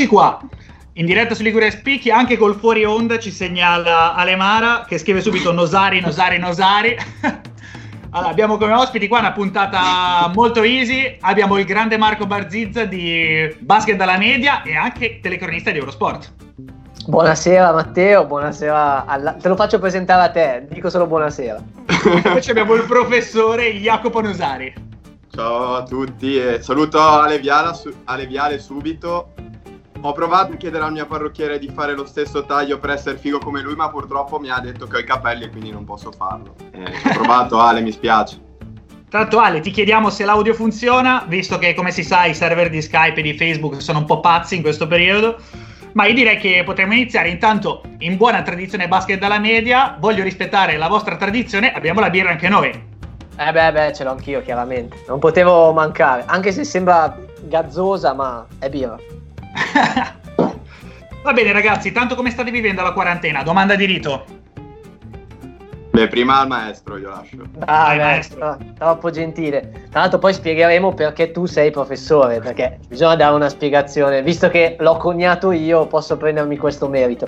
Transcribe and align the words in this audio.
Eccoci 0.00 0.16
qua, 0.16 0.40
in 0.94 1.04
diretta 1.04 1.34
su 1.34 1.42
Liguria 1.42 1.70
Spicchi, 1.70 2.10
anche 2.10 2.38
col 2.38 2.54
fuori 2.54 2.86
onda 2.86 3.18
ci 3.18 3.30
segnala 3.30 4.14
Alemara 4.14 4.86
che 4.88 4.96
scrive 4.96 5.20
subito 5.20 5.52
Nosari, 5.52 6.00
Nosari, 6.00 6.38
Nosari. 6.38 6.96
allora, 8.08 8.30
abbiamo 8.30 8.56
come 8.56 8.72
ospiti 8.72 9.08
qua 9.08 9.18
una 9.18 9.32
puntata 9.32 10.32
molto 10.34 10.62
easy, 10.62 11.18
abbiamo 11.20 11.58
il 11.58 11.66
grande 11.66 11.98
Marco 11.98 12.24
Barzizza 12.24 12.86
di 12.86 13.54
Basket 13.58 13.94
dalla 13.96 14.16
Media 14.16 14.62
e 14.62 14.74
anche 14.74 15.20
telecronista 15.20 15.70
di 15.70 15.76
Eurosport. 15.80 16.32
Buonasera 17.06 17.70
Matteo, 17.70 18.24
buonasera. 18.24 19.04
Alla... 19.04 19.32
Te 19.34 19.48
lo 19.48 19.56
faccio 19.56 19.78
presentare 19.78 20.22
a 20.22 20.30
te, 20.30 20.66
dico 20.70 20.88
solo 20.88 21.06
buonasera. 21.06 21.62
Poi 22.22 22.42
abbiamo 22.48 22.72
il 22.72 22.84
professore 22.84 23.70
Jacopo 23.74 24.22
Nosari. 24.22 24.72
Ciao 25.30 25.74
a 25.74 25.82
tutti 25.82 26.38
e 26.38 26.62
saluto 26.62 26.98
Ale 27.02 27.38
Viale, 27.38 27.76
Ale 28.04 28.26
Viale 28.26 28.58
subito 28.58 29.34
ho 30.00 30.12
provato 30.12 30.52
a 30.52 30.56
chiedere 30.56 30.84
al 30.84 30.92
mio 30.92 31.06
parrucchiere 31.06 31.58
di 31.58 31.68
fare 31.68 31.94
lo 31.94 32.06
stesso 32.06 32.44
taglio 32.44 32.78
per 32.78 32.90
essere 32.90 33.18
figo 33.18 33.38
come 33.38 33.60
lui, 33.60 33.74
ma 33.74 33.90
purtroppo 33.90 34.38
mi 34.38 34.50
ha 34.50 34.58
detto 34.58 34.86
che 34.86 34.96
ho 34.96 35.00
i 35.00 35.04
capelli 35.04 35.44
e 35.44 35.50
quindi 35.50 35.70
non 35.70 35.84
posso 35.84 36.10
farlo. 36.12 36.54
Eh, 36.72 36.84
ho 36.84 37.12
provato, 37.14 37.58
Ale, 37.58 37.80
mi 37.80 37.92
spiace. 37.92 38.48
Tanto 39.08 39.38
Ale, 39.38 39.60
ti 39.60 39.70
chiediamo 39.70 40.08
se 40.08 40.24
l'audio 40.24 40.54
funziona, 40.54 41.24
visto 41.26 41.58
che 41.58 41.74
come 41.74 41.90
si 41.90 42.04
sa 42.04 42.26
i 42.26 42.34
server 42.34 42.70
di 42.70 42.80
Skype 42.80 43.18
e 43.18 43.22
di 43.22 43.36
Facebook 43.36 43.82
sono 43.82 43.98
un 43.98 44.04
po' 44.04 44.20
pazzi 44.20 44.54
in 44.56 44.62
questo 44.62 44.86
periodo. 44.86 45.36
Ma 45.92 46.06
io 46.06 46.14
direi 46.14 46.38
che 46.38 46.62
potremmo 46.64 46.92
iniziare 46.92 47.28
intanto 47.28 47.82
in 47.98 48.16
buona 48.16 48.42
tradizione 48.42 48.86
basket 48.86 49.18
dalla 49.18 49.40
media. 49.40 49.96
Voglio 49.98 50.22
rispettare 50.22 50.76
la 50.76 50.86
vostra 50.86 51.16
tradizione, 51.16 51.72
abbiamo 51.72 51.98
la 51.98 52.10
birra 52.10 52.30
anche 52.30 52.48
noi. 52.48 52.68
Eh 53.36 53.52
beh, 53.52 53.72
beh, 53.72 53.92
ce 53.94 54.04
l'ho 54.04 54.10
anch'io 54.10 54.42
chiaramente. 54.42 55.02
Non 55.08 55.18
potevo 55.18 55.72
mancare, 55.72 56.22
anche 56.26 56.52
se 56.52 56.62
sembra 56.62 57.16
gazzosa, 57.42 58.12
ma 58.12 58.46
è 58.60 58.68
birra. 58.70 58.96
Va 61.22 61.32
bene 61.32 61.52
ragazzi, 61.52 61.92
tanto 61.92 62.14
come 62.14 62.30
state 62.30 62.50
vivendo 62.50 62.82
la 62.82 62.92
quarantena? 62.92 63.42
Domanda 63.42 63.74
di 63.74 63.84
rito. 63.84 64.24
Beh, 65.90 66.06
prima 66.06 66.38
al 66.38 66.46
maestro 66.46 66.96
io 66.96 67.10
lascio. 67.10 67.36
Ah, 67.66 67.94
maestro. 67.96 68.56
Troppo 68.78 69.10
gentile. 69.10 69.88
Tra 69.90 70.00
l'altro 70.00 70.18
poi 70.18 70.32
spiegheremo 70.32 70.94
perché 70.94 71.32
tu 71.32 71.46
sei 71.46 71.70
professore, 71.70 72.38
perché 72.38 72.78
bisogna 72.88 73.16
dare 73.16 73.34
una 73.34 73.48
spiegazione. 73.48 74.22
Visto 74.22 74.48
che 74.48 74.76
l'ho 74.78 74.96
coniato 74.96 75.50
io, 75.50 75.86
posso 75.88 76.16
prendermi 76.16 76.56
questo 76.56 76.88
merito. 76.88 77.26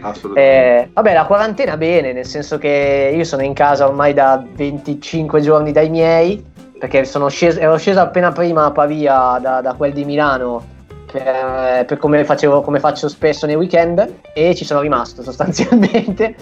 Assolutamente. 0.00 0.82
Eh, 0.82 0.90
vabbè, 0.92 1.12
la 1.12 1.26
quarantena 1.26 1.76
bene, 1.76 2.12
nel 2.12 2.26
senso 2.26 2.56
che 2.56 3.12
io 3.14 3.24
sono 3.24 3.42
in 3.42 3.52
casa 3.52 3.86
ormai 3.86 4.14
da 4.14 4.42
25 4.54 5.40
giorni 5.42 5.70
dai 5.70 5.90
miei, 5.90 6.44
perché 6.78 7.04
sceso, 7.04 7.60
ero 7.60 7.76
sceso 7.76 8.00
appena 8.00 8.32
prima 8.32 8.64
a 8.64 8.70
Pavia 8.70 9.38
da, 9.40 9.60
da 9.60 9.74
quel 9.74 9.92
di 9.92 10.04
Milano 10.04 10.78
per, 11.10 11.84
per 11.86 11.98
come, 11.98 12.24
facevo, 12.24 12.60
come, 12.60 12.80
faccio 12.80 13.08
spesso 13.08 13.46
nei 13.46 13.56
weekend 13.56 14.20
e 14.32 14.54
ci 14.54 14.64
sono 14.64 14.80
rimasto 14.80 15.22
sostanzialmente. 15.24 16.34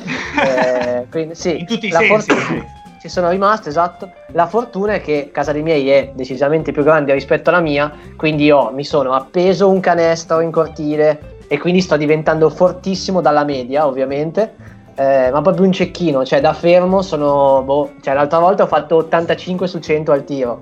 eh, 0.45 1.07
quindi, 1.11 1.35
sì, 1.35 1.59
In 1.59 1.67
tutti 1.67 1.87
i 1.87 1.93
sensi. 1.93 2.31
Fortuna, 2.31 2.65
ci 3.01 3.09
sono 3.09 3.31
rimasto, 3.31 3.69
esatto. 3.69 4.11
La 4.33 4.47
fortuna 4.47 4.95
è 4.95 5.01
che 5.01 5.31
casa 5.33 5.53
dei 5.53 5.63
miei 5.63 5.89
è 5.91 6.13
decisamente 6.15 6.73
più 6.73 6.83
grande 6.83 7.13
rispetto 7.13 7.51
alla 7.51 7.61
mia, 7.61 7.93
quindi 8.17 8.45
io 8.45 8.71
mi 8.73 8.85
sono 8.85 9.13
appeso 9.13 9.69
un 9.69 9.81
canestro 9.81 10.41
in 10.41 10.51
cortile 10.51 11.37
e 11.49 11.59
quindi 11.59 11.81
sto 11.81 11.97
diventando 11.97 12.51
fortissimo 12.51 13.21
dalla 13.21 13.45
media, 13.45 13.87
ovviamente. 13.87 14.77
Eh, 14.95 15.31
ma 15.31 15.41
proprio 15.43 15.65
un 15.65 15.73
cecchino, 15.73 16.25
cioè 16.25 16.41
da 16.41 16.53
fermo 16.53 17.03
sono. 17.03 17.63
Boh, 17.63 17.93
cioè 18.03 18.15
l'altra 18.15 18.41
volta 18.41 18.65
ho 18.65 18.67
fatto 18.67 18.97
85 18.97 19.67
su 19.69 19.79
100 19.79 20.13
al 20.13 20.25
tiro. 20.25 20.61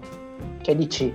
Cioè 0.60 0.76
dici, 0.76 1.14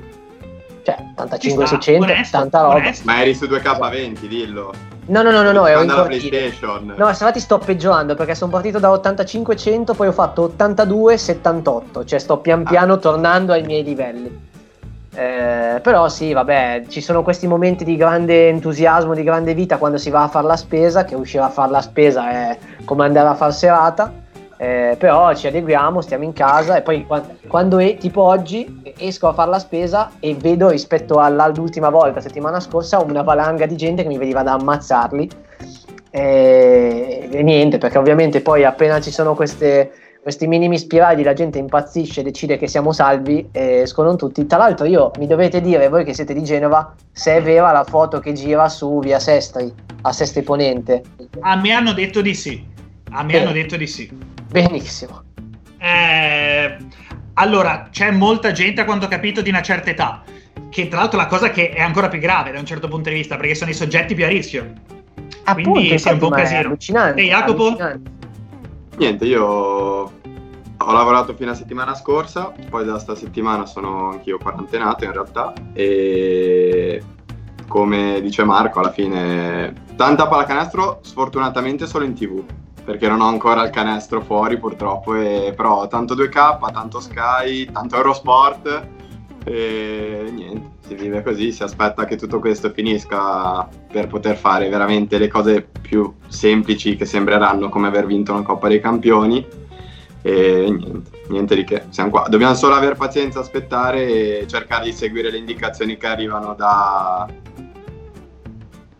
cioè, 0.84 0.98
85 1.16 1.68
su 1.68 1.78
100, 1.78 2.04
onesto, 2.04 2.38
tanta 2.38 2.62
roba. 2.62 2.76
Onesto. 2.76 3.04
Ma 3.06 3.22
eri 3.22 3.34
su 3.34 3.46
2K20, 3.46 4.26
dillo. 4.28 4.74
No, 5.08 5.22
no, 5.24 5.32
no, 5.32 5.42
no, 5.42 5.52
no 5.52 5.66
ero 5.66 5.82
in 5.82 5.88
la 5.88 6.04
PlayStation. 6.04 6.94
No, 6.96 7.08
infatti 7.08 7.40
sto 7.40 7.58
peggiorando 7.58 8.16
perché 8.16 8.36
sono 8.36 8.52
partito 8.52 8.80
da 8.80 8.90
85-100, 8.90 9.96
poi 9.96 10.08
ho 10.08 10.12
fatto 10.12 10.54
82-78, 10.58 12.06
cioè 12.06 12.20
sto 12.20 12.38
pian 12.38 12.64
piano 12.64 12.94
ah. 12.94 12.98
tornando 12.98 13.52
ai 13.52 13.64
miei 13.64 13.84
livelli. 13.84 14.50
Eh, 15.14 15.80
però 15.82 16.08
sì, 16.08 16.32
vabbè, 16.32 16.86
ci 16.88 17.02
sono 17.02 17.24
questi 17.24 17.46
momenti 17.46 17.84
di 17.84 17.98
grande 17.98 18.48
entusiasmo, 18.48 19.14
di 19.14 19.24
grande 19.24 19.54
vita 19.54 19.78
quando 19.78 19.98
si 19.98 20.10
va 20.10 20.24
a 20.24 20.28
fare 20.30 20.48
la 20.48 20.56
spesa, 20.56 21.04
che 21.04 21.16
uscire 21.16 21.44
a 21.44 21.50
fare 21.50 21.72
la 21.72 21.82
spesa 21.82 22.30
è 22.30 22.58
come 22.86 23.04
andare 23.04 23.28
a 23.28 23.36
far 23.36 23.54
serata 23.54 24.21
eh, 24.62 24.96
però 24.96 25.34
ci 25.34 25.48
adeguiamo, 25.48 26.02
stiamo 26.02 26.24
in 26.24 26.34
casa 26.34 26.78
e 26.78 26.84
poi 26.84 27.04
quando, 27.08 27.36
quando 27.48 27.80
è, 27.80 27.98
tipo 27.98 28.22
oggi 28.22 28.94
esco 28.96 29.28
a 29.28 29.34
fare 29.34 29.50
la 29.50 29.58
spesa 29.58 30.12
e 30.20 30.36
vedo 30.36 30.70
rispetto 30.70 31.18
all'ultima 31.18 31.90
volta, 31.90 32.22
settimana 32.22 32.60
scorsa, 32.60 33.02
una 33.02 33.24
valanga 33.24 33.66
di 33.66 33.76
gente 33.76 34.04
che 34.04 34.08
mi 34.08 34.20
veniva 34.20 34.44
da 34.44 34.54
ammazzarli 34.54 35.30
e, 36.12 37.28
e 37.32 37.42
niente, 37.42 37.80
perché 37.80 37.98
ovviamente 37.98 38.42
poi 38.42 38.64
appena 38.64 39.02
ci 39.02 39.10
sono 39.10 39.34
queste, 39.34 39.94
questi 40.22 40.46
minimi 40.46 40.78
spirali 40.78 41.24
la 41.24 41.34
gente 41.34 41.58
impazzisce, 41.58 42.22
decide 42.22 42.60
che 42.60 42.68
siamo 42.68 42.92
salvi 42.92 43.50
e 43.52 43.78
escono 43.78 44.16
tutti. 44.16 44.46
Tra 44.46 44.60
l'altro 44.60 44.86
io 44.86 45.10
mi 45.18 45.26
dovete 45.26 45.60
dire, 45.60 45.90
voi 45.90 46.04
che 46.04 46.14
siete 46.14 46.36
di 46.36 46.44
Genova, 46.44 46.94
se 47.12 47.38
è 47.38 47.42
vera 47.42 47.72
la 47.72 47.84
foto 47.84 48.20
che 48.20 48.34
gira 48.34 48.70
su 48.70 49.00
via 49.00 49.18
Sestri, 49.18 49.74
a 50.04 50.14
Sestri 50.14 50.44
Ponente. 50.44 51.02
Ah, 51.40 51.56
mi 51.56 51.72
hanno 51.74 51.94
detto 51.94 52.22
di 52.22 52.36
sì. 52.36 52.64
Ah, 53.10 53.24
mi 53.24 53.34
eh. 53.34 53.40
hanno 53.40 53.54
detto 53.54 53.76
di 53.76 53.88
sì. 53.88 54.31
Benissimo. 54.52 55.24
Eh, 55.78 56.78
allora, 57.36 57.88
c'è 57.90 58.12
molta 58.12 58.52
gente, 58.52 58.82
a 58.82 58.86
quanto 58.86 59.06
ho 59.06 59.10
capito, 59.10 59.42
di 59.42 59.50
una 59.50 59.62
certa 59.62 59.90
età, 59.90 60.24
che 60.70 60.90
tra 60.90 61.00
l'altro 61.00 61.18
la 61.18 61.28
cosa 61.28 61.50
che 61.50 61.70
è 61.70 61.82
ancora 61.82 62.10
più 62.10 62.20
grave 62.20 62.52
da 62.52 62.60
un 62.60 62.66
certo 62.66 62.88
punto 62.88 63.10
di 63.10 63.16
vista, 63.16 63.38
perché 63.38 63.56
sono 63.56 63.72
i 63.72 63.74
soggetti 63.74 64.14
più 64.14 64.26
a 64.26 64.28
rischio. 64.28 64.74
Appunto, 65.44 65.72
Quindi 65.72 65.98
sì, 65.98 66.10
è 66.10 66.12
un 66.12 66.20
po' 66.20 66.28
un 66.28 66.34
casino. 66.34 66.60
Allucinante. 66.60 67.22
E 67.22 67.26
Jacopo? 67.26 67.68
Allucinante. 67.68 68.12
Niente, 68.98 69.26
io 69.26 69.44
ho 69.44 70.92
lavorato 70.92 71.34
fino 71.34 71.52
a 71.52 71.54
settimana 71.56 71.96
scorsa, 71.96 72.52
poi 72.70 72.86
da 72.86 73.00
sta 73.00 73.16
settimana 73.16 73.66
sono 73.66 74.12
anch'io 74.12 74.38
quarantenato 74.38 75.06
in 75.06 75.12
realtà 75.12 75.54
e 75.74 77.02
come 77.68 78.20
dice 78.22 78.44
Marco 78.44 78.80
alla 78.80 78.92
fine 78.92 79.74
tanta 79.96 80.28
pallacanestro 80.28 81.00
sfortunatamente 81.04 81.88
solo 81.88 82.04
in 82.04 82.14
tv 82.14 82.44
perché 82.84 83.08
non 83.08 83.22
ho 83.22 83.28
ancora 83.28 83.64
il 83.64 83.70
canestro 83.70 84.22
fuori 84.22 84.58
purtroppo, 84.58 85.16
e, 85.16 85.54
però 85.56 85.88
tanto 85.88 86.16
2K, 86.16 86.72
tanto 86.72 87.00
Sky, 87.00 87.72
tanto 87.72 87.96
Eurosport 87.96 88.88
e 89.44 90.30
niente, 90.32 90.70
si 90.88 90.96
vive 90.96 91.24
così, 91.24 91.52
si 91.52 91.64
aspetta 91.64 92.06
che 92.06 92.16
tutto 92.16 92.40
questo 92.40 92.70
finisca 92.72 93.68
per 93.92 94.08
poter 94.08 94.38
fare 94.38 94.70
veramente 94.70 95.18
le 95.18 95.28
cose 95.28 95.68
più 95.82 96.14
semplici 96.28 96.96
che 96.96 97.06
sembreranno 97.06 97.70
come 97.70 97.88
aver 97.88 98.06
vinto 98.06 98.34
una 98.34 98.44
Coppa 98.44 98.68
dei 98.68 98.80
Campioni 98.80 99.46
e 100.22 100.66
niente, 100.70 101.10
niente 101.30 101.56
di 101.56 101.64
che, 101.64 101.86
siamo 101.90 102.12
qua. 102.12 102.28
Dobbiamo 102.30 102.54
solo 102.54 102.76
avere 102.76 102.96
pazienza, 102.96 103.40
aspettare 103.40 104.42
e 104.42 104.48
cercare 104.48 104.86
di 104.86 104.94
seguire 104.94 105.32
le 105.32 105.38
indicazioni 105.38 105.98
che 105.98 106.08
arrivano 106.08 106.54
da, 106.54 107.28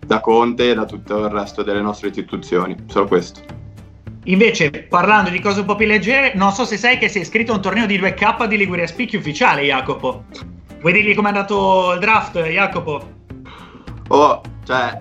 da 0.04 0.20
Conte 0.20 0.72
e 0.72 0.74
da 0.74 0.86
tutto 0.86 1.20
il 1.20 1.30
resto 1.30 1.62
delle 1.62 1.82
nostre 1.82 2.08
istituzioni, 2.08 2.76
solo 2.88 3.06
questo. 3.06 3.61
Invece, 4.26 4.70
parlando 4.88 5.32
di 5.32 5.40
cose 5.40 5.62
un 5.62 5.66
po' 5.66 5.76
più 5.76 5.88
leggere, 5.88 6.34
non 6.36 6.52
so 6.52 6.64
se 6.64 6.78
sai 6.78 7.00
che 7.00 7.10
si 7.10 7.18
è 7.18 7.22
iscritto 7.22 7.54
a 7.54 7.56
un 7.56 7.62
torneo 7.62 7.88
di 7.88 8.00
2K 8.00 8.46
di 8.46 8.56
Liguria 8.56 8.86
Spicchi 8.86 9.16
ufficiale, 9.16 9.64
Jacopo. 9.64 10.26
Vuoi 10.80 10.94
dirgli 10.94 11.16
com'è 11.16 11.30
andato 11.30 11.94
il 11.94 12.00
draft, 12.00 12.40
Jacopo? 12.40 13.10
Oh, 14.10 14.42
cioè, 14.64 15.00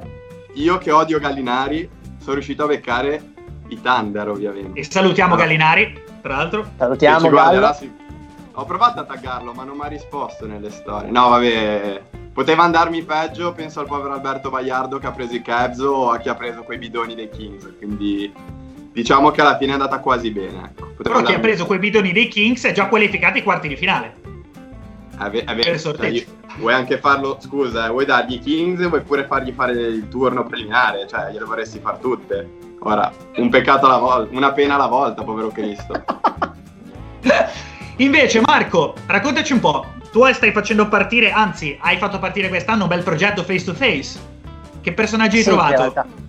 io 0.54 0.78
che 0.78 0.90
odio 0.90 1.18
Gallinari, 1.18 1.88
sono 2.18 2.34
riuscito 2.34 2.64
a 2.64 2.68
beccare 2.68 3.22
i 3.68 3.80
Thunder, 3.80 4.28
ovviamente. 4.28 4.80
E 4.80 4.84
salutiamo 4.84 5.34
no. 5.34 5.40
Gallinari, 5.40 6.02
tra 6.22 6.36
l'altro. 6.36 6.70
Salutiamo 6.78 7.28
Gallo. 7.28 7.72
Sì. 7.74 7.92
Ho 8.52 8.64
provato 8.64 9.00
a 9.00 9.04
taggarlo, 9.04 9.52
ma 9.52 9.64
non 9.64 9.76
mi 9.76 9.82
ha 9.84 9.88
risposto 9.88 10.46
nelle 10.46 10.70
storie. 10.70 11.10
No, 11.10 11.28
vabbè, 11.28 12.02
poteva 12.32 12.62
andarmi 12.62 13.02
peggio, 13.02 13.52
penso 13.52 13.80
al 13.80 13.86
povero 13.86 14.14
Alberto 14.14 14.48
Bagliardo 14.48 14.98
che 14.98 15.06
ha 15.06 15.12
preso 15.12 15.34
i 15.34 15.42
Cavs 15.42 15.78
o 15.80 16.10
a 16.10 16.18
chi 16.18 16.28
ha 16.30 16.34
preso 16.34 16.62
quei 16.62 16.78
bidoni 16.78 17.14
dei 17.14 17.28
Kings, 17.28 17.72
quindi 17.78 18.32
diciamo 18.92 19.30
che 19.30 19.40
alla 19.40 19.56
fine 19.56 19.70
è 19.70 19.74
andata 19.74 19.98
quasi 19.98 20.30
bene. 20.30 20.64
Ecco. 20.64 20.94
Però 21.02 21.22
chi 21.22 21.32
ha 21.32 21.38
preso 21.38 21.66
quei 21.66 21.78
bidoni 21.78 22.12
dei 22.12 22.28
Kings 22.28 22.64
è 22.64 22.72
già 22.72 22.86
qualificato 22.86 23.36
ai 23.36 23.42
quarti 23.42 23.68
di 23.68 23.76
finale. 23.76 24.14
Ave, 25.16 25.44
ave, 25.44 25.78
cioè, 25.78 26.24
vuoi 26.56 26.72
anche 26.72 26.98
farlo, 26.98 27.38
scusa, 27.40 27.86
eh, 27.86 27.90
vuoi 27.90 28.06
dargli 28.06 28.34
i 28.34 28.38
Kings 28.38 28.80
e 28.80 28.86
vuoi 28.86 29.02
pure 29.02 29.26
fargli 29.26 29.52
fare 29.52 29.72
il 29.72 30.08
turno 30.08 30.44
preliminare, 30.44 31.06
cioè 31.06 31.30
gliele 31.30 31.44
vorresti 31.44 31.78
far 31.78 31.98
tutte. 31.98 32.48
Ora, 32.80 33.12
un 33.36 33.50
peccato 33.50 33.84
alla 33.86 33.98
volta, 33.98 34.34
una 34.34 34.52
pena 34.52 34.76
alla 34.76 34.86
volta, 34.86 35.22
povero 35.22 35.48
Cristo. 35.48 35.92
Invece, 37.96 38.40
Marco, 38.40 38.94
raccontaci 39.06 39.52
un 39.52 39.60
po'. 39.60 39.84
Tu 40.10 40.24
stai 40.32 40.52
facendo 40.52 40.88
partire, 40.88 41.30
anzi, 41.30 41.76
hai 41.80 41.98
fatto 41.98 42.18
partire 42.18 42.48
quest'anno 42.48 42.84
un 42.84 42.88
bel 42.88 43.02
progetto 43.02 43.42
face 43.42 43.64
to 43.64 43.74
face. 43.74 44.18
Che 44.80 44.92
personaggi 44.92 45.36
hai 45.36 45.42
sì, 45.42 45.48
trovato? 45.50 46.28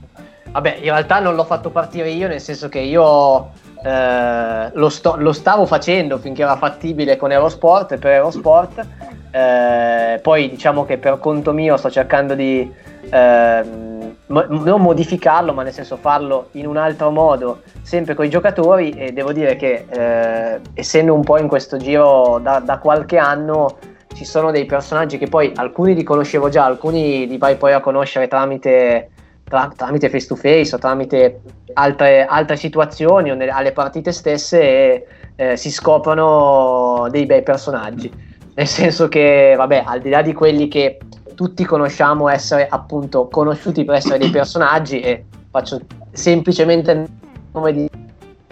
Vabbè, 0.52 0.78
in 0.78 0.84
realtà 0.84 1.20
non 1.20 1.36
l'ho 1.36 1.46
fatto 1.46 1.70
partire 1.70 2.10
io, 2.10 2.28
nel 2.28 2.42
senso 2.42 2.68
che 2.68 2.80
io 2.80 3.52
eh, 3.84 4.70
lo, 4.74 4.90
sto, 4.90 5.16
lo, 5.18 5.32
stavo 5.32 5.66
facendo 5.66 6.18
finché 6.18 6.42
era 6.42 6.58
fattibile 6.58 7.16
con 7.16 7.32
Eurosport 7.32 7.94
e 7.94 7.98
per 7.98 8.14
Eurosport. 8.14 8.86
Eh, 9.32 10.20
poi 10.22 10.50
diciamo 10.50 10.84
che 10.84 10.98
per 10.98 11.20
conto 11.20 11.54
mio 11.54 11.78
sto 11.78 11.90
cercando 11.90 12.36
di 12.36 12.70
ehm, 13.10 14.16
mo- 14.28 14.46
non 14.50 14.82
modificarlo, 14.82 15.54
ma 15.54 15.64
nel 15.64 15.72
senso 15.72 15.96
farlo 15.96 16.50
in 16.52 16.68
un 16.68 16.76
altro 16.78 17.12
modo, 17.12 17.62
sempre 17.82 18.14
con 18.14 18.26
i 18.26 18.30
giocatori. 18.30 18.92
E 18.92 19.14
devo 19.14 19.32
dire 19.32 19.56
che, 19.56 19.86
eh, 19.90 20.60
essendo 20.74 21.14
un 21.14 21.24
po' 21.24 21.38
in 21.38 21.48
questo 21.48 21.78
giro 21.78 22.40
da, 22.42 22.60
da, 22.60 22.78
qualche 22.78 23.18
anno, 23.18 23.78
ci 24.14 24.26
sono 24.26 24.52
dei 24.52 24.66
personaggi 24.66 25.18
che 25.18 25.28
poi 25.28 25.54
alcuni 25.56 25.96
li 25.96 26.04
conoscevo 26.04 26.50
già, 26.50 26.66
alcuni 26.66 27.26
li 27.26 27.38
vai 27.38 27.56
poi 27.56 27.74
a 27.74 27.80
conoscere 27.80 28.28
tramite, 28.28 29.11
tra, 29.52 29.70
tramite 29.76 30.10
face 30.10 30.28
to 30.28 30.36
face 30.38 30.74
o 30.74 30.78
tramite 30.78 31.42
altre, 31.74 32.26
altre 32.26 32.56
situazioni 32.56 33.32
o 33.32 33.36
nelle, 33.36 33.52
alle 33.52 33.74
partite 33.74 34.14
stesse 34.14 34.62
e 34.62 35.08
eh, 35.36 35.58
si 35.58 35.70
scoprono 35.70 37.10
dei 37.12 37.26
bei 37.26 37.44
personaggi. 37.44 38.10
Nel 38.54 38.68
senso 38.68 39.10
che, 39.10 39.54
vabbè, 39.58 39.84
al 39.86 40.00
di 40.00 40.10
là 40.10 40.22
di 40.22 40.32
quelli 40.34 40.70
che 40.70 41.00
tutti 41.36 41.66
conosciamo 41.66 42.30
essere 42.30 42.68
appunto 42.70 43.28
conosciuti 43.28 43.84
per 43.84 43.96
essere 43.96 44.20
dei 44.20 44.30
personaggi 44.30 45.02
e 45.02 45.26
faccio 45.50 45.82
semplicemente 46.12 46.92
il 46.92 47.10
nome 47.52 47.74
di 47.74 47.90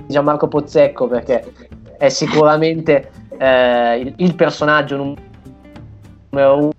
Gianmarco 0.08 0.48
Pozzecco 0.48 1.08
perché 1.08 1.46
è 1.98 2.10
sicuramente 2.10 3.12
eh, 3.38 4.00
il, 4.00 4.14
il, 4.18 4.36
personaggio 4.36 5.16
numero 6.32 6.72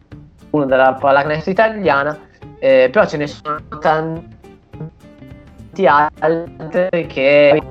uno 0.50 0.64
della 0.64 0.94
pallacanestro 0.94 1.52
italiana 1.52 2.18
eh, 2.60 2.88
però 2.92 3.06
ce 3.06 3.16
ne 3.16 3.26
sono 3.26 3.58
tanti 3.80 4.38
altri 5.86 7.06
che, 7.06 7.62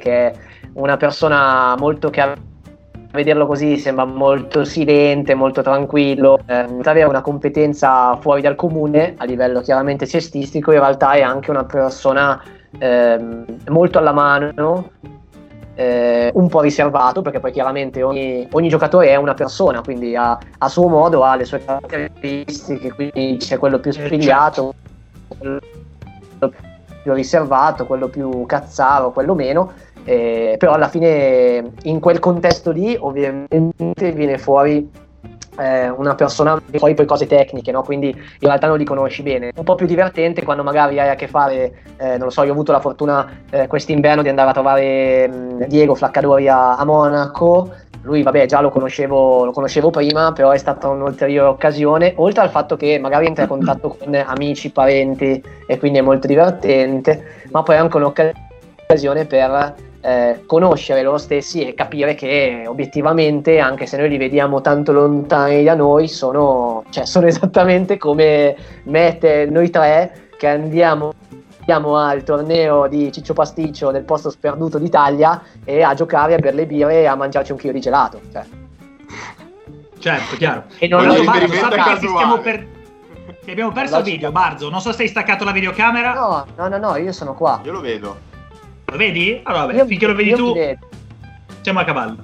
che 0.00 0.32
una 0.74 0.96
persona 0.96 1.74
molto 1.76 2.10
che 2.10 2.20
ha 2.20 2.34
vederlo 3.12 3.46
così 3.46 3.78
sembra 3.78 4.04
molto 4.04 4.64
silente, 4.64 5.34
molto 5.34 5.62
tranquillo, 5.62 6.38
eh, 6.46 6.66
avere 6.84 7.06
una 7.06 7.22
competenza 7.22 8.16
fuori 8.16 8.42
dal 8.42 8.54
comune 8.54 9.14
a 9.16 9.24
livello 9.24 9.60
chiaramente 9.62 10.06
cestistico, 10.06 10.70
in 10.72 10.78
realtà 10.78 11.12
è 11.12 11.22
anche 11.22 11.50
una 11.50 11.64
persona 11.64 12.40
eh, 12.78 13.18
molto 13.68 13.98
alla 13.98 14.12
mano, 14.12 14.90
eh, 15.76 16.32
un 16.34 16.48
po' 16.48 16.60
riservato, 16.60 17.22
perché 17.22 17.38
poi 17.38 17.52
chiaramente 17.52 18.02
ogni, 18.02 18.48
ogni 18.50 18.68
giocatore 18.68 19.10
è 19.10 19.14
una 19.16 19.34
persona, 19.34 19.82
quindi 19.82 20.16
a, 20.16 20.36
a, 20.58 20.68
suo 20.68 20.88
modo 20.88 21.22
ha 21.22 21.36
le 21.36 21.44
sue 21.44 21.62
caratteristiche, 21.64 22.92
quindi 22.92 23.36
c'è 23.38 23.58
quello 23.58 23.78
più 23.78 23.92
spigliato, 23.92 24.74
quello 25.38 25.60
più 27.02 27.12
riservato, 27.12 27.86
quello 27.86 28.08
più 28.08 28.44
cazzaro, 28.46 29.12
quello 29.12 29.34
meno 29.34 29.72
eh, 30.08 30.54
però 30.56 30.74
alla 30.74 30.88
fine 30.88 31.72
in 31.82 31.98
quel 31.98 32.20
contesto 32.20 32.70
lì 32.70 32.96
ovviamente 32.98 34.12
viene 34.12 34.38
fuori 34.38 34.88
eh, 35.58 35.88
una 35.88 36.14
persona 36.14 36.60
poi 36.78 36.94
poi 36.94 37.06
cose 37.06 37.26
tecniche, 37.26 37.72
no? 37.72 37.82
quindi 37.82 38.08
in 38.08 38.48
realtà 38.48 38.66
non 38.66 38.78
li 38.78 38.84
conosci 38.84 39.22
bene. 39.22 39.52
Un 39.54 39.64
po' 39.64 39.74
più 39.74 39.86
divertente 39.86 40.42
quando 40.42 40.62
magari 40.62 40.98
hai 40.98 41.08
a 41.08 41.14
che 41.14 41.28
fare, 41.28 41.72
eh, 41.96 42.16
non 42.16 42.26
lo 42.26 42.30
so, 42.30 42.42
io 42.42 42.50
ho 42.50 42.52
avuto 42.52 42.72
la 42.72 42.80
fortuna 42.80 43.28
eh, 43.50 43.66
quest'inverno 43.66 44.22
di 44.22 44.28
andare 44.28 44.50
a 44.50 44.52
trovare 44.52 45.28
mh, 45.28 45.66
Diego 45.66 45.94
Flaccadori 45.94 46.48
a, 46.48 46.76
a, 46.76 46.84
Monaco. 46.84 47.72
Lui, 48.02 48.22
vabbè, 48.22 48.46
già 48.46 48.60
lo 48.60 48.70
conoscevo, 48.70 49.44
lo 49.44 49.50
conoscevo 49.50 49.90
prima, 49.90 50.30
però 50.32 50.50
è 50.50 50.58
stata 50.58 50.86
un'ulteriore 50.88 51.48
occasione, 51.48 52.12
oltre 52.16 52.42
al 52.42 52.50
fatto 52.50 52.76
che 52.76 53.00
magari 53.00 53.26
entra 53.26 53.42
in 53.42 53.48
contatto 53.48 53.96
con 53.98 54.14
amici, 54.14 54.70
parenti 54.70 55.42
e 55.66 55.78
quindi 55.78 55.98
è 55.98 56.02
molto 56.02 56.28
divertente, 56.28 57.42
ma 57.50 57.64
poi 57.64 57.74
è 57.74 57.78
anche 57.78 57.96
un'occasione 57.96 59.24
per 59.24 59.74
eh, 60.06 60.42
conoscere 60.46 61.02
loro 61.02 61.18
stessi 61.18 61.66
e 61.66 61.74
capire 61.74 62.14
che 62.14 62.62
obiettivamente, 62.64 63.58
anche 63.58 63.86
se 63.86 63.96
noi 63.96 64.08
li 64.08 64.18
vediamo 64.18 64.60
tanto 64.60 64.92
lontani 64.92 65.64
da 65.64 65.74
noi, 65.74 66.06
sono, 66.06 66.84
cioè, 66.90 67.04
sono 67.06 67.26
esattamente 67.26 67.96
come 67.96 68.56
me 68.84 69.18
e 69.18 69.46
noi 69.46 69.68
tre 69.68 70.28
che 70.38 70.46
andiamo, 70.46 71.12
andiamo 71.58 71.96
al 71.96 72.22
torneo 72.22 72.86
di 72.86 73.10
Ciccio 73.10 73.32
Pasticcio 73.32 73.90
nel 73.90 74.04
posto 74.04 74.30
sperduto 74.30 74.78
d'Italia 74.78 75.42
e 75.64 75.82
a 75.82 75.92
giocare, 75.94 76.34
a 76.34 76.38
bere 76.38 76.54
le 76.54 76.66
birre 76.66 77.00
e 77.00 77.06
a 77.06 77.16
mangiarci 77.16 77.50
un 77.50 77.58
chilo 77.58 77.72
di 77.72 77.80
gelato. 77.80 78.20
Cioè. 78.30 78.44
Certo, 79.98 80.36
chiaro. 80.36 80.64
E 80.78 80.86
non 80.86 81.04
lo 81.04 81.14
ti 81.14 81.22
stiamo 81.96 82.38
per... 82.38 82.64
Ti 83.42 83.50
abbiamo 83.50 83.72
perso 83.72 83.98
il 83.98 84.04
video, 84.04 84.30
Barzo. 84.30 84.70
Non 84.70 84.80
so 84.80 84.92
se 84.92 85.02
hai 85.02 85.08
staccato 85.08 85.42
la 85.44 85.52
videocamera. 85.52 86.14
No, 86.14 86.46
no, 86.56 86.68
no, 86.68 86.78
no, 86.78 86.96
io 86.96 87.12
sono 87.12 87.34
qua. 87.34 87.60
Io 87.64 87.72
lo 87.72 87.80
vedo. 87.80 88.25
Lo 88.86 88.96
vedi? 88.96 89.40
Allora, 89.42 89.66
vabbè, 89.66 89.78
io, 89.78 89.86
finché 89.86 90.06
lo 90.06 90.14
vedi 90.14 90.32
tu, 90.32 90.54
siamo 91.60 91.80
a 91.80 91.84
cavallo. 91.84 92.18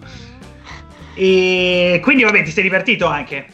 E 1.14 2.00
quindi, 2.03 2.23
vabbè, 2.23 2.43
ti 2.43 2.50
sei 2.50 2.62
divertito 2.62 3.06
anche? 3.06 3.47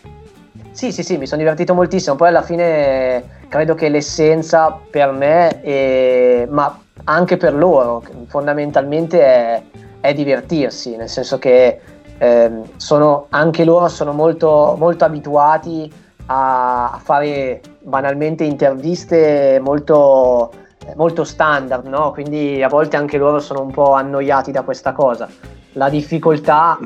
Sì, 0.73 0.93
sì, 0.93 1.03
sì, 1.03 1.17
mi 1.17 1.27
sono 1.27 1.41
divertito 1.41 1.75
moltissimo. 1.75 2.17
Poi 2.17 2.29
alla 2.29 2.43
fine 2.43 3.41
credo 3.49 3.75
che 3.75 3.89
l'essenza 3.89 4.79
per 4.91 5.11
me, 5.11 5.61
è, 5.63 6.47
ma 6.51 6.79
anche 7.05 7.37
per 7.37 7.55
loro, 7.55 8.05
fondamentalmente 8.27 9.21
è, 9.21 9.63
è 10.01 10.13
divertirsi, 10.13 10.97
nel 10.97 11.09
senso 11.09 11.39
che 11.39 11.81
eh, 12.19 12.51
sono, 12.77 13.27
anche 13.31 13.65
loro 13.65 13.89
sono 13.89 14.13
molto, 14.13 14.77
molto 14.79 15.05
abituati 15.05 15.91
a, 16.27 16.91
a 16.91 17.01
fare 17.03 17.61
banalmente 17.81 18.45
interviste 18.45 19.59
molto 19.63 20.53
molto 20.97 21.25
standard, 21.25 21.87
no? 21.87 22.13
quindi 22.13 22.63
a 22.63 22.69
volte 22.69 22.97
anche 22.97 23.19
loro 23.19 23.41
sono 23.41 23.63
un 23.63 23.71
po' 23.71 23.95
annoiati 23.95 24.51
da 24.51 24.63
questa 24.63 24.93
cosa. 24.93 25.29
La 25.73 25.89
difficoltà 25.89 26.79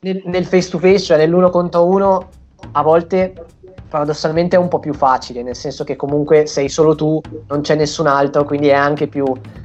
nel, 0.00 0.46
face 0.46 0.70
to 0.70 0.78
face, 0.78 1.00
cioè 1.00 1.16
nell'uno 1.18 1.50
contro 1.50 1.86
uno, 1.86 2.28
a 2.72 2.82
volte 2.82 3.34
paradossalmente 3.88 4.56
è 4.56 4.58
un 4.58 4.68
po' 4.68 4.78
più 4.78 4.94
facile, 4.94 5.42
nel 5.42 5.56
senso 5.56 5.82
che 5.84 5.96
comunque 5.96 6.46
sei 6.46 6.68
solo 6.68 6.94
tu, 6.94 7.20
non 7.48 7.60
c'è 7.60 7.74
nessun 7.74 8.06
altro, 8.06 8.44
quindi 8.44 8.70
hai 8.70 8.78
anche 8.78 9.08
più 9.08 9.24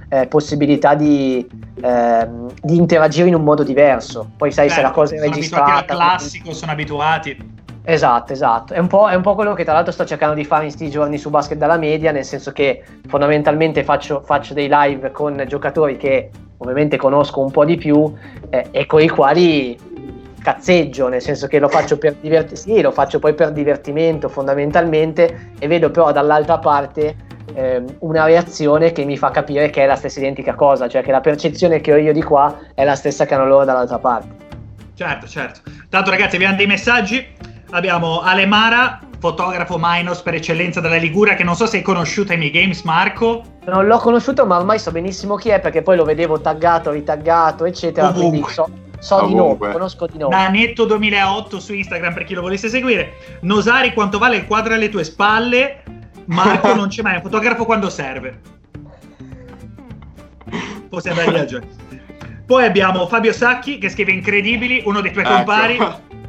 eh, 0.10 0.26
possibilità 0.28 0.96
di, 0.96 1.48
eh, 1.82 2.28
di, 2.62 2.76
interagire 2.76 3.28
in 3.28 3.36
un 3.36 3.44
modo 3.44 3.64
diverso. 3.64 4.32
Poi 4.36 4.52
sai 4.52 4.68
Beh, 4.68 4.74
se 4.74 4.82
la 4.82 4.92
cosa 4.92 5.16
è 5.16 5.20
registrata. 5.20 5.66
Sono 5.66 5.78
abituati 5.78 5.92
al 5.92 5.98
classico, 5.98 6.54
sono 6.54 6.72
abituati. 6.72 7.55
Esatto, 7.88 8.34
esatto. 8.34 8.74
È 8.74 8.80
un, 8.80 8.88
è 8.88 9.14
un, 9.14 9.22
po', 9.22 9.36
quello 9.36 9.54
che 9.54 9.64
tra 9.64 9.74
l'altro 9.74 9.92
sto 9.92 10.06
cercando 10.06 10.34
di 10.34 10.44
fare 10.44 10.64
in 10.64 10.70
questi 10.70 10.90
giorni 10.90 11.20
su 11.20 11.30
Basket 11.30 11.58
dalla 11.58 11.78
Media, 11.78 12.12
nel 12.12 12.26
senso 12.26 12.52
che 12.52 12.84
fondamentalmente 13.08 13.84
faccio, 13.84 14.22
faccio 14.26 14.56
dei 14.56 14.68
live 14.70 15.12
con 15.12 15.44
giocatori 15.48 15.96
che 15.96 16.32
ovviamente 16.58 16.98
conosco 16.98 17.42
un 17.42 17.52
po' 17.52 17.64
di 17.64 17.78
più 17.78 18.12
eh, 18.50 18.68
e 18.72 18.86
con 18.88 19.02
i 19.02 19.08
quali 19.08 19.78
cazzeggio, 20.42 21.10
nel 21.10 21.22
senso 21.22 21.48
che 21.48 21.60
lo 21.60 21.68
faccio 21.68 21.98
per 21.98 22.16
divertimento, 22.16 22.56
sì, 22.56 22.82
lo 22.82 22.92
faccio 22.92 23.20
poi 23.20 23.34
per 23.34 23.52
divertimento 23.52 24.30
fondamentalmente 24.30 25.52
e 25.60 25.68
vedo 25.68 25.92
però 25.92 26.12
dall'altra 26.12 26.58
parte 26.58 27.16
eh, 27.54 27.84
una 28.00 28.26
reazione 28.26 28.92
che 28.92 29.06
mi 29.06 29.18
fa 29.18 29.30
capire 29.30 29.70
che 29.70 29.84
è 29.84 29.86
la 29.86 29.96
stessa 29.96 30.20
identica 30.20 30.56
cosa, 30.56 30.88
cioè 30.88 31.04
che 31.04 31.12
la 31.12 31.22
percezione 31.22 31.82
che 31.82 31.94
ho 31.94 31.98
io 31.98 32.14
di 32.14 32.24
qua 32.24 32.60
è 32.74 32.84
la 32.84 32.96
stessa 32.96 33.26
che 33.26 33.36
hanno 33.36 33.46
loro 33.46 33.66
dall'altra 33.66 34.00
parte. 34.00 34.44
Certo, 34.96 35.28
certo. 35.28 35.60
Tanto 35.90 36.10
ragazzi 36.10 36.36
abbiamo 36.36 36.56
dei 36.56 36.68
messaggi 36.68 37.54
abbiamo 37.72 38.22
Alemara, 38.22 39.00
fotografo 39.20 39.78
minus 39.80 40.22
per 40.22 40.36
eccellenza 40.36 40.80
della 40.80 40.98
Liguria, 40.98 41.36
che 41.36 41.44
non 41.44 41.56
so 41.56 41.66
se 41.66 41.78
hai 41.78 41.84
conosciuto 41.84 42.32
ai 42.32 42.38
miei 42.38 42.52
games, 42.52 42.82
Marco. 42.84 43.44
Non 43.66 43.86
l'ho 43.88 43.98
conosciuto, 43.98 44.46
ma 44.46 44.58
ormai 44.58 44.80
so 44.80 44.92
benissimo 44.92 45.36
chi 45.36 45.50
è, 45.50 45.60
perché 45.60 45.82
poi 45.82 45.96
lo 45.96 46.04
vedevo 46.04 46.40
taggato, 46.40 46.92
ritaggato, 46.92 47.66
eccetera. 47.66 48.10
Ovunque. 48.10 48.30
Quindi 48.30 48.52
so, 48.52 48.70
so 49.00 49.26
di 49.26 49.36
nome, 49.36 49.72
conosco 49.72 50.08
di 50.08 50.18
nome. 50.18 50.36
Nanetto 50.36 50.86
2008 50.86 51.60
su 51.60 51.74
Instagram 51.74 52.14
per 52.14 52.24
chi 52.24 52.34
lo 52.34 52.42
volesse 52.42 52.70
seguire. 52.70 53.14
Nosari, 53.42 53.94
quanto 53.94 54.18
vale 54.18 54.38
il 54.38 54.46
quadro 54.46 54.74
alle 54.74 54.90
tue 54.90 55.04
spalle? 55.04 55.84
Marco 56.26 56.74
non 56.76 56.88
c'è 56.88 57.02
mai, 57.02 57.14
è 57.14 57.18
un 57.18 57.24
fotografo 57.24 57.66
quando 57.66 57.90
serve. 57.90 58.54
Possiamo 60.88 61.22
andare 61.22 61.58
a 61.58 61.62
Poi 62.46 62.64
abbiamo 62.64 63.08
Fabio 63.08 63.34
Sacchi 63.34 63.80
che 63.80 63.90
scrive 63.90 64.12
Incredibili, 64.12 64.84
uno 64.86 65.02
dei 65.02 65.12
tuoi 65.12 65.26
ecco. 65.26 65.34
compari. 65.34 65.78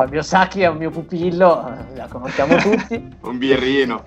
Fabio 0.00 0.22
Sacchi 0.22 0.62
è 0.62 0.66
un 0.66 0.78
mio 0.78 0.88
pupillo, 0.88 1.76
la 1.94 2.08
conosciamo 2.08 2.56
tutti. 2.56 3.06
un 3.20 3.36
birrino. 3.36 4.06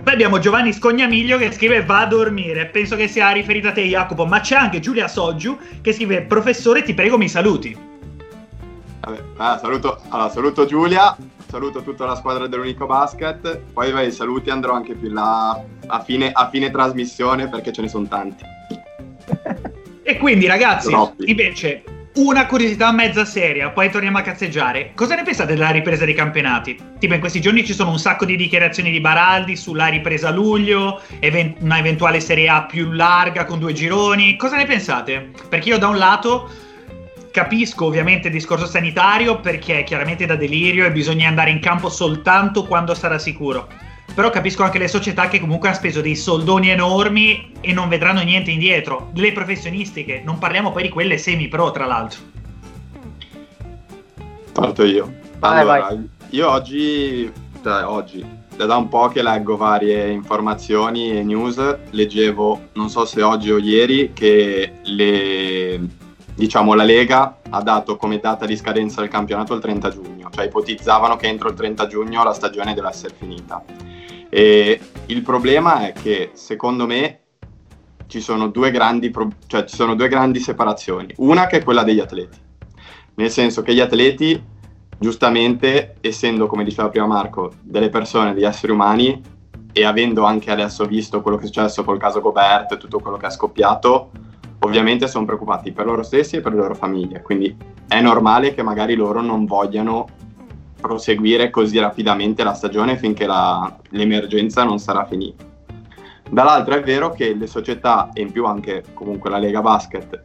Poi 0.00 0.12
abbiamo 0.12 0.38
Giovanni 0.38 0.72
Scognamiglio 0.72 1.36
che 1.36 1.50
scrive 1.50 1.84
va 1.84 2.02
a 2.02 2.06
dormire, 2.06 2.66
penso 2.66 2.94
che 2.94 3.08
sia 3.08 3.32
riferita 3.32 3.70
a 3.70 3.72
te 3.72 3.82
Jacopo, 3.82 4.24
ma 4.24 4.38
c'è 4.38 4.54
anche 4.54 4.78
Giulia 4.78 5.08
Soggiu 5.08 5.58
che 5.80 5.92
scrive 5.92 6.22
professore 6.22 6.84
ti 6.84 6.94
prego 6.94 7.18
mi 7.18 7.28
saluti. 7.28 7.76
Vabbè, 9.00 9.22
ah, 9.38 9.58
saluto, 9.58 10.00
allora, 10.10 10.30
saluto 10.30 10.64
Giulia, 10.64 11.16
saluto 11.48 11.82
tutta 11.82 12.04
la 12.04 12.14
squadra 12.14 12.46
dell'Unico 12.46 12.86
Basket, 12.86 13.62
poi 13.72 13.90
vai, 13.90 14.12
saluti 14.12 14.50
andrò 14.50 14.74
anche 14.74 14.94
più 14.94 15.10
là 15.10 15.60
a 15.88 16.00
fine, 16.04 16.30
a 16.30 16.48
fine 16.50 16.70
trasmissione 16.70 17.48
perché 17.48 17.72
ce 17.72 17.82
ne 17.82 17.88
sono 17.88 18.06
tanti. 18.06 18.44
e 20.04 20.18
quindi 20.18 20.46
ragazzi, 20.46 20.90
Troppi. 20.90 21.28
invece 21.28 21.82
una 22.16 22.46
curiosità 22.46 22.92
mezza 22.92 23.26
seria, 23.26 23.70
poi 23.70 23.90
torniamo 23.90 24.16
a 24.16 24.22
cazzeggiare. 24.22 24.92
Cosa 24.94 25.14
ne 25.14 25.22
pensate 25.22 25.52
della 25.52 25.70
ripresa 25.70 26.06
dei 26.06 26.14
campionati? 26.14 26.78
Tipo, 26.98 27.12
in 27.12 27.20
questi 27.20 27.42
giorni 27.42 27.64
ci 27.64 27.74
sono 27.74 27.90
un 27.90 27.98
sacco 27.98 28.24
di 28.24 28.36
dichiarazioni 28.36 28.90
di 28.90 29.00
Baraldi 29.00 29.54
sulla 29.54 29.88
ripresa 29.88 30.28
a 30.28 30.32
luglio, 30.32 31.02
event- 31.18 31.60
una 31.60 31.78
eventuale 31.78 32.20
Serie 32.20 32.48
A 32.48 32.64
più 32.64 32.90
larga 32.92 33.44
con 33.44 33.58
due 33.58 33.74
gironi. 33.74 34.36
Cosa 34.36 34.56
ne 34.56 34.64
pensate? 34.64 35.30
Perché 35.48 35.68
io 35.68 35.78
da 35.78 35.88
un 35.88 35.98
lato 35.98 36.48
capisco 37.30 37.84
ovviamente 37.84 38.28
il 38.28 38.32
discorso 38.32 38.64
sanitario 38.64 39.40
perché 39.40 39.80
è 39.80 39.84
chiaramente 39.84 40.24
da 40.24 40.36
delirio 40.36 40.86
e 40.86 40.92
bisogna 40.92 41.28
andare 41.28 41.50
in 41.50 41.60
campo 41.60 41.90
soltanto 41.90 42.64
quando 42.64 42.94
sarà 42.94 43.18
sicuro. 43.18 43.68
Però 44.16 44.30
capisco 44.30 44.62
anche 44.62 44.78
le 44.78 44.88
società 44.88 45.28
che 45.28 45.38
comunque 45.38 45.68
hanno 45.68 45.76
speso 45.76 46.00
dei 46.00 46.16
soldoni 46.16 46.70
enormi 46.70 47.52
e 47.60 47.74
non 47.74 47.90
vedranno 47.90 48.22
niente 48.22 48.50
indietro. 48.50 49.10
Le 49.12 49.30
professionistiche, 49.32 50.22
non 50.24 50.38
parliamo 50.38 50.72
poi 50.72 50.84
di 50.84 50.88
quelle 50.88 51.18
semi-pro, 51.18 51.70
tra 51.70 51.84
l'altro. 51.84 52.20
Parto 54.52 54.84
io. 54.84 55.12
Vai, 55.38 55.60
Allora, 55.60 55.80
vai. 55.80 56.08
io 56.30 56.50
oggi, 56.50 57.30
cioè 57.62 57.84
oggi, 57.84 58.24
da 58.56 58.74
un 58.78 58.88
po' 58.88 59.08
che 59.08 59.22
leggo 59.22 59.58
varie 59.58 60.08
informazioni 60.08 61.18
e 61.18 61.22
news, 61.22 61.76
leggevo, 61.90 62.68
non 62.72 62.88
so 62.88 63.04
se 63.04 63.20
oggi 63.20 63.50
o 63.50 63.58
ieri, 63.58 64.14
che 64.14 64.78
le, 64.82 65.80
diciamo, 66.34 66.72
la 66.72 66.84
Lega 66.84 67.40
ha 67.50 67.60
dato 67.60 67.98
come 67.98 68.18
data 68.18 68.46
di 68.46 68.56
scadenza 68.56 69.02
del 69.02 69.10
campionato 69.10 69.52
il 69.52 69.60
30 69.60 69.90
giugno, 69.90 70.30
cioè 70.34 70.46
ipotizzavano 70.46 71.16
che 71.16 71.26
entro 71.26 71.50
il 71.50 71.54
30 71.54 71.86
giugno 71.86 72.24
la 72.24 72.32
stagione 72.32 72.72
deve 72.72 72.88
essere 72.88 73.14
finita. 73.14 73.62
E 74.28 74.80
il 75.06 75.22
problema 75.22 75.86
è 75.86 75.92
che 75.92 76.30
secondo 76.34 76.86
me 76.86 77.20
ci 78.06 78.20
sono 78.20 78.48
due 78.48 78.70
grandi, 78.70 79.10
pro- 79.10 79.30
cioè, 79.46 79.64
ci 79.64 79.76
sono 79.76 79.94
due 79.94 80.08
grandi 80.08 80.40
separazioni. 80.40 81.12
Una 81.18 81.46
che 81.46 81.58
è 81.58 81.64
quella 81.64 81.82
degli 81.82 82.00
atleti, 82.00 82.38
nel 83.14 83.30
senso 83.30 83.62
che 83.62 83.74
gli 83.74 83.80
atleti, 83.80 84.42
giustamente, 84.98 85.96
essendo, 86.00 86.46
come 86.46 86.64
diceva 86.64 86.88
prima 86.88 87.06
Marco, 87.06 87.52
delle 87.62 87.88
persone, 87.88 88.34
degli 88.34 88.44
esseri 88.44 88.72
umani, 88.72 89.22
e 89.72 89.84
avendo 89.84 90.24
anche 90.24 90.50
adesso 90.50 90.86
visto 90.86 91.20
quello 91.20 91.36
che 91.36 91.42
è 91.42 91.46
successo 91.46 91.84
col 91.84 91.98
caso 91.98 92.22
Gobert 92.22 92.72
e 92.72 92.76
tutto 92.78 92.98
quello 92.98 93.18
che 93.18 93.26
è 93.26 93.30
scoppiato, 93.30 94.10
ovviamente 94.60 95.06
sono 95.06 95.26
preoccupati 95.26 95.70
per 95.72 95.84
loro 95.84 96.02
stessi 96.02 96.36
e 96.36 96.40
per 96.40 96.52
le 96.52 96.58
loro 96.58 96.74
famiglie. 96.74 97.20
Quindi 97.20 97.54
è 97.86 98.00
normale 98.00 98.54
che 98.54 98.62
magari 98.62 98.94
loro 98.94 99.20
non 99.20 99.44
vogliano 99.44 100.06
proseguire 100.80 101.50
così 101.50 101.78
rapidamente 101.78 102.44
la 102.44 102.54
stagione 102.54 102.96
finché 102.96 103.26
la- 103.26 103.76
l'emergenza 103.90 104.64
non 104.64 104.78
sarà 104.78 105.04
finita. 105.06 105.44
Dall'altro 106.28 106.74
è 106.74 106.82
vero 106.82 107.10
che 107.10 107.34
le 107.34 107.46
società 107.46 108.10
e 108.12 108.20
in 108.20 108.32
più 108.32 108.46
anche 108.46 108.84
comunque 108.94 109.30
la 109.30 109.38
Lega 109.38 109.60
Basket, 109.60 110.24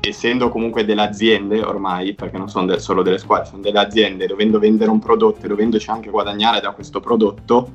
essendo 0.00 0.48
comunque 0.50 0.84
delle 0.84 1.02
aziende 1.02 1.60
ormai, 1.62 2.14
perché 2.14 2.38
non 2.38 2.48
sono 2.48 2.66
de- 2.66 2.78
solo 2.78 3.02
delle 3.02 3.18
squadre, 3.18 3.46
sono 3.46 3.60
delle 3.60 3.80
aziende, 3.80 4.26
dovendo 4.26 4.60
vendere 4.60 4.90
un 4.90 5.00
prodotto 5.00 5.44
e 5.44 5.48
dovendoci 5.48 5.90
anche 5.90 6.10
guadagnare 6.10 6.60
da 6.60 6.70
questo 6.70 7.00
prodotto 7.00 7.70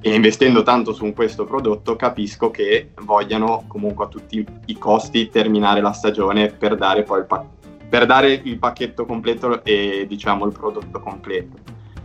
e 0.00 0.14
investendo 0.14 0.62
tanto 0.62 0.92
su 0.92 1.12
questo 1.12 1.44
prodotto, 1.44 1.94
capisco 1.96 2.50
che 2.50 2.90
vogliano 3.02 3.64
comunque 3.68 4.04
a 4.04 4.08
tutti 4.08 4.44
i 4.66 4.78
costi 4.78 5.28
terminare 5.28 5.80
la 5.80 5.92
stagione 5.92 6.48
per 6.48 6.76
dare 6.76 7.02
poi 7.04 7.20
il, 7.20 7.26
pa- 7.26 7.44
per 7.88 8.06
dare 8.06 8.32
il 8.32 8.58
pacchetto 8.58 9.06
completo 9.06 9.64
e 9.64 10.04
diciamo 10.08 10.46
il 10.46 10.52
prodotto 10.52 11.00
completo. 11.00 11.56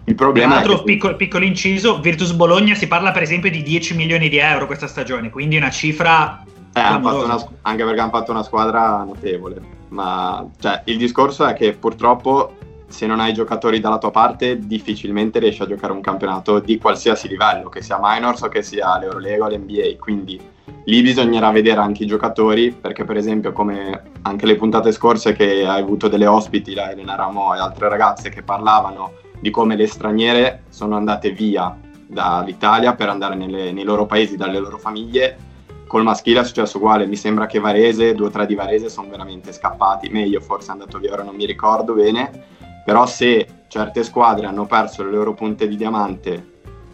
Il 0.05 0.15
Tra 0.15 0.25
problema 0.25 0.53
è 0.53 0.55
l'altro, 0.57 0.77
che 0.79 0.83
piccolo, 0.83 1.15
piccolo 1.15 1.45
inciso, 1.45 1.99
Virtus 1.99 2.33
Bologna 2.33 2.75
si 2.75 2.87
parla 2.87 3.11
per 3.11 3.21
esempio 3.21 3.49
di 3.49 3.63
10 3.63 3.95
milioni 3.95 4.27
di 4.27 4.37
euro 4.37 4.65
questa 4.65 4.87
stagione, 4.87 5.29
quindi 5.29 5.55
una 5.55 5.69
cifra 5.69 6.43
Eh, 6.73 6.79
una 6.95 7.45
anche 7.61 7.83
perché 7.83 7.99
hanno 7.99 8.09
fatto 8.09 8.31
una 8.31 8.43
squadra 8.43 9.03
notevole. 9.03 9.61
Ma 9.89 10.45
cioè, 10.59 10.81
il 10.85 10.97
discorso 10.97 11.45
è 11.45 11.53
che 11.53 11.73
purtroppo 11.73 12.55
se 12.93 13.07
non 13.07 13.19
hai 13.19 13.33
giocatori 13.33 13.79
dalla 13.79 13.97
tua 13.97 14.11
parte 14.11 14.59
difficilmente 14.59 15.39
riesci 15.39 15.63
a 15.63 15.65
giocare 15.65 15.91
un 15.91 15.99
campionato 15.99 16.59
di 16.59 16.77
qualsiasi 16.77 17.27
livello, 17.27 17.67
che 17.67 17.81
sia 17.81 17.97
minors 17.99 18.43
o 18.43 18.49
che 18.49 18.61
sia 18.61 18.99
l'Eurolega 18.99 19.45
o 19.45 19.49
l'NBA. 19.49 19.95
Quindi 19.97 20.39
lì 20.83 21.01
bisognerà 21.01 21.49
vedere 21.49 21.79
anche 21.79 22.03
i 22.03 22.05
giocatori, 22.05 22.71
perché 22.71 23.03
per 23.03 23.17
esempio 23.17 23.51
come 23.51 24.11
anche 24.21 24.45
le 24.45 24.57
puntate 24.57 24.91
scorse 24.91 25.33
che 25.33 25.65
hai 25.65 25.81
avuto 25.81 26.07
delle 26.07 26.27
ospiti, 26.27 26.75
la 26.75 26.91
Elena 26.91 27.15
Ramo 27.15 27.55
e 27.55 27.57
altre 27.57 27.89
ragazze 27.89 28.29
che 28.29 28.43
parlavano 28.43 29.13
di 29.39 29.49
come 29.49 29.75
le 29.75 29.87
straniere 29.87 30.65
sono 30.69 30.95
andate 30.95 31.31
via 31.31 31.75
dall'Italia 32.05 32.93
per 32.93 33.09
andare 33.09 33.33
nelle- 33.33 33.71
nei 33.71 33.83
loro 33.83 34.05
paesi, 34.05 34.37
dalle 34.37 34.59
loro 34.59 34.77
famiglie. 34.77 35.51
Col 35.87 36.03
maschile 36.03 36.41
è 36.41 36.43
successo 36.43 36.77
uguale, 36.77 37.07
mi 37.07 37.15
sembra 37.15 37.47
che 37.47 37.59
Varese, 37.59 38.13
due 38.13 38.27
o 38.27 38.29
tre 38.29 38.45
di 38.45 38.53
Varese 38.53 38.87
sono 38.87 39.09
veramente 39.09 39.51
scappati, 39.51 40.09
meglio 40.09 40.39
forse 40.41 40.69
è 40.69 40.71
andato 40.73 40.99
via, 40.99 41.11
ora 41.13 41.23
non 41.23 41.35
mi 41.35 41.45
ricordo 41.47 41.93
bene, 41.93 42.52
però 42.83 43.05
se 43.05 43.47
certe 43.67 44.03
squadre 44.03 44.45
hanno 44.45 44.65
perso 44.65 45.03
le 45.03 45.11
loro 45.11 45.33
punte 45.33 45.67
di 45.67 45.75
diamante 45.75 46.51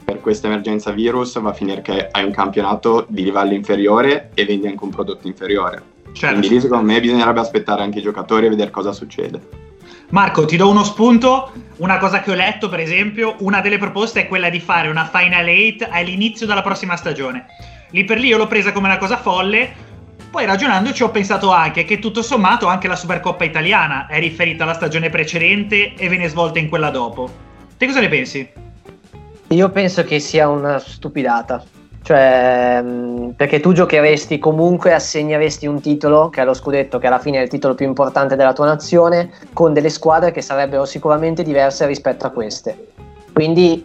per 0.10 0.22
questa 0.22 0.48
emergenza 0.48 0.89
virus 0.89 1.39
va 1.39 1.51
a 1.51 1.53
finire 1.53 1.81
che 1.81 2.08
hai 2.10 2.24
un 2.24 2.31
campionato 2.31 3.05
di 3.08 3.24
livello 3.24 3.53
inferiore 3.53 4.31
e 4.34 4.43
vendi 4.43 4.65
anche 4.65 4.84
un 4.84 4.89
prodotto 4.89 5.27
inferiore. 5.27 5.84
Certo. 6.13 6.39
Quindi 6.39 6.50
lì 6.50 6.60
secondo 6.60 6.91
me 6.91 7.00
bisognerebbe 7.00 7.39
aspettare 7.39 7.84
anche 7.84 8.00
i 8.00 8.01
giocatori 8.01 8.48
e 8.48 8.50
vedere 8.50 8.72
cosa 8.72 8.91
succede. 8.91 9.39
Marco, 10.10 10.46
ti 10.46 10.58
do 10.58 10.67
uno 10.67 10.84
spunto. 10.84 11.51
Una 11.77 12.00
cosa 12.00 12.22
che 12.22 12.31
ho 12.31 12.34
letto, 12.34 12.69
per 12.69 12.79
esempio, 12.79 13.36
una 13.41 13.62
delle 13.62 13.77
proposte 13.77 14.22
è 14.22 14.27
quella 14.27 14.50
di 14.50 14.60
fare 14.60 14.89
una 14.89 15.05
Final 15.05 15.48
8 15.48 15.88
all'inizio 15.91 16.48
della 16.48 16.63
prossima 16.63 16.96
stagione. 16.96 17.46
Lì 17.91 18.03
per 18.03 18.17
lì 18.17 18.29
io 18.29 18.38
l'ho 18.38 18.48
presa 18.48 18.72
come 18.72 18.88
una 18.88 18.98
cosa 18.98 19.17
folle. 19.17 19.88
Poi 20.31 20.45
ragionandoci 20.45 21.01
ho 21.01 21.09
pensato 21.09 21.51
anche 21.51 21.86
che 21.86 21.98
tutto 21.98 22.21
sommato 22.21 22.67
anche 22.67 22.88
la 22.88 22.95
Supercoppa 22.95 23.43
italiana 23.43 24.05
è 24.05 24.19
riferita 24.19 24.63
alla 24.63 24.75
stagione 24.75 25.09
precedente 25.09 25.95
e 25.95 26.07
viene 26.07 26.27
svolta 26.27 26.59
in 26.59 26.69
quella 26.69 26.91
dopo. 26.91 27.29
Te 27.75 27.88
cosa 27.88 28.00
ne 28.00 28.09
pensi? 28.09 28.48
Io 29.48 29.69
penso 29.69 30.03
che 30.03 30.19
sia 30.19 30.48
una 30.48 30.77
stupidata. 30.77 31.63
Cioè, 32.03 32.81
mh, 32.81 33.33
perché 33.36 33.59
tu 33.59 33.74
giocheresti 33.74 34.38
comunque, 34.38 34.93
assegneresti 34.93 35.65
un 35.65 35.81
titolo, 35.81 36.29
che 36.29 36.41
è 36.41 36.45
lo 36.45 36.53
scudetto, 36.53 37.00
che 37.00 37.07
alla 37.07 37.19
fine 37.19 37.39
è 37.39 37.41
il 37.41 37.50
titolo 37.50 37.74
più 37.74 37.88
importante 37.88 38.36
della 38.36 38.53
tua 38.53 38.67
nazione, 38.67 39.31
con 39.53 39.74
delle 39.74 39.89
squadre 39.89 40.31
che 40.31 40.41
sarebbero 40.41 40.86
sicuramente 40.86 41.41
diverse 41.41 41.88
rispetto 41.88 42.27
a 42.27 42.29
queste. 42.29 42.91
Quindi 43.33 43.83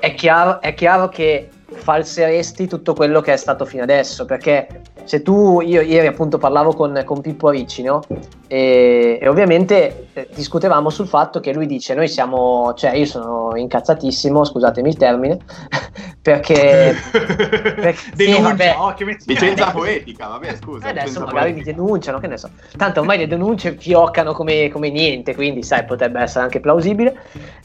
è 0.00 0.14
chiaro, 0.14 0.60
è 0.60 0.74
chiaro 0.74 1.08
che 1.08 1.48
falseresti 1.72 2.68
tutto 2.68 2.94
quello 2.94 3.20
che 3.20 3.32
è 3.32 3.36
stato 3.36 3.64
fino 3.64 3.82
adesso, 3.82 4.24
perché 4.24 4.82
se 5.06 5.22
tu, 5.22 5.60
io 5.60 5.80
ieri 5.80 6.06
appunto 6.06 6.36
parlavo 6.38 6.74
con, 6.74 7.00
con 7.04 7.20
Pippo 7.20 7.50
Ricci, 7.50 7.82
no? 7.82 8.02
E, 8.48 9.18
e 9.20 9.28
ovviamente 9.28 10.08
eh, 10.12 10.28
discutevamo 10.34 10.90
sul 10.90 11.06
fatto 11.06 11.40
che 11.40 11.54
lui 11.54 11.66
dice, 11.66 11.94
noi 11.94 12.08
siamo, 12.08 12.74
cioè 12.74 12.94
io 12.94 13.06
sono 13.06 13.52
incazzatissimo, 13.56 14.44
scusatemi 14.44 14.88
il 14.88 14.96
termine, 14.96 15.38
perché... 16.20 16.94
sì, 16.94 18.12
Denuncia, 18.14 18.42
vabbè. 18.42 18.74
occhio, 18.78 19.06
metti- 19.06 19.24
Licenza 19.28 19.70
poetica, 19.70 20.26
vabbè 20.26 20.56
scusa. 20.56 20.86
Eh, 20.86 20.90
adesso 20.90 21.20
magari 21.20 21.52
mi 21.52 21.62
poetica. 21.62 21.76
denunciano, 21.76 22.18
che 22.18 22.26
ne 22.26 22.36
so. 22.36 22.50
Tanto 22.76 23.00
ormai 23.00 23.18
le 23.18 23.28
denunce 23.28 23.76
fioccano 23.78 24.32
come, 24.32 24.68
come 24.68 24.90
niente, 24.90 25.34
quindi 25.34 25.62
sai, 25.62 25.84
potrebbe 25.84 26.20
essere 26.20 26.44
anche 26.44 26.58
plausibile. 26.60 27.16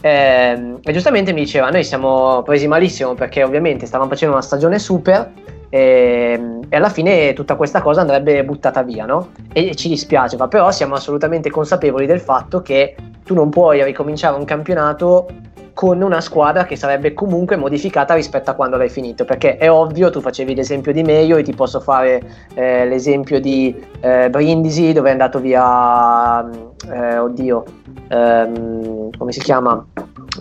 Ehm, 0.02 0.80
e 0.84 0.94
giustamente 0.94 1.34
mi 1.34 1.42
diceva, 1.42 1.70
noi 1.70 1.84
siamo 1.84 2.44
presi 2.44 2.68
malissimo 2.68 3.16
perché 3.16 3.44
ovviamente 3.44 3.86
stavamo 3.86 4.10
facendo 4.10 4.36
una 4.36 4.44
stagione 4.44 4.78
super 4.78 5.60
ehm, 5.72 6.60
e 6.70 6.76
alla 6.76 6.90
fine 6.90 7.34
tutta 7.34 7.56
questa 7.56 7.82
cosa 7.82 8.02
andrebbe 8.02 8.44
buttata 8.46 8.84
via, 8.84 9.06
no? 9.06 9.30
E, 9.52 9.70
e 9.70 9.76
ci 9.76 9.90
dispiace, 9.90 10.38
ma 10.38 10.48
però 10.48 10.70
siamo 10.70 10.94
assolutamente 10.94 11.50
consapevoli 11.50 12.06
del 12.06 12.20
fatto 12.20 12.62
che 12.62 12.96
tu 13.24 13.34
non 13.34 13.50
puoi 13.50 13.84
ricominciare 13.84 14.38
un 14.38 14.46
campionato 14.46 15.28
con 15.74 16.02
una 16.02 16.22
squadra 16.22 16.66
che 16.66 16.76
sarebbe 16.76 17.14
comunque 17.14 17.56
modificata 17.56 18.14
rispetto 18.14 18.52
a 18.52 18.54
quando 18.54 18.78
l'hai 18.78 18.90
finito 18.90 19.26
perché 19.26 19.58
è 19.58 19.72
ovvio 19.72 20.10
tu 20.10 20.20
facevi 20.20 20.54
l'esempio 20.54 20.92
di 20.92 21.02
Meio 21.02 21.38
e 21.38 21.44
ti 21.44 21.54
posso 21.54 21.80
fare 21.80 22.22
eh, 22.54 22.86
l'esempio 22.86 23.40
di 23.40 23.74
eh, 24.02 24.30
Brindisi 24.30 24.92
dove 24.92 25.10
è 25.10 25.12
andato 25.14 25.40
via 25.40 26.48
eh, 26.92 27.18
oddio 27.18 27.64
ehm, 28.10 29.18
come 29.18 29.32
si 29.32 29.40
chiama 29.40 29.84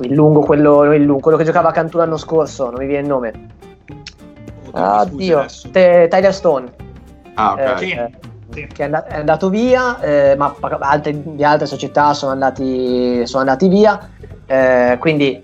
il 0.03 0.13
lungo 0.13 0.41
quello, 0.41 0.93
il 0.93 1.05
lungo, 1.05 1.21
quello 1.21 1.37
che 1.37 1.45
giocava 1.45 1.69
a 1.69 1.73
Cantù 1.73 1.97
l'anno 1.97 2.17
scorso 2.17 2.71
non 2.71 2.81
mi 2.81 2.87
viene 2.87 3.03
il 3.03 3.09
nome 3.09 3.33
oddio 4.73 5.47
Te- 5.73 6.07
Tyler 6.09 6.35
Stone 6.35 6.73
Ah, 7.35 7.53
ok. 7.53 7.59
Eh, 7.61 7.77
Sì. 7.79 7.91
eh, 7.93 8.11
Sì. 8.51 8.67
che 8.67 8.83
è 8.83 8.85
and- 8.85 9.05
è 9.05 9.17
andato 9.19 9.49
via, 9.49 10.01
eh, 10.01 10.35
ma 10.37 10.55
altre, 10.81 11.15
di 11.23 11.45
altre 11.45 11.67
società 11.67 12.13
sono 12.15 12.33
andati, 12.33 13.25
sono 13.27 13.41
andati 13.43 13.69
via, 13.69 14.11
eh, 14.47 14.97
quindi 14.99 15.41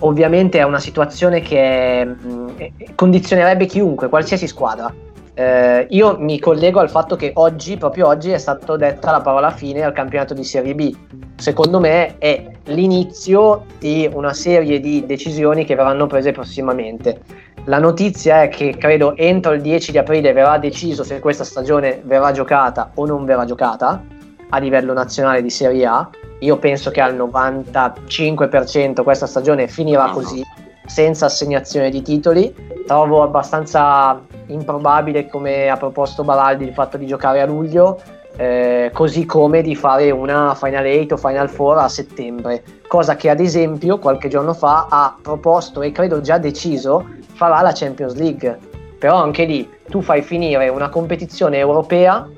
ovviamente 0.00 0.58
è 0.58 0.62
una 0.62 0.78
situazione 0.80 1.40
che 1.40 2.04
mh, 2.04 2.52
eh, 2.56 2.72
condizionerebbe 2.94 3.66
chiunque, 3.66 4.08
qualsiasi 4.08 4.46
squadra. 4.46 4.92
Eh, 5.38 5.86
io 5.90 6.16
mi 6.18 6.38
collego 6.38 6.80
al 6.80 6.88
fatto 6.88 7.14
che 7.14 7.32
oggi, 7.34 7.76
proprio 7.76 8.06
oggi, 8.06 8.30
è 8.30 8.38
stata 8.38 8.74
detta 8.76 9.10
la 9.10 9.20
parola 9.20 9.50
fine 9.50 9.82
al 9.82 9.92
campionato 9.92 10.32
di 10.32 10.44
Serie 10.44 10.74
B. 10.74 10.94
Secondo 11.36 11.78
me 11.78 12.16
è 12.16 12.42
l'inizio 12.64 13.64
di 13.78 14.08
una 14.10 14.32
serie 14.32 14.80
di 14.80 15.04
decisioni 15.04 15.66
che 15.66 15.74
verranno 15.74 16.06
prese 16.06 16.32
prossimamente. 16.32 17.20
La 17.68 17.78
notizia 17.80 18.42
è 18.42 18.48
che 18.48 18.76
credo 18.78 19.16
entro 19.16 19.52
il 19.52 19.60
10 19.60 19.90
di 19.90 19.98
aprile 19.98 20.32
verrà 20.32 20.56
deciso 20.56 21.02
se 21.02 21.18
questa 21.18 21.42
stagione 21.42 22.00
verrà 22.04 22.30
giocata 22.30 22.92
o 22.94 23.06
non 23.06 23.24
verrà 23.24 23.44
giocata 23.44 24.04
a 24.50 24.58
livello 24.58 24.92
nazionale 24.92 25.42
di 25.42 25.50
Serie 25.50 25.84
A. 25.84 26.08
Io 26.40 26.58
penso 26.58 26.92
che 26.92 27.00
al 27.00 27.16
95% 27.16 29.02
questa 29.02 29.26
stagione 29.26 29.66
finirà 29.66 30.10
così, 30.10 30.40
senza 30.86 31.26
assegnazione 31.26 31.90
di 31.90 32.02
titoli. 32.02 32.54
Trovo 32.86 33.24
abbastanza 33.24 34.20
improbabile, 34.46 35.26
come 35.26 35.68
ha 35.68 35.76
proposto 35.76 36.22
Baraldi, 36.22 36.62
il 36.62 36.72
fatto 36.72 36.96
di 36.96 37.06
giocare 37.08 37.40
a 37.40 37.46
luglio. 37.46 38.00
Eh, 38.36 38.90
così 38.92 39.24
come 39.24 39.62
di 39.62 39.74
fare 39.74 40.10
una 40.10 40.54
Final 40.54 40.84
8 40.84 41.14
o 41.14 41.16
Final 41.16 41.50
4 41.50 41.80
a 41.80 41.88
settembre, 41.88 42.62
cosa 42.86 43.16
che 43.16 43.30
ad 43.30 43.40
esempio 43.40 43.98
qualche 43.98 44.28
giorno 44.28 44.52
fa 44.52 44.86
ha 44.90 45.16
proposto 45.20 45.82
e 45.82 45.92
credo 45.92 46.20
già 46.20 46.38
deciso 46.38 47.06
farà 47.32 47.62
la 47.62 47.72
Champions 47.72 48.14
League. 48.14 48.58
Però 48.98 49.16
anche 49.16 49.44
lì 49.44 49.68
tu 49.88 50.00
fai 50.00 50.22
finire 50.22 50.68
una 50.68 50.88
competizione 50.88 51.58
europea 51.58 52.28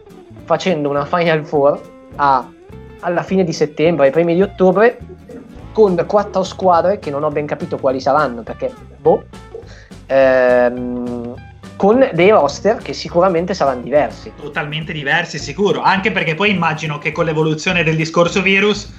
facendo 0.44 0.88
una 0.88 1.04
Final 1.04 1.48
4 1.48 1.80
a, 2.16 2.48
alla 3.00 3.22
fine 3.22 3.44
di 3.44 3.52
settembre, 3.52 4.06
ai 4.06 4.12
primi 4.12 4.34
di 4.34 4.42
ottobre, 4.42 4.98
con 5.72 6.04
quattro 6.06 6.42
squadre 6.42 6.98
che 6.98 7.10
non 7.10 7.22
ho 7.22 7.30
ben 7.30 7.46
capito 7.46 7.76
quali 7.78 8.00
saranno 8.00 8.42
perché 8.42 8.72
boh. 8.98 9.24
Ehm, 10.06 11.34
con 11.78 12.10
dei 12.12 12.30
roster 12.30 12.78
che 12.78 12.92
sicuramente 12.92 13.54
saranno 13.54 13.82
diversi. 13.82 14.32
Totalmente 14.36 14.92
diversi, 14.92 15.38
sicuro. 15.38 15.80
Anche 15.80 16.10
perché 16.10 16.34
poi 16.34 16.50
immagino 16.50 16.98
che 16.98 17.12
con 17.12 17.24
l'evoluzione 17.24 17.84
del 17.84 17.94
discorso 17.94 18.42
virus 18.42 18.92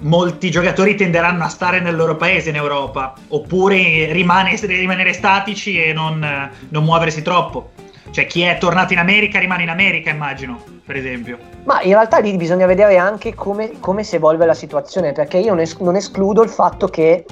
molti 0.00 0.50
giocatori 0.50 0.96
tenderanno 0.96 1.44
a 1.44 1.48
stare 1.48 1.80
nel 1.80 1.94
loro 1.94 2.16
paese 2.16 2.50
in 2.50 2.56
Europa, 2.56 3.14
oppure 3.28 4.12
rimane, 4.12 4.56
rimanere 4.62 5.12
statici 5.12 5.80
e 5.80 5.92
non, 5.92 6.50
non 6.70 6.82
muoversi 6.82 7.22
troppo. 7.22 7.70
Cioè 8.10 8.26
chi 8.26 8.42
è 8.42 8.58
tornato 8.58 8.92
in 8.92 8.98
America 8.98 9.38
rimane 9.38 9.62
in 9.62 9.70
America, 9.70 10.10
immagino, 10.10 10.60
per 10.84 10.96
esempio. 10.96 11.38
Ma 11.62 11.82
in 11.82 11.92
realtà 11.92 12.18
lì 12.18 12.36
bisogna 12.36 12.66
vedere 12.66 12.96
anche 12.96 13.32
come, 13.34 13.78
come 13.78 14.02
si 14.02 14.16
evolve 14.16 14.44
la 14.44 14.54
situazione, 14.54 15.12
perché 15.12 15.38
io 15.38 15.50
non, 15.50 15.60
es- 15.60 15.78
non 15.78 15.94
escludo 15.94 16.42
il 16.42 16.50
fatto 16.50 16.88
che 16.88 17.24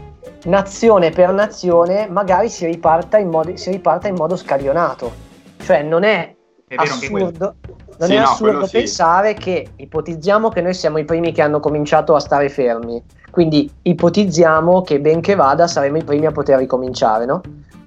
nazione 0.45 1.11
per 1.11 1.33
nazione 1.33 2.09
magari 2.09 2.49
si 2.49 2.67
riparta 2.67 3.19
in 3.19 3.29
modo, 3.29 3.57
si 3.57 3.71
riparta 3.71 4.09
in 4.09 4.15
modo 4.15 4.37
scaglionato. 4.37 5.31
Cioè 5.59 5.83
non 5.83 6.03
è, 6.03 6.35
è 6.67 6.75
assurdo, 6.77 7.57
non 7.99 8.09
sì, 8.09 8.15
è 8.15 8.19
no, 8.19 8.25
assurdo 8.25 8.69
pensare 8.71 9.35
sì. 9.35 9.39
che 9.39 9.69
ipotizziamo 9.77 10.49
che 10.49 10.61
noi 10.61 10.75
siamo 10.75 10.99
i 10.99 11.05
primi 11.05 11.33
che 11.33 11.43
hanno 11.43 11.61
cominciato 11.61 12.15
a 12.15 12.21
stare 12.21 12.49
fermi. 12.49 13.03
Quindi 13.31 13.71
ipotizziamo 13.83 14.83
che 14.83 15.01
benché 15.01 15.35
vada 15.35 15.67
saremo 15.67 15.99
i 15.99 16.05
primi 16.05 16.27
a 16.27 16.33
poter 16.33 16.59
ricominciare, 16.59 17.25
no? 17.25 17.41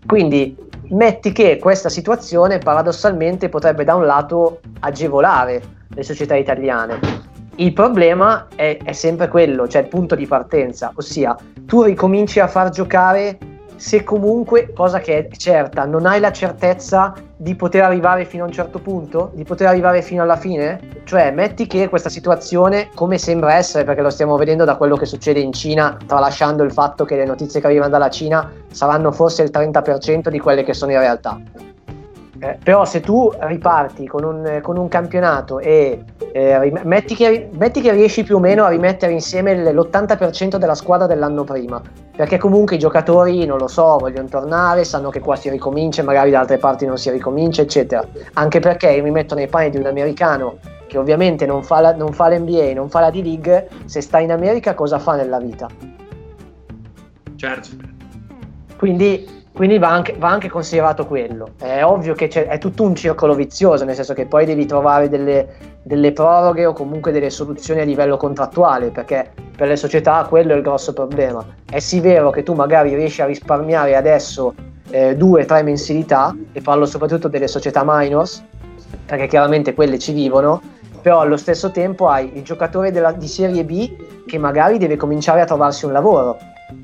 Quindi 0.05 0.55
metti 0.89 1.31
che 1.31 1.57
questa 1.59 1.89
situazione 1.89 2.59
paradossalmente 2.59 3.49
potrebbe 3.49 3.83
da 3.83 3.95
un 3.95 4.05
lato 4.05 4.59
agevolare 4.79 5.61
le 5.89 6.03
società 6.03 6.35
italiane 6.35 7.33
il 7.57 7.73
problema 7.73 8.47
è, 8.55 8.77
è, 8.83 8.91
sempre 8.91 9.27
quello, 9.27 9.67
cioè 9.67 9.83
il 9.83 9.87
punto 9.87 10.15
di 10.15 10.27
partenza, 10.27 10.91
ossia 10.95 11.35
tu 11.65 11.83
ricominci 11.83 12.39
a 12.39 12.47
far 12.47 12.69
giocare 12.69 13.37
se 13.77 14.03
comunque, 14.03 14.71
cosa 14.73 14.99
che 14.99 15.27
è 15.27 15.35
certa, 15.35 15.85
non 15.85 16.05
hai 16.05 16.19
la 16.19 16.31
certezza 16.31 17.13
di 17.35 17.55
poter 17.55 17.83
arrivare 17.83 18.25
fino 18.25 18.43
a 18.43 18.47
un 18.47 18.53
certo 18.53 18.79
punto, 18.79 19.31
di 19.33 19.43
poter 19.43 19.67
arrivare 19.67 20.01
fino 20.01 20.23
alla 20.23 20.37
fine? 20.37 20.79
Cioè, 21.03 21.31
metti 21.31 21.67
che 21.67 21.89
questa 21.89 22.09
situazione, 22.09 22.89
come 22.95 23.17
sembra 23.17 23.55
essere, 23.55 23.83
perché 23.83 24.01
lo 24.01 24.09
stiamo 24.09 24.37
vedendo 24.37 24.63
da 24.63 24.75
quello 24.75 24.95
che 24.95 25.05
succede 25.05 25.41
in 25.41 25.51
Cina, 25.51 25.97
tralasciando 26.05 26.63
il 26.63 26.71
fatto 26.71 27.03
che 27.03 27.17
le 27.17 27.25
notizie 27.25 27.59
che 27.59 27.67
arrivano 27.67 27.89
dalla 27.89 28.09
Cina 28.09 28.49
saranno 28.71 29.11
forse 29.11 29.43
il 29.43 29.51
30% 29.51 30.29
di 30.29 30.39
quelle 30.39 30.63
che 30.63 30.73
sono 30.73 30.91
in 30.91 30.99
realtà. 30.99 31.39
Eh, 32.45 32.59
però 32.63 32.85
se 32.85 32.99
tu 32.99 33.31
riparti 33.35 34.05
con 34.05 34.23
un, 34.23 34.59
con 34.61 34.77
un 34.77 34.87
campionato 34.87 35.57
e 35.57 36.03
eh, 36.31 36.71
metti, 36.83 37.15
che, 37.15 37.49
metti, 37.53 37.81
che, 37.81 37.91
riesci 37.91 38.23
più 38.23 38.35
o 38.35 38.39
meno 38.39 38.63
a 38.65 38.69
rimettere 38.69 39.13
insieme 39.13 39.55
l'80% 39.73 40.57
della 40.57 40.75
squadra 40.75 41.07
dell'anno 41.07 41.43
prima, 41.43 41.81
perché 42.15 42.37
comunque 42.37 42.75
i 42.75 42.79
giocatori, 42.79 43.45
non 43.45 43.57
lo 43.57 43.67
so, 43.67 43.97
vogliono 43.97 44.27
tornare, 44.27 44.83
sanno 44.83 45.09
che 45.09 45.21
qua 45.21 45.35
si 45.35 45.49
ricomincia, 45.49 46.03
magari 46.03 46.29
da 46.29 46.41
altre 46.41 46.59
parti 46.59 46.85
non 46.85 46.99
si 46.99 47.09
ricomincia, 47.09 47.63
eccetera. 47.63 48.05
Anche 48.33 48.59
perché 48.59 48.91
io 48.91 49.01
mi 49.01 49.11
metto 49.11 49.33
nei 49.33 49.47
panni 49.47 49.71
di 49.71 49.77
un 49.77 49.87
americano 49.87 50.59
che 50.85 50.99
ovviamente 50.99 51.47
non 51.47 51.63
fa, 51.63 51.79
la, 51.79 51.95
non 51.95 52.13
fa 52.13 52.29
l'NBA, 52.29 52.73
non 52.75 52.89
fa 52.89 52.99
la 52.99 53.09
D-League, 53.09 53.69
se 53.85 54.01
sta 54.01 54.19
in 54.19 54.31
America 54.31 54.75
cosa 54.75 54.99
fa 54.99 55.15
nella 55.15 55.39
vita? 55.39 55.67
Certo. 57.35 57.69
Quindi 58.77 59.44
quindi 59.55 59.77
va 59.77 59.89
anche, 59.89 60.13
va 60.19 60.27
anche, 60.27 60.49
considerato 60.49 61.05
quello. 61.05 61.51
È 61.57 61.81
ovvio 61.81 62.13
che 62.13 62.27
è 62.27 62.57
tutto 62.57 62.83
un 62.83 62.93
circolo 62.93 63.33
vizioso, 63.33 63.85
nel 63.85 63.95
senso 63.95 64.13
che 64.13 64.25
poi 64.25 64.45
devi 64.45 64.65
trovare 64.65 65.07
delle, 65.07 65.47
delle, 65.81 66.11
proroghe 66.11 66.65
o 66.65 66.73
comunque 66.73 67.13
delle 67.13 67.29
soluzioni 67.29 67.79
a 67.79 67.85
livello 67.85 68.17
contrattuale, 68.17 68.89
perché 68.89 69.31
per 69.55 69.69
le 69.69 69.77
società 69.77 70.25
quello 70.27 70.51
è 70.51 70.57
il 70.57 70.61
grosso 70.61 70.91
problema. 70.91 71.41
È 71.71 71.79
sì 71.79 72.01
vero 72.01 72.31
che 72.31 72.43
tu 72.43 72.53
magari 72.53 72.95
riesci 72.95 73.21
a 73.21 73.25
risparmiare 73.27 73.95
adesso 73.95 74.53
eh, 74.89 75.15
due 75.15 75.43
o 75.43 75.45
tre 75.45 75.63
mensilità, 75.63 76.35
e 76.51 76.59
parlo 76.59 76.85
soprattutto 76.85 77.29
delle 77.29 77.47
società 77.47 77.81
minors, 77.85 78.43
perché 79.05 79.27
chiaramente 79.27 79.73
quelle 79.73 79.97
ci 79.97 80.11
vivono, 80.11 80.61
però 81.01 81.21
allo 81.21 81.37
stesso 81.37 81.71
tempo 81.71 82.09
hai 82.09 82.29
il 82.35 82.43
giocatore 82.43 82.91
della, 82.91 83.13
di 83.13 83.27
Serie 83.27 83.63
B 83.63 84.25
che 84.25 84.37
magari 84.37 84.77
deve 84.77 84.97
cominciare 84.97 85.39
a 85.39 85.45
trovarsi 85.45 85.85
un 85.85 85.93
lavoro 85.93 86.37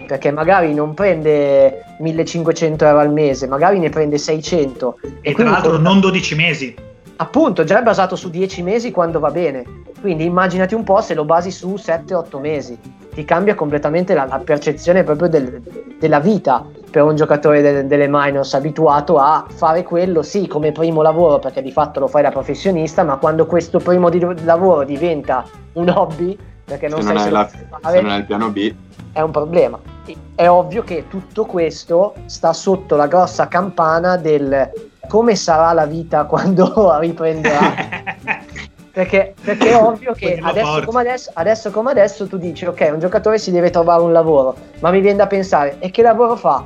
perché 0.06 0.32
magari 0.32 0.74
non 0.74 0.94
prende 0.94 1.84
1500 2.00 2.86
euro 2.86 3.00
al 3.00 3.12
mese, 3.12 3.48
magari 3.48 3.80
ne 3.80 3.90
prende 3.90 4.18
600. 4.18 4.98
E, 5.22 5.32
e 5.32 5.34
tra 5.34 5.50
l'altro 5.50 5.78
non 5.78 6.00
12 6.00 6.36
mesi. 6.36 6.76
Appunto, 7.18 7.64
già 7.64 7.80
è 7.80 7.84
basato 7.84 8.16
su 8.16 8.30
10 8.30 8.64
mesi 8.64 8.92
quando 8.92 9.20
va 9.20 9.30
bene. 9.30 9.64
Quindi 10.02 10.26
immaginati 10.26 10.74
un 10.74 10.84
po' 10.84 11.02
se 11.02 11.14
lo 11.14 11.24
basi 11.24 11.52
su 11.52 11.76
7-8 11.76 12.40
mesi. 12.40 12.80
Ti 13.14 13.24
cambia 13.26 13.54
completamente 13.54 14.16
la, 14.16 14.26
la 14.26 14.40
percezione 14.40 15.04
proprio 15.04 15.30
del, 15.30 15.62
della 16.00 16.20
vita 16.20 16.66
per 16.90 17.04
un 17.04 17.16
giocatore 17.16 17.62
de, 17.62 17.86
delle 17.86 18.08
minors 18.10 18.56
abituato 18.56 19.18
a 19.18 19.46
fare 19.48 19.84
quello, 19.84 20.24
sì, 20.24 20.48
come 20.48 20.72
primo 20.72 21.04
lavoro, 21.04 21.38
perché 21.38 21.62
di 21.62 21.72
fatto 21.72 22.00
lo 22.00 22.08
fai 22.08 22.24
da 22.24 22.32
professionista, 22.32 23.04
ma 23.04 23.18
quando 23.18 23.46
questo 23.46 23.78
primo 23.78 24.10
di, 24.10 24.20
lavoro 24.44 24.84
diventa 24.84 25.46
un 25.74 25.90
hobby, 25.90 26.38
perché 26.72 26.88
non 26.88 27.02
se 27.02 27.08
sai 27.08 27.16
non 27.16 27.24
se, 27.24 27.30
la, 27.32 27.48
fare, 27.48 27.96
se 27.96 28.02
non 28.02 28.12
hai 28.12 28.20
il 28.20 28.26
piano 28.26 28.50
B 28.50 28.74
è 29.14 29.22
un 29.22 29.32
problema. 29.32 29.80
È 30.36 30.48
ovvio 30.48 30.84
che 30.84 31.06
tutto 31.10 31.46
questo 31.46 32.16
sta 32.26 32.54
sotto 32.54 32.96
la 32.96 33.08
grossa 33.08 33.48
campana 33.48 34.18
del 34.18 34.72
come 35.08 35.36
sarà 35.36 35.74
la 35.74 35.86
vita 35.86 36.24
quando 36.26 36.98
riprenderà. 37.00 37.74
perché, 38.92 39.34
perché, 39.42 39.70
è 39.70 39.76
ovvio 39.76 40.14
che 40.14 40.40
adesso 40.42 40.84
come 40.86 41.02
adesso, 41.02 41.32
adesso 41.34 41.72
come 41.72 41.92
adesso 41.92 42.28
tu 42.28 42.38
dici 42.38 42.66
ok, 42.66 42.90
un 42.94 43.00
giocatore 43.00 43.38
si 43.38 43.52
deve 43.52 43.70
trovare 43.70 44.02
un 44.02 44.12
lavoro, 44.12 44.56
ma 44.80 44.92
mi 44.92 45.02
viene 45.02 45.18
da 45.18 45.28
pensare, 45.28 45.78
e 45.80 45.92
che 45.92 46.02
lavoro 46.02 46.36
fa? 46.36 46.64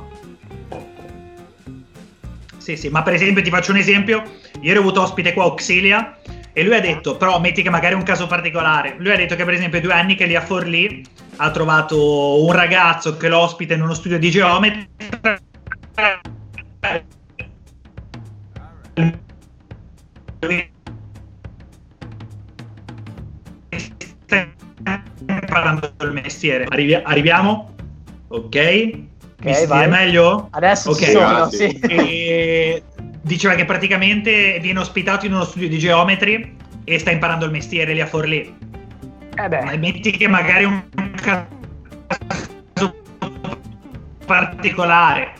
Sì, 2.58 2.76
sì, 2.76 2.88
ma 2.88 3.02
per 3.02 3.14
esempio 3.14 3.42
ti 3.42 3.50
faccio 3.50 3.70
un 3.70 3.78
esempio, 3.78 4.24
ieri 4.60 4.78
ho 4.78 4.80
avuto 4.80 5.02
ospite 5.02 5.32
qua 5.32 5.44
Auxilia 5.44 6.16
e 6.58 6.64
lui 6.64 6.74
ha 6.74 6.80
detto, 6.80 7.18
però 7.18 7.38
metti 7.38 7.60
che 7.60 7.68
magari 7.68 7.92
è 7.92 7.96
un 7.98 8.02
caso 8.02 8.26
particolare, 8.26 8.94
lui 8.96 9.12
ha 9.12 9.16
detto 9.16 9.36
che 9.36 9.44
per 9.44 9.52
esempio 9.52 9.78
due 9.78 9.92
anni 9.92 10.14
che 10.14 10.24
lì 10.24 10.34
a 10.34 10.40
Forlì 10.40 11.04
ha 11.36 11.50
trovato 11.50 12.42
un 12.42 12.50
ragazzo 12.50 13.18
che 13.18 13.28
lo 13.28 13.40
ospita 13.40 13.74
in 13.74 13.82
uno 13.82 13.92
studio 13.92 14.18
di 14.18 14.30
geometria 14.30 14.88
imparando 25.28 25.92
il 26.00 26.12
mestiere. 26.12 26.64
Arrivi- 26.70 26.94
arriviamo? 26.94 27.74
Ok. 28.28 28.54
Mi 28.54 29.08
okay, 29.40 29.54
sentite 29.54 29.86
meglio? 29.88 30.48
Adesso 30.52 30.92
okay. 30.92 31.12
sono, 31.12 31.50
sì. 31.50 31.68
E 31.86 32.82
diceva 33.26 33.54
che 33.54 33.64
praticamente 33.64 34.58
viene 34.60 34.78
ospitato 34.78 35.26
in 35.26 35.32
uno 35.32 35.44
studio 35.44 35.68
di 35.68 35.78
geometri 35.78 36.56
e 36.84 36.98
sta 36.98 37.10
imparando 37.10 37.44
il 37.44 37.50
mestiere 37.50 37.92
lì 37.92 38.00
a 38.00 38.06
Forlì. 38.06 38.56
Eh 39.34 39.48
beh. 39.48 39.64
Ma 39.64 39.76
metti 39.76 40.12
che 40.12 40.28
magari 40.28 40.64
un 40.64 40.84
caso 41.20 41.54
particolare. 44.24 45.34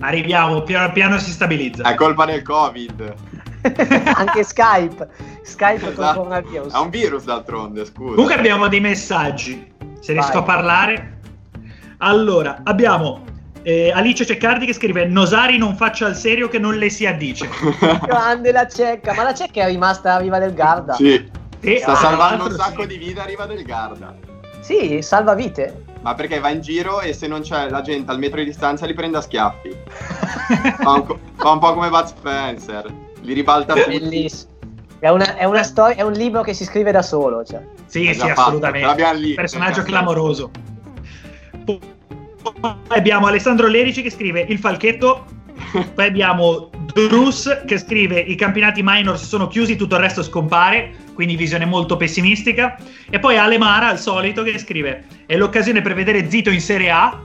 Arriviamo, 0.00 0.62
piano 0.62 0.92
piano 0.92 1.18
si 1.18 1.30
stabilizza. 1.30 1.82
È 1.82 1.94
colpa 1.94 2.26
del 2.26 2.42
Covid. 2.42 3.14
Anche 4.14 4.44
Skype. 4.44 5.08
Skype 5.42 5.92
esatto. 5.92 6.20
con 6.20 6.44
virus. 6.46 6.74
È 6.74 6.78
un 6.78 6.90
virus 6.90 7.24
d'altronde, 7.24 7.86
scusa. 7.86 8.10
Comunque 8.10 8.34
abbiamo 8.34 8.68
dei 8.68 8.80
messaggi. 8.80 9.72
Se 10.00 10.12
Vai. 10.12 10.22
riesco 10.22 10.38
a 10.38 10.42
parlare. 10.42 11.20
Allora, 11.98 12.60
abbiamo 12.64 13.24
eh, 13.64 13.90
Alice 13.90 14.26
Ceccardi 14.26 14.66
che 14.66 14.74
scrive 14.74 15.06
Nosari 15.06 15.56
non 15.56 15.74
faccia 15.74 16.04
al 16.06 16.16
serio 16.16 16.48
che 16.48 16.58
non 16.58 16.76
le 16.76 16.90
si 16.90 17.06
addice. 17.06 17.48
Grande 18.04 18.52
la 18.52 18.68
cecca, 18.68 19.14
ma 19.14 19.22
la 19.22 19.34
cecca 19.34 19.62
è 19.62 19.66
rimasta 19.66 20.14
a 20.14 20.18
riva 20.18 20.38
del 20.38 20.52
Garda. 20.52 20.92
Sì. 20.92 21.30
E, 21.60 21.78
Sta 21.78 21.92
ah, 21.92 21.96
salvando 21.96 22.44
un 22.44 22.52
sacco 22.52 22.82
sì. 22.82 22.88
di 22.88 22.98
vite 22.98 23.20
a 23.20 23.24
riva 23.24 23.46
del 23.46 23.62
Garda. 23.62 24.14
Sì, 24.60 25.00
salva 25.00 25.34
vite. 25.34 25.84
Ma 26.02 26.14
perché 26.14 26.38
va 26.38 26.50
in 26.50 26.60
giro 26.60 27.00
e 27.00 27.14
se 27.14 27.26
non 27.26 27.40
c'è 27.40 27.70
la 27.70 27.80
gente 27.80 28.10
al 28.10 28.18
metro 28.18 28.38
di 28.38 28.44
distanza 28.44 28.84
li 28.84 28.92
prende 28.92 29.16
a 29.16 29.22
schiaffi. 29.22 29.74
fa, 30.82 30.90
un, 30.90 31.18
fa, 31.34 31.50
un, 31.50 31.58
po' 31.58 31.72
come 31.72 31.88
Bud 31.88 32.04
Spencer. 32.04 32.94
Li 33.22 33.32
ribalta 33.32 33.72
tutti. 33.72 33.98
Bellissimo. 33.98 34.52
È, 34.98 35.08
una, 35.08 35.36
è, 35.36 35.44
una 35.44 35.62
storia, 35.62 35.96
è 35.96 36.02
un 36.02 36.12
libro 36.12 36.42
che 36.42 36.52
si 36.52 36.64
scrive 36.66 36.92
da 36.92 37.00
solo. 37.00 37.42
Cioè. 37.42 37.62
Sì, 37.86 38.12
sì, 38.12 38.28
assolutamente. 38.28 39.14
Lì, 39.14 39.32
Personaggio 39.32 39.82
clamoroso. 39.82 40.50
Poi 42.52 42.74
abbiamo 42.88 43.26
Alessandro 43.26 43.66
Lerici 43.66 44.02
che 44.02 44.10
scrive 44.10 44.44
Il 44.48 44.58
Falchetto. 44.58 45.24
Poi 45.94 46.04
abbiamo 46.04 46.70
Drus 46.92 47.62
che 47.66 47.78
scrive 47.78 48.20
i 48.20 48.34
campionati 48.34 48.80
minor 48.84 49.18
sono 49.18 49.48
chiusi, 49.48 49.76
tutto 49.76 49.94
il 49.96 50.02
resto 50.02 50.22
scompare, 50.22 50.92
quindi 51.14 51.36
visione 51.36 51.64
molto 51.64 51.96
pessimistica. 51.96 52.76
E 53.10 53.18
poi 53.18 53.36
Alemara, 53.36 53.88
al 53.88 53.98
solito, 53.98 54.42
che 54.42 54.58
scrive 54.58 55.04
è 55.26 55.36
l'occasione 55.36 55.80
per 55.80 55.94
vedere 55.94 56.30
Zito 56.30 56.50
in 56.50 56.60
Serie 56.60 56.90
A, 56.90 57.20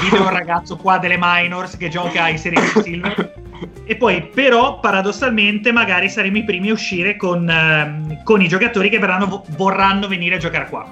video 0.00 0.22
un 0.22 0.30
ragazzo 0.30 0.76
qua 0.76 0.98
delle 0.98 1.16
minors 1.18 1.76
che 1.76 1.88
gioca 1.88 2.28
in 2.28 2.38
Serie 2.38 2.60
B 2.60 2.82
Silver. 2.82 3.32
E 3.86 3.96
poi, 3.96 4.28
però, 4.34 4.80
paradossalmente, 4.80 5.70
magari 5.70 6.08
saremo 6.08 6.38
i 6.38 6.44
primi 6.44 6.70
a 6.70 6.72
uscire 6.72 7.16
con, 7.16 7.48
ehm, 7.48 8.22
con 8.22 8.42
i 8.42 8.48
giocatori 8.48 8.88
che 8.90 8.98
verranno, 8.98 9.44
vorranno 9.50 10.08
venire 10.08 10.34
a 10.34 10.38
giocare 10.38 10.68
qua. 10.68 10.86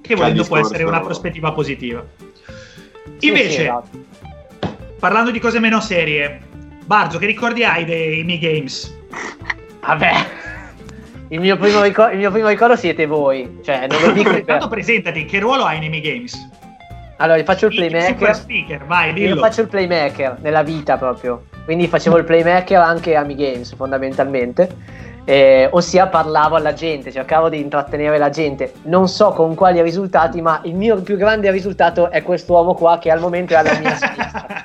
Che 0.00 0.14
volendo 0.14 0.44
può 0.44 0.58
essere 0.58 0.82
una 0.82 1.00
prospettiva 1.00 1.52
positiva. 1.52 2.04
Invece, 3.20 3.72
parlando 4.98 5.30
di 5.30 5.38
cose 5.38 5.58
meno 5.58 5.80
serie, 5.80 6.40
Barzo, 6.84 7.18
che 7.18 7.26
ricordi 7.26 7.64
hai 7.64 7.84
dei 7.84 8.22
Mi 8.24 8.38
Games? 8.38 8.96
Vabbè, 9.80 10.12
il 11.28 11.40
mio, 11.40 11.56
primo 11.56 11.82
ricordo, 11.82 12.12
il 12.12 12.18
mio 12.18 12.30
primo 12.30 12.48
ricordo 12.48 12.76
siete 12.76 13.06
voi. 13.06 13.58
Cioè, 13.62 13.86
non 13.86 14.00
lo 14.00 14.12
dico 14.12 14.30
Intanto 14.30 14.68
presentati, 14.68 15.24
che 15.24 15.38
ruolo 15.40 15.64
hai 15.64 15.78
nei 15.78 15.88
Mi 15.88 16.00
Games? 16.00 16.48
Allora, 17.18 17.38
io 17.38 17.44
faccio 17.44 17.66
il 17.66 17.74
playmaker. 17.74 18.34
Speaker, 18.34 18.84
vai, 18.86 19.12
dillo. 19.12 19.34
Io 19.34 19.40
faccio 19.40 19.62
il 19.62 19.68
playmaker 19.68 20.38
nella 20.40 20.62
vita 20.62 20.96
proprio. 20.96 21.44
Quindi 21.64 21.86
facevo 21.86 22.16
il 22.16 22.24
playmaker 22.24 22.80
anche 22.80 23.16
a 23.16 23.24
Mi 23.24 23.34
Games, 23.34 23.74
fondamentalmente. 23.74 24.68
Eh, 25.28 25.68
ossia 25.72 26.06
parlavo 26.06 26.56
alla 26.56 26.72
gente, 26.72 27.12
cercavo 27.12 27.50
di 27.50 27.60
intrattenere 27.60 28.16
la 28.16 28.30
gente. 28.30 28.72
Non 28.84 29.08
so 29.08 29.32
con 29.32 29.54
quali 29.54 29.82
risultati, 29.82 30.40
ma 30.40 30.60
il 30.64 30.74
mio 30.74 31.02
più 31.02 31.18
grande 31.18 31.50
risultato 31.50 32.10
è 32.10 32.22
quest'uomo 32.22 32.72
qua 32.72 32.96
che 32.96 33.10
al 33.10 33.20
momento 33.20 33.52
è 33.52 33.56
alla 33.56 33.78
mia 33.78 33.92
sinistra. 34.00 34.64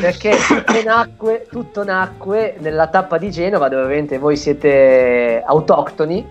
Perché 0.00 0.36
tutto 0.36 0.82
nacque, 0.82 1.46
tutto 1.48 1.84
nacque 1.84 2.56
nella 2.58 2.88
tappa 2.88 3.16
di 3.16 3.30
Genova, 3.30 3.68
dove 3.68 3.82
ovviamente 3.82 4.18
voi 4.18 4.36
siete 4.36 5.44
autoctoni. 5.46 6.26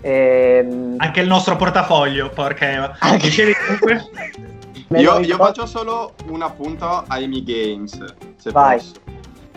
Ehm... 0.00 0.96
Anche 0.96 1.20
il 1.20 1.28
nostro 1.28 1.54
portafoglio, 1.54 2.28
porca 2.30 2.68
Eva. 2.68 2.96
Anche... 2.98 3.28
Io, 4.96 5.18
io, 5.18 5.36
faccio 5.36 5.66
solo 5.66 6.14
un 6.28 6.42
appunto 6.42 7.04
ai 7.08 7.26
Mi 7.26 7.42
Games, 7.42 8.04
se 8.36 8.50
Vai. 8.52 8.78
posso. 8.78 9.05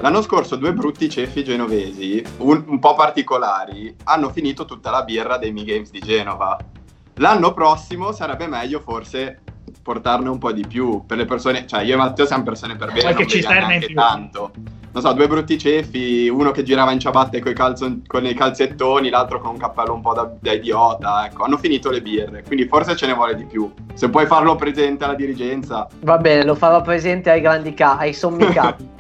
L'anno 0.02 0.22
scorso 0.22 0.56
due 0.56 0.72
brutti 0.72 1.10
ceffi 1.10 1.44
genovesi, 1.44 2.24
un, 2.38 2.64
un, 2.68 2.80
po' 2.80 2.96
particolari, 2.96 3.94
hanno 4.06 4.30
finito 4.30 4.64
tutta 4.64 4.92
la 4.92 5.04
birra 5.04 5.38
dei 5.38 5.52
Mi 5.52 5.66
Games 5.66 5.92
di 5.92 6.00
Genova. 6.00 6.58
L'anno 7.16 7.54
prossimo 7.54 8.14
sarebbe 8.14 8.48
meglio 8.48 8.80
forse 8.80 9.42
portarne 9.84 10.30
un 10.30 10.38
po' 10.38 10.54
di 10.54 10.66
più 10.66 11.04
per 11.06 11.18
le 11.18 11.26
persone, 11.26 11.68
cioè 11.68 11.84
io 11.84 11.96
e 11.96 11.98
Matteo 11.98 12.26
siamo 12.26 12.44
persone 12.44 12.78
per 12.78 12.94
bene, 12.94 13.14
Qualche 13.14 13.42
non 13.42 13.68
neanche 13.68 13.88
più. 13.88 13.96
tanto. 13.96 14.52
Non 14.94 15.04
so, 15.04 15.12
due 15.12 15.28
brutti 15.28 15.58
ceffi, 15.58 16.30
uno 16.30 16.52
che 16.52 16.64
girava 16.64 16.94
in 16.94 17.00
ciabatte 17.00 17.42
con 17.42 17.52
i, 17.52 17.56
calzo, 17.56 17.98
con 18.08 18.26
i 18.26 18.34
calzettoni, 18.34 19.10
l'altro 19.10 19.42
con 19.42 19.52
un 19.52 19.58
cappello 19.58 19.94
un 19.94 20.02
po' 20.02 20.14
da, 20.14 20.32
da, 20.40 20.54
idiota, 20.54 21.26
ecco, 21.26 21.44
hanno 21.44 21.58
finito 21.58 21.92
le 21.92 22.02
birre, 22.02 22.44
quindi 22.44 22.66
forse 22.68 22.96
ce 22.96 23.06
ne 23.06 23.14
vuole 23.14 23.36
di 23.36 23.44
più. 23.44 23.70
Se 23.96 24.10
puoi 24.10 24.26
farlo 24.28 24.56
presente 24.56 25.04
alla 25.04 25.16
dirigenza. 25.16 25.90
Va 26.00 26.18
bene, 26.18 26.46
lo 26.46 26.56
farò 26.56 26.82
presente 26.82 27.30
ai 27.30 27.42
grandi 27.42 27.74
ca- 27.74 27.98
ai 27.98 28.14
sommi 28.14 28.48
capi. 28.48 28.90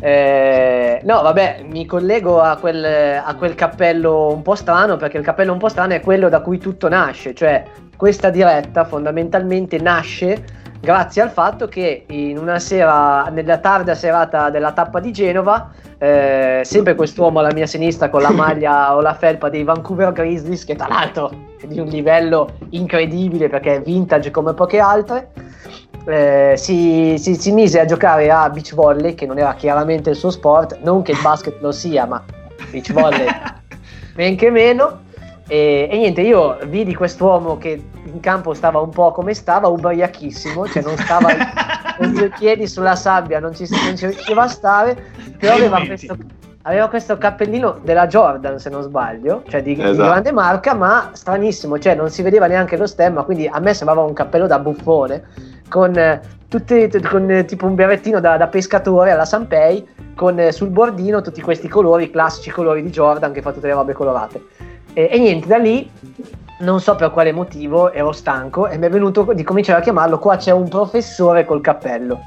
Eh, 0.00 1.00
no, 1.04 1.20
vabbè, 1.20 1.64
mi 1.68 1.84
collego 1.84 2.40
a 2.40 2.56
quel, 2.56 2.84
a 3.22 3.34
quel, 3.34 3.54
cappello 3.54 4.32
un 4.32 4.40
po' 4.40 4.54
strano 4.54 4.96
perché 4.96 5.18
il 5.18 5.24
cappello 5.24 5.52
un 5.52 5.58
po' 5.58 5.68
strano 5.68 5.92
è 5.92 6.00
quello 6.00 6.28
da 6.30 6.40
cui 6.40 6.58
tutto 6.58 6.88
nasce, 6.88 7.34
cioè 7.34 7.64
questa 7.96 8.30
diretta 8.30 8.84
fondamentalmente 8.84 9.78
nasce 9.78 10.58
grazie 10.80 11.20
al 11.20 11.30
fatto 11.30 11.68
che 11.68 12.04
in 12.08 12.38
una 12.38 12.58
sera, 12.58 13.24
nella 13.24 13.58
tarda 13.58 13.94
serata 13.94 14.48
della 14.48 14.72
tappa 14.72 14.98
di 14.98 15.12
Genova, 15.12 15.70
eh, 15.98 16.62
sempre 16.64 16.94
quest'uomo 16.94 17.40
alla 17.40 17.52
mia 17.52 17.66
sinistra 17.66 18.08
con 18.08 18.22
la 18.22 18.30
maglia 18.32 18.96
o 18.96 19.02
la 19.02 19.14
felpa 19.14 19.50
dei 19.50 19.62
Vancouver 19.62 20.12
Grizzlies, 20.12 20.64
che 20.64 20.74
tra 20.74 20.88
l'altro 20.88 21.30
è 21.60 21.66
di 21.66 21.78
un 21.78 21.86
livello 21.86 22.54
incredibile 22.70 23.48
perché 23.48 23.76
è 23.76 23.82
vintage 23.82 24.30
come 24.30 24.54
poche 24.54 24.78
altre, 24.78 25.32
eh, 26.06 26.54
si, 26.56 27.16
si, 27.18 27.34
si, 27.34 27.52
mise 27.52 27.80
a 27.80 27.84
giocare 27.84 28.30
a 28.30 28.48
beach 28.50 28.74
volley, 28.74 29.14
che 29.14 29.26
non 29.26 29.38
era 29.38 29.54
chiaramente 29.54 30.10
il 30.10 30.16
suo 30.16 30.30
sport, 30.30 30.78
non 30.82 31.02
che 31.02 31.12
il 31.12 31.20
basket 31.22 31.60
lo 31.60 31.72
sia, 31.72 32.06
ma 32.06 32.22
beach 32.70 32.92
volley 32.92 33.26
men 34.16 34.36
che 34.36 34.50
meno. 34.50 35.08
E, 35.46 35.88
e, 35.90 35.96
niente, 35.96 36.20
io 36.20 36.58
vidi 36.66 36.94
quest'uomo 36.94 37.58
che 37.58 37.82
in 38.04 38.20
campo 38.20 38.54
stava 38.54 38.78
un 38.80 38.90
po' 38.90 39.10
come 39.10 39.34
stava, 39.34 39.66
ubriachissimo, 39.66 40.68
cioè 40.68 40.82
non 40.82 40.96
stava 40.96 41.28
con 41.98 42.12
due 42.12 42.28
piedi 42.28 42.68
sulla 42.68 42.94
sabbia, 42.94 43.40
non 43.40 43.54
ci, 43.54 43.66
non 43.68 43.96
ci 43.96 44.06
riusciva 44.06 44.42
a 44.42 44.48
stare, 44.48 44.96
però 45.38 45.54
aveva 45.54 45.84
questo, 45.84 46.16
aveva 46.62 46.88
questo, 46.88 47.18
cappellino 47.18 47.80
della 47.82 48.06
Jordan, 48.06 48.60
se 48.60 48.70
non 48.70 48.82
sbaglio, 48.82 49.42
cioè 49.48 49.60
di, 49.60 49.72
esatto. 49.72 49.90
di, 49.90 49.96
grande 49.96 50.32
marca, 50.32 50.74
ma 50.74 51.10
stranissimo, 51.12 51.78
cioè 51.80 51.96
non 51.96 52.10
si 52.10 52.22
vedeva 52.22 52.46
neanche 52.46 52.76
lo 52.76 52.86
stemma, 52.86 53.24
quindi 53.24 53.48
a 53.48 53.58
me 53.58 53.74
sembrava 53.74 54.02
un 54.02 54.12
cappello 54.12 54.46
da 54.46 54.60
buffone, 54.60 55.24
con, 55.70 55.96
eh, 55.96 56.20
tutte, 56.48 56.90
con 57.00 57.30
eh, 57.30 57.46
tipo 57.46 57.64
un 57.64 57.74
berrettino 57.74 58.20
da, 58.20 58.36
da 58.36 58.48
pescatore 58.48 59.12
alla 59.12 59.24
Sanpei, 59.24 59.86
con 60.14 60.38
eh, 60.38 60.52
sul 60.52 60.68
bordino 60.68 61.22
tutti 61.22 61.40
questi 61.40 61.68
colori, 61.68 62.10
classici 62.10 62.50
colori 62.50 62.82
di 62.82 62.90
Jordan 62.90 63.32
che 63.32 63.40
fa 63.40 63.52
tutte 63.52 63.68
le 63.68 63.72
robe 63.72 63.94
colorate. 63.94 64.44
E, 64.92 65.08
e, 65.10 65.18
niente, 65.18 65.46
da 65.46 65.56
lì 65.56 65.88
non 66.58 66.80
so 66.80 66.94
per 66.96 67.10
quale 67.10 67.32
motivo 67.32 67.90
ero 67.92 68.12
stanco 68.12 68.68
e 68.68 68.76
mi 68.76 68.86
è 68.86 68.90
venuto 68.90 69.32
di 69.32 69.44
cominciare 69.44 69.78
a 69.78 69.82
chiamarlo. 69.82 70.18
Qua 70.18 70.36
c'è 70.36 70.50
un 70.50 70.68
professore 70.68 71.46
col 71.46 71.62
cappello. 71.62 72.18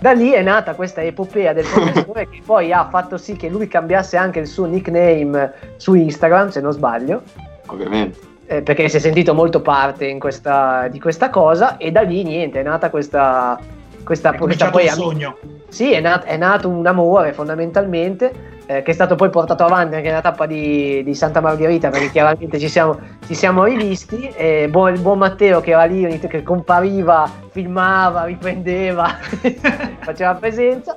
Da 0.00 0.12
lì 0.12 0.30
è 0.30 0.42
nata 0.42 0.74
questa 0.74 1.02
epopea 1.02 1.52
del 1.52 1.66
professore 1.70 2.28
che 2.28 2.40
poi 2.44 2.72
ha 2.72 2.88
fatto 2.88 3.16
sì 3.18 3.36
che 3.36 3.48
lui 3.48 3.68
cambiasse 3.68 4.16
anche 4.16 4.38
il 4.38 4.46
suo 4.46 4.64
nickname 4.66 5.52
su 5.76 5.94
Instagram, 5.94 6.48
se 6.48 6.60
non 6.60 6.72
sbaglio. 6.72 7.22
Ovviamente. 7.66 8.27
Eh, 8.50 8.62
perché 8.62 8.88
si 8.88 8.96
è 8.96 9.00
sentito 9.00 9.34
molto 9.34 9.60
parte 9.60 10.08
questa, 10.18 10.88
di 10.88 10.98
questa 10.98 11.28
cosa 11.28 11.76
e 11.76 11.90
da 11.90 12.00
lì 12.00 12.22
niente, 12.22 12.60
è 12.60 12.62
nata 12.62 12.88
questa... 12.88 13.60
questa, 14.02 14.32
è 14.32 14.38
questa 14.38 14.70
poi 14.70 14.86
un 14.86 14.90
sogno. 14.94 15.36
Sì, 15.68 15.92
è, 15.92 16.00
nat- 16.00 16.24
è 16.24 16.38
nato 16.38 16.66
un 16.66 16.86
amore 16.86 17.34
fondamentalmente 17.34 18.56
eh, 18.64 18.82
che 18.82 18.90
è 18.90 18.94
stato 18.94 19.16
poi 19.16 19.28
portato 19.28 19.64
avanti 19.64 19.96
anche 19.96 20.08
nella 20.08 20.22
tappa 20.22 20.46
di, 20.46 21.02
di 21.04 21.14
Santa 21.14 21.42
Margherita 21.42 21.90
perché 21.90 22.10
chiaramente 22.10 22.58
ci 22.58 22.70
siamo, 22.70 22.98
ci 23.26 23.34
siamo 23.34 23.64
rivisti 23.64 24.28
e 24.28 24.66
buon, 24.70 24.94
il 24.94 25.00
buon 25.00 25.18
Matteo 25.18 25.60
che 25.60 25.72
era 25.72 25.84
lì 25.84 26.18
che 26.18 26.42
compariva, 26.42 27.30
filmava, 27.50 28.24
riprendeva 28.24 29.18
faceva 30.00 30.34
presenza. 30.36 30.96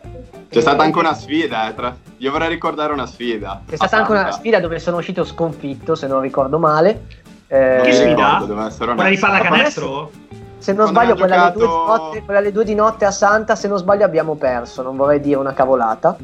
C'è 0.49 0.61
stata 0.61 0.83
anche 0.83 0.99
una 0.99 1.13
sfida 1.13 1.69
eh, 1.69 1.75
tra... 1.75 1.93
io 2.15 2.31
vorrei 2.31 2.47
ricordare 2.47 2.93
una 2.93 3.07
sfida. 3.07 3.61
C'è 3.67 3.75
stata 3.75 3.97
anche 3.97 4.11
una 4.11 4.31
sfida 4.31 4.61
dove 4.61 4.79
sono 4.79 4.97
uscito 4.97 5.25
sconfitto 5.25 5.95
se 5.95 6.07
non 6.07 6.21
ricordo 6.21 6.57
male 6.57 7.19
eh, 7.51 7.81
che 7.83 7.91
sfida? 7.91 8.43
quella 8.45 9.09
di 9.09 9.17
pallacanestro? 9.17 10.11
se 10.57 10.73
non 10.73 10.87
sbaglio 10.87 11.15
quella, 11.15 11.51
giocato... 11.53 11.85
alle 11.85 12.03
notte, 12.03 12.23
quella 12.23 12.39
alle 12.39 12.51
due 12.51 12.63
di 12.63 12.75
notte 12.75 13.05
a 13.05 13.11
Santa 13.11 13.55
se 13.55 13.67
non 13.67 13.77
sbaglio 13.77 14.05
abbiamo 14.05 14.35
perso 14.35 14.81
non 14.81 14.95
vorrei 14.95 15.19
dire 15.19 15.37
una 15.37 15.53
cavolata 15.53 16.15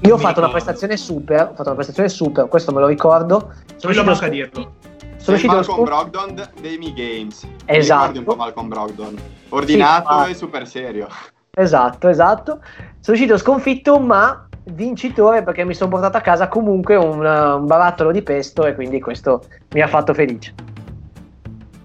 io 0.00 0.14
ho 0.14 0.18
fatto 0.18 0.38
una 0.38 0.50
prestazione 0.50 0.96
super, 0.96 1.40
ho 1.42 1.54
fatto 1.54 1.64
una 1.64 1.74
prestazione 1.74 2.08
super, 2.08 2.46
questo 2.46 2.72
me 2.72 2.80
lo 2.80 2.86
ricordo. 2.86 3.52
Sono 3.76 4.04
manca 4.04 4.26
a 4.26 4.28
dirlo. 4.28 4.74
Sono 5.16 5.36
uscito 5.36 5.54
Malcolm 5.54 5.84
Brogdon 5.84 6.48
dei 6.60 6.78
Mi 6.78 6.92
Games. 6.92 7.46
Esatto. 7.64 8.18
un 8.18 8.24
po' 8.24 8.36
Malcolm 8.36 8.68
Brogdon. 8.68 9.16
Ordinato 9.48 10.24
sì, 10.24 10.30
e 10.30 10.34
super 10.34 10.68
serio. 10.68 11.08
Esatto, 11.50 12.08
esatto. 12.08 12.60
Sono 13.00 13.16
uscito 13.16 13.36
sconfitto, 13.36 13.98
ma 13.98 14.47
vincitore 14.72 15.42
perché 15.42 15.64
mi 15.64 15.74
sono 15.74 15.90
portato 15.90 16.16
a 16.16 16.20
casa 16.20 16.48
comunque 16.48 16.96
un, 16.96 17.24
un 17.24 17.66
barattolo 17.66 18.12
di 18.12 18.22
pesto 18.22 18.66
e 18.66 18.74
quindi 18.74 19.00
questo 19.00 19.44
mi 19.72 19.80
ha 19.80 19.86
fatto 19.86 20.14
felice. 20.14 20.54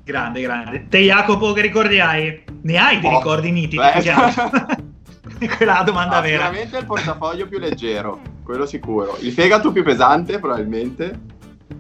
Grande, 0.03 0.41
grande. 0.41 0.87
Te 0.89 0.99
Jacopo 0.99 1.53
che 1.53 1.61
ricordi 1.61 1.99
hai? 1.99 2.43
Ne 2.61 2.77
hai 2.77 2.99
di 2.99 3.05
oh, 3.05 3.17
ricordi 3.17 3.51
nitidi? 3.51 3.77
Beh. 3.77 4.83
Quella 5.57 5.73
è 5.73 5.77
la 5.77 5.83
domanda 5.83 6.17
ah, 6.17 6.21
vera. 6.21 6.43
Sicuramente 6.43 6.77
il 6.77 6.85
portafoglio 6.85 7.47
più 7.47 7.59
leggero, 7.59 8.19
quello 8.43 8.65
sicuro. 8.65 9.17
Il 9.19 9.31
fegato 9.31 9.71
più 9.71 9.83
pesante, 9.83 10.39
probabilmente. 10.39 11.31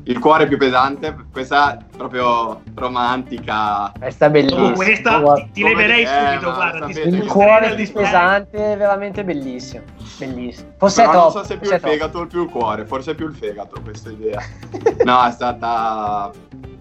Il 0.03 0.19
cuore 0.19 0.47
più 0.47 0.57
pesante, 0.57 1.15
questa 1.31 1.77
proprio 1.95 2.61
romantica. 2.75 3.91
Questa 3.97 4.25
è 4.25 4.29
bellissima. 4.29 4.67
Oh, 4.67 4.71
questa 4.73 5.23
oh, 5.23 5.33
ti, 5.35 5.49
ti 5.53 5.63
leverei 5.63 6.05
subito, 6.05 6.49
eh, 6.49 6.53
guarda. 6.53 6.85
Ti 6.87 6.99
il 6.99 7.25
cuore 7.25 7.75
più 7.75 7.91
pesante, 7.91 8.75
veramente 8.75 9.23
bellissimo. 9.23 9.83
Bellissimo. 10.17 10.73
Forse 10.77 11.03
Però 11.03 11.21
non 11.23 11.31
so 11.31 11.43
se 11.43 11.53
è 11.55 11.57
più 11.57 11.71
il 11.71 11.79
fegato 11.79 12.19
o 12.19 12.27
più 12.27 12.43
il 12.43 12.49
cuore, 12.49 12.85
forse 12.85 13.11
è 13.11 13.15
più 13.15 13.27
il 13.27 13.35
fegato 13.35 13.81
questa 13.81 14.09
idea. 14.09 14.41
no, 15.03 15.25
è 15.25 15.31
stata 15.31 16.31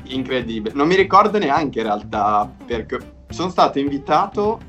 incredibile. 0.04 0.74
Non 0.74 0.86
mi 0.86 0.96
ricordo 0.96 1.38
neanche 1.38 1.80
in 1.80 1.84
realtà, 1.86 2.50
perché 2.66 2.98
sono 3.28 3.48
stato 3.48 3.78
invitato 3.78 4.60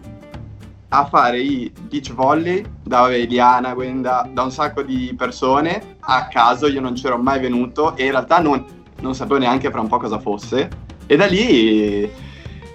a 0.95 1.05
fare 1.05 1.39
i 1.39 1.73
beach 1.81 2.13
volley 2.13 2.63
da 2.83 3.11
Eliana, 3.11 3.73
da, 3.95 4.29
da 4.31 4.43
un 4.43 4.51
sacco 4.51 4.83
di 4.83 5.11
persone 5.17 5.97
a 5.99 6.27
caso, 6.27 6.67
io 6.67 6.81
non 6.81 6.93
c'ero 6.93 7.17
mai 7.17 7.39
venuto 7.39 7.95
e 7.95 8.05
in 8.05 8.11
realtà 8.11 8.37
non, 8.39 8.63
non 9.01 9.15
sapevo 9.15 9.39
neanche 9.39 9.71
fra 9.71 9.81
un 9.81 9.87
po' 9.87 9.97
cosa 9.97 10.19
fosse 10.19 10.69
e 11.07 11.15
da 11.15 11.25
lì 11.25 12.07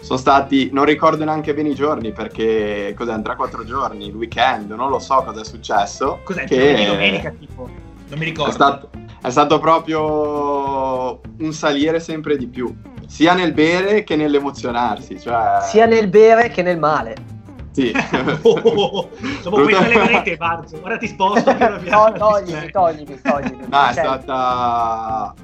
sono 0.00 0.18
stati, 0.18 0.70
non 0.72 0.84
ricordo 0.84 1.24
neanche 1.24 1.54
bene 1.54 1.68
i 1.68 1.74
giorni 1.76 2.10
perché 2.10 2.92
cos'è, 2.96 3.14
3-4 3.14 3.64
giorni, 3.64 4.08
il 4.08 4.16
weekend, 4.16 4.72
non 4.72 4.90
lo 4.90 4.98
so 4.98 5.22
cosa 5.24 5.42
è 5.42 5.44
successo. 5.44 6.20
Cos'è? 6.24 6.44
che 6.44 6.86
domenica 6.86 7.30
tipo? 7.30 7.68
Non 8.08 8.18
mi 8.18 8.24
ricordo. 8.24 8.50
È 8.50 8.54
stato, 8.54 8.90
è 9.22 9.30
stato 9.30 9.60
proprio 9.60 11.20
un 11.38 11.52
salire 11.52 12.00
sempre 12.00 12.36
di 12.36 12.48
più, 12.48 12.74
sia 13.06 13.34
nel 13.34 13.52
bere 13.52 14.02
che 14.02 14.16
nell'emozionarsi. 14.16 15.20
Cioè... 15.20 15.60
Sia 15.62 15.86
nel 15.86 16.08
bere 16.08 16.48
che 16.48 16.62
nel 16.62 16.78
male. 16.78 17.36
Sì. 17.78 17.92
oh, 18.42 18.50
oh, 18.50 18.70
oh. 18.70 19.10
Dopo 19.40 19.62
questa 19.62 19.86
leverete, 19.86 20.36
Barzo, 20.36 20.80
ora 20.82 20.96
ti 20.96 21.06
sposto. 21.06 21.52
no, 21.56 22.12
toglimi, 22.18 22.70
toglimi, 22.72 23.20
toglimi. 23.22 23.66
No, 23.68 23.86
è 23.86 23.92
stata 23.92 25.34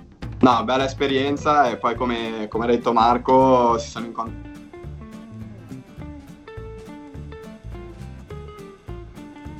No, 0.40 0.64
bella 0.64 0.84
esperienza 0.84 1.70
e 1.70 1.76
poi 1.76 1.94
come, 1.94 2.48
come 2.48 2.64
ha 2.64 2.66
detto 2.66 2.92
Marco 2.92 3.78
si 3.78 3.88
sono 3.88 4.06
incontrati. 4.06 4.52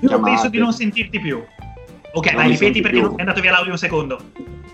Io 0.00 0.20
penso 0.20 0.48
di 0.48 0.58
non 0.58 0.72
sentirti 0.72 1.20
più. 1.20 1.42
Ok, 2.12 2.32
non 2.32 2.42
dai, 2.42 2.50
ripeti 2.50 2.80
perché 2.80 2.98
più. 2.98 3.14
è 3.16 3.20
andato 3.20 3.40
via 3.40 3.52
l'audio 3.52 3.70
un 3.70 3.78
secondo. 3.78 4.20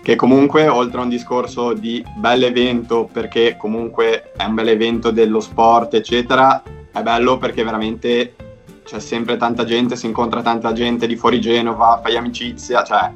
Che 0.01 0.15
comunque, 0.15 0.67
oltre 0.67 0.99
a 0.99 1.03
un 1.03 1.09
discorso 1.09 1.73
di 1.73 2.03
bell'evento, 2.17 3.07
perché 3.09 3.55
comunque 3.55 4.31
è 4.35 4.43
un 4.43 4.55
bel 4.55 4.69
evento 4.69 5.11
dello 5.11 5.39
sport, 5.39 5.93
eccetera, 5.93 6.61
è 6.91 7.01
bello 7.01 7.37
perché 7.37 7.63
veramente 7.63 8.35
c'è 8.83 8.99
sempre 8.99 9.37
tanta 9.37 9.63
gente, 9.63 9.95
si 9.95 10.05
incontra 10.05 10.41
tanta 10.41 10.73
gente 10.73 11.07
di 11.07 11.15
fuori 11.15 11.39
Genova, 11.39 11.99
fai 12.03 12.17
amicizia, 12.17 12.83
cioè 12.83 13.11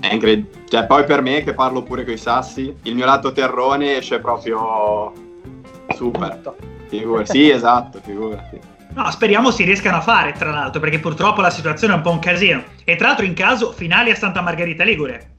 è 0.00 0.12
incredibile. 0.12 0.64
Cioè, 0.68 0.86
poi 0.86 1.04
per 1.04 1.22
me, 1.22 1.42
che 1.42 1.54
parlo 1.54 1.82
pure 1.82 2.04
con 2.04 2.14
i 2.14 2.18
sassi, 2.18 2.74
il 2.82 2.94
mio 2.94 3.04
lato 3.04 3.32
terrone 3.32 3.98
esce 3.98 4.18
proprio 4.18 5.12
super. 5.94 6.54
Figurati. 6.88 7.30
Sì, 7.30 7.48
esatto, 7.50 8.00
figurati. 8.02 8.58
No, 8.94 9.10
speriamo 9.10 9.50
si 9.50 9.64
riescano 9.64 9.98
a 9.98 10.00
fare, 10.00 10.32
tra 10.32 10.50
l'altro, 10.50 10.80
perché 10.80 10.98
purtroppo 10.98 11.40
la 11.40 11.50
situazione 11.50 11.94
è 11.94 11.96
un 11.96 12.02
po' 12.02 12.10
un 12.10 12.18
casino. 12.18 12.62
E 12.84 12.96
tra 12.96 13.08
l'altro 13.08 13.24
in 13.24 13.34
caso 13.34 13.72
finali 13.72 14.10
a 14.10 14.14
Santa 14.14 14.42
Margherita 14.42 14.84
Ligure. 14.84 15.30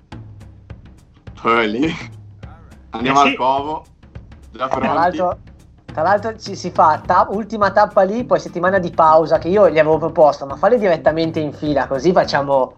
Poi 1.42 1.70
lì. 1.70 1.96
Andiamo 2.92 3.20
eh 3.20 3.24
sì. 3.24 3.30
al 3.30 3.36
Covo. 3.36 3.86
Già 4.52 4.68
pronti. 4.68 4.86
Tra 4.86 4.94
l'altro, 4.94 5.40
tra 5.94 6.02
l'altro 6.02 6.36
ci 6.38 6.56
si 6.56 6.72
fa 6.72 7.02
ta- 7.06 7.28
ultima 7.30 7.70
tappa 7.72 8.02
lì, 8.02 8.24
poi 8.24 8.40
settimana 8.40 8.80
di 8.80 8.90
pausa 8.90 9.38
che 9.38 9.48
io 9.48 9.70
gli 9.70 9.78
avevo 9.78 10.00
proposto, 10.00 10.46
ma 10.48 10.56
falli 10.56 10.80
direttamente 10.80 11.40
in 11.40 11.54
fila, 11.54 11.86
così 11.86 12.12
facciamo 12.12 12.74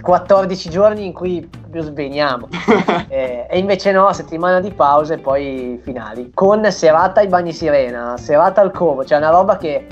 14 0.00 0.70
giorni 0.70 1.04
in 1.04 1.12
cui 1.12 1.48
più 1.70 1.82
sveniamo. 1.82 2.48
e, 3.08 3.46
e, 3.50 3.58
invece 3.58 3.92
no, 3.92 4.10
settimana 4.14 4.60
di 4.60 4.72
pausa 4.72 5.12
e 5.14 5.18
poi 5.18 5.78
finali. 5.82 6.30
Con 6.32 6.70
serata 6.70 7.20
ai 7.20 7.28
bagni 7.28 7.52
sirena, 7.52 8.16
serata 8.16 8.62
al 8.62 8.72
covo, 8.72 9.04
cioè 9.04 9.18
una 9.18 9.30
roba 9.30 9.58
che 9.58 9.86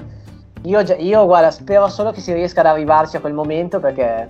io, 0.62 0.80
io 0.80 1.26
guarda, 1.26 1.50
spero 1.50 1.88
solo 1.88 2.11
che 2.11 2.20
si 2.20 2.32
riesca 2.32 2.61
ad 2.61 2.66
arrivarci 2.66 3.16
a 3.16 3.20
quel 3.20 3.35
momento 3.35 3.80
perché 3.80 4.28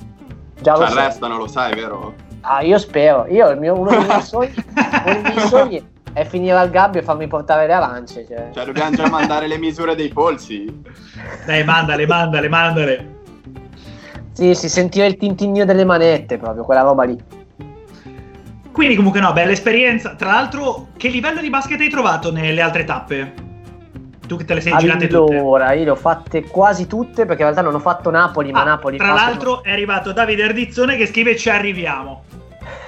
già 0.61 0.77
lo 0.77 0.87
cioè, 0.87 1.05
restano, 1.05 1.37
lo 1.37 1.47
sai, 1.47 1.75
vero? 1.75 2.13
Ah, 2.41 2.61
io 2.63 2.79
spero. 2.79 3.27
Io, 3.29 3.55
mio, 3.57 3.79
uno 3.79 3.91
dei 3.91 4.05
miei 4.05 4.23
sogni, 4.23 4.55
uno 4.67 5.13
dei 5.13 5.23
miei 5.23 5.39
sogni 5.47 5.91
è 6.13 6.25
finire 6.25 6.57
al 6.57 6.71
gabbio 6.71 7.01
e 7.01 7.05
farmi 7.05 7.27
portare 7.27 7.67
le 7.67 7.73
arance. 7.73 8.27
Cioè, 8.27 8.51
cioè 8.53 8.65
dobbiamo 8.65 8.95
già 8.95 9.09
mandare 9.09 9.47
le 9.47 9.59
misure 9.59 9.95
dei 9.95 10.09
polsi. 10.09 10.83
Dai, 11.47 11.65
mandale, 11.65 12.07
mandale, 12.07 12.49
mandale. 12.49 13.21
Sì, 14.33 14.55
si 14.55 14.69
sentiva 14.69 15.05
il 15.05 15.17
tintinnio 15.17 15.65
delle 15.65 15.85
manette, 15.85 16.39
proprio 16.39 16.65
quella 16.65 16.83
roba 16.83 17.05
lì. 17.05 17.19
Quindi 18.73 18.97
comunque 18.97 19.21
no, 19.21 19.33
bella 19.33 19.53
esperienza. 19.53 20.15
Tra 20.15 20.31
l'altro, 20.31 20.89
che 20.97 21.09
livello 21.09 21.41
di 21.41 21.51
basket 21.51 21.81
hai 21.81 21.91
trovato 21.91 22.33
nelle 22.33 22.61
altre 22.63 22.85
tappe? 22.85 23.35
Tu 24.27 24.37
che 24.37 24.45
te 24.45 24.55
le 24.55 24.61
sei 24.63 24.73
allora, 24.73 24.97
girate 24.97 25.09
tutte? 25.09 25.37
Allora, 25.37 25.73
io 25.73 25.85
le 25.85 25.91
ho 25.91 25.97
fatte 25.97 26.43
quasi 26.45 26.87
tutte 26.87 27.27
perché 27.27 27.43
in 27.43 27.49
realtà 27.49 27.61
non 27.61 27.75
ho 27.75 27.81
fatto 27.81 28.09
Napoli, 28.09 28.49
ah, 28.51 28.53
ma 28.53 28.65
Napoli... 28.65 28.97
Tra 28.97 29.13
l'altro 29.13 29.57
non... 29.57 29.61
è 29.65 29.73
arrivato 29.73 30.13
Davide 30.13 30.45
Ardizzone 30.45 30.97
che 30.97 31.07
scrive 31.07 31.37
ci 31.37 31.51
arriviamo. 31.51 32.25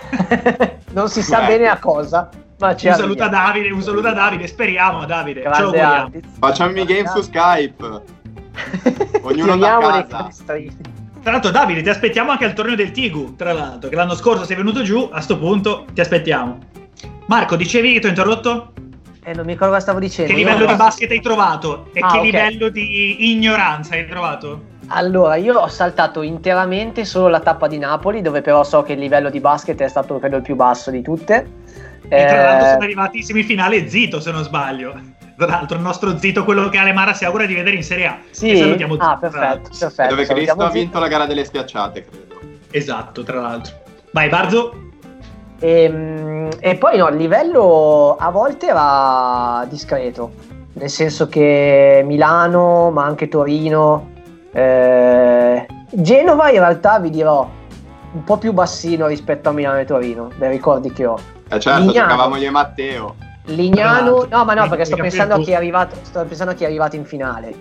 non 0.93 1.09
si 1.09 1.21
sa 1.21 1.41
Beh. 1.41 1.47
bene 1.47 1.67
a 1.69 1.79
cosa. 1.79 2.31
Ma 2.59 2.69
un 2.69 2.79
saluto 2.79 3.23
a 3.25 3.29
Davide, 3.29 3.71
un 3.71 3.83
saluto 3.83 4.09
a 4.09 4.13
Davide, 4.13 4.47
speriamo 4.47 5.05
Davide. 5.05 5.41
Grande 5.43 6.23
Facciamo 6.39 6.79
i 6.79 6.85
game 6.85 7.09
su 7.09 7.21
Skype. 7.23 8.03
Ognuno 9.23 9.57
da 9.57 9.79
casa. 9.79 10.29
Tra 11.23 11.33
l'altro, 11.33 11.51
Davide, 11.51 11.83
ti 11.83 11.89
aspettiamo 11.89 12.31
anche 12.31 12.45
al 12.45 12.53
torneo 12.53 12.77
del 12.77 12.91
Tigu. 12.93 13.35
Tra 13.35 13.53
l'altro, 13.53 13.89
che 13.89 13.97
l'anno 13.97 14.15
scorso 14.15 14.45
sei 14.45 14.57
venuto 14.57 14.83
giù, 14.83 15.09
a 15.11 15.21
sto 15.21 15.39
punto 15.39 15.87
ti 15.93 16.01
aspettiamo. 16.01 16.59
Marco, 17.27 17.57
dicevi 17.57 17.95
che 17.95 18.01
ti 18.01 18.07
ho 18.07 18.11
interrotto? 18.11 18.73
Eh, 19.25 19.33
non 19.33 19.47
mi 19.47 19.53
ricordo 19.53 19.73
cosa 19.73 19.81
stavo 19.81 19.99
dicendo. 19.99 20.31
Che 20.31 20.39
livello 20.39 20.67
di 20.67 20.75
basket 20.75 21.11
hai 21.11 21.21
trovato? 21.23 21.89
E 21.95 22.01
ah, 22.01 22.09
che 22.09 22.19
okay. 22.19 22.31
livello 22.31 22.69
di 22.69 23.33
ignoranza 23.33 23.95
hai 23.95 24.07
trovato? 24.07 24.73
Allora, 24.89 25.37
io 25.37 25.59
ho 25.59 25.69
saltato 25.69 26.21
interamente 26.21 27.07
solo 27.07 27.29
la 27.29 27.41
tappa 27.41 27.67
di 27.67 27.79
Napoli, 27.79 28.21
dove 28.21 28.43
però 28.43 28.63
so 28.63 28.83
che 28.83 28.93
il 28.93 28.99
livello 28.99 29.31
di 29.31 29.41
basket 29.41 29.81
è 29.81 29.89
stato 29.89 30.19
credo 30.19 30.37
il 30.37 30.43
più 30.43 30.57
basso 30.57 30.91
di 30.91 31.01
tutte. 31.01 31.63
E 32.09 32.27
tra 32.27 32.43
l'altro 32.43 32.67
eh, 32.67 32.71
sono 32.71 32.83
arrivati 32.83 33.19
in 33.19 33.25
semifinale 33.25 33.89
zitto, 33.89 34.21
se 34.21 34.31
non 34.31 34.43
sbaglio. 34.43 34.95
Tra 35.37 35.47
l'altro, 35.47 35.77
il 35.77 35.83
nostro 35.83 36.17
zito, 36.19 36.45
quello 36.45 36.69
che 36.69 36.79
Alemara 36.79 37.13
si 37.13 37.25
augura 37.25 37.47
di 37.47 37.55
vedere 37.55 37.77
in 37.77 37.83
Serie 37.83 38.07
A. 38.07 38.19
Sì, 38.31 38.57
salutiamo 38.57 38.95
ah, 38.99 39.17
perfetto, 39.17 39.71
perfetto. 39.77 40.15
Dove 40.15 40.27
Cristo 40.27 40.63
ha 40.63 40.71
vinto 40.71 40.99
la 40.99 41.09
gara 41.09 41.27
delle 41.27 41.45
spiacciate, 41.45 42.05
credo. 42.05 42.35
Esatto, 42.71 43.23
tra 43.23 43.41
l'altro. 43.41 43.75
Vai, 44.13 44.29
Barzo. 44.29 44.91
E, 45.59 45.83
ehm, 45.83 46.49
e 46.61 46.77
poi 46.77 46.99
no, 46.99 47.09
il 47.09 47.17
livello 47.17 48.17
a 48.19 48.31
volte 48.31 48.67
era 48.67 49.65
discreto, 49.69 50.33
nel 50.75 50.91
senso 50.91 51.29
che 51.29 52.03
Milano, 52.05 52.91
ma 52.91 53.05
anche 53.05 53.29
Torino, 53.29 54.11
eh, 54.53 55.67
Genova 55.91 56.51
in 56.51 56.59
realtà 56.59 56.99
vi 57.01 57.11
dirò 57.11 57.49
un 58.13 58.25
po' 58.25 58.39
più 58.39 58.53
bassino 58.53 59.07
rispetto 59.07 59.49
a 59.49 59.53
Milano 59.53 59.79
e 59.79 59.85
Torino, 59.85 60.31
dai 60.37 60.51
ricordi 60.51 60.93
che 60.93 61.07
ho. 61.07 61.19
Eh 61.49 61.61
certo, 61.61 61.81
Lignano, 61.81 62.09
giocavamo 62.09 62.37
io 62.37 62.49
e 62.49 62.51
Matteo. 62.51 63.15
Lignano, 63.47 64.27
no, 64.31 64.45
ma 64.45 64.55
no, 64.55 64.69
perché 64.69 64.85
sto 64.87 64.97
pensando, 64.97 65.35
a 65.35 65.39
chi 65.39 65.51
è 65.51 65.55
arrivato, 65.55 65.97
sto 66.03 66.25
pensando 66.25 66.53
a 66.53 66.55
chi 66.57 66.65
è 66.65 66.67
arrivato 66.67 66.97
in 66.97 67.05
finale. 67.05 67.55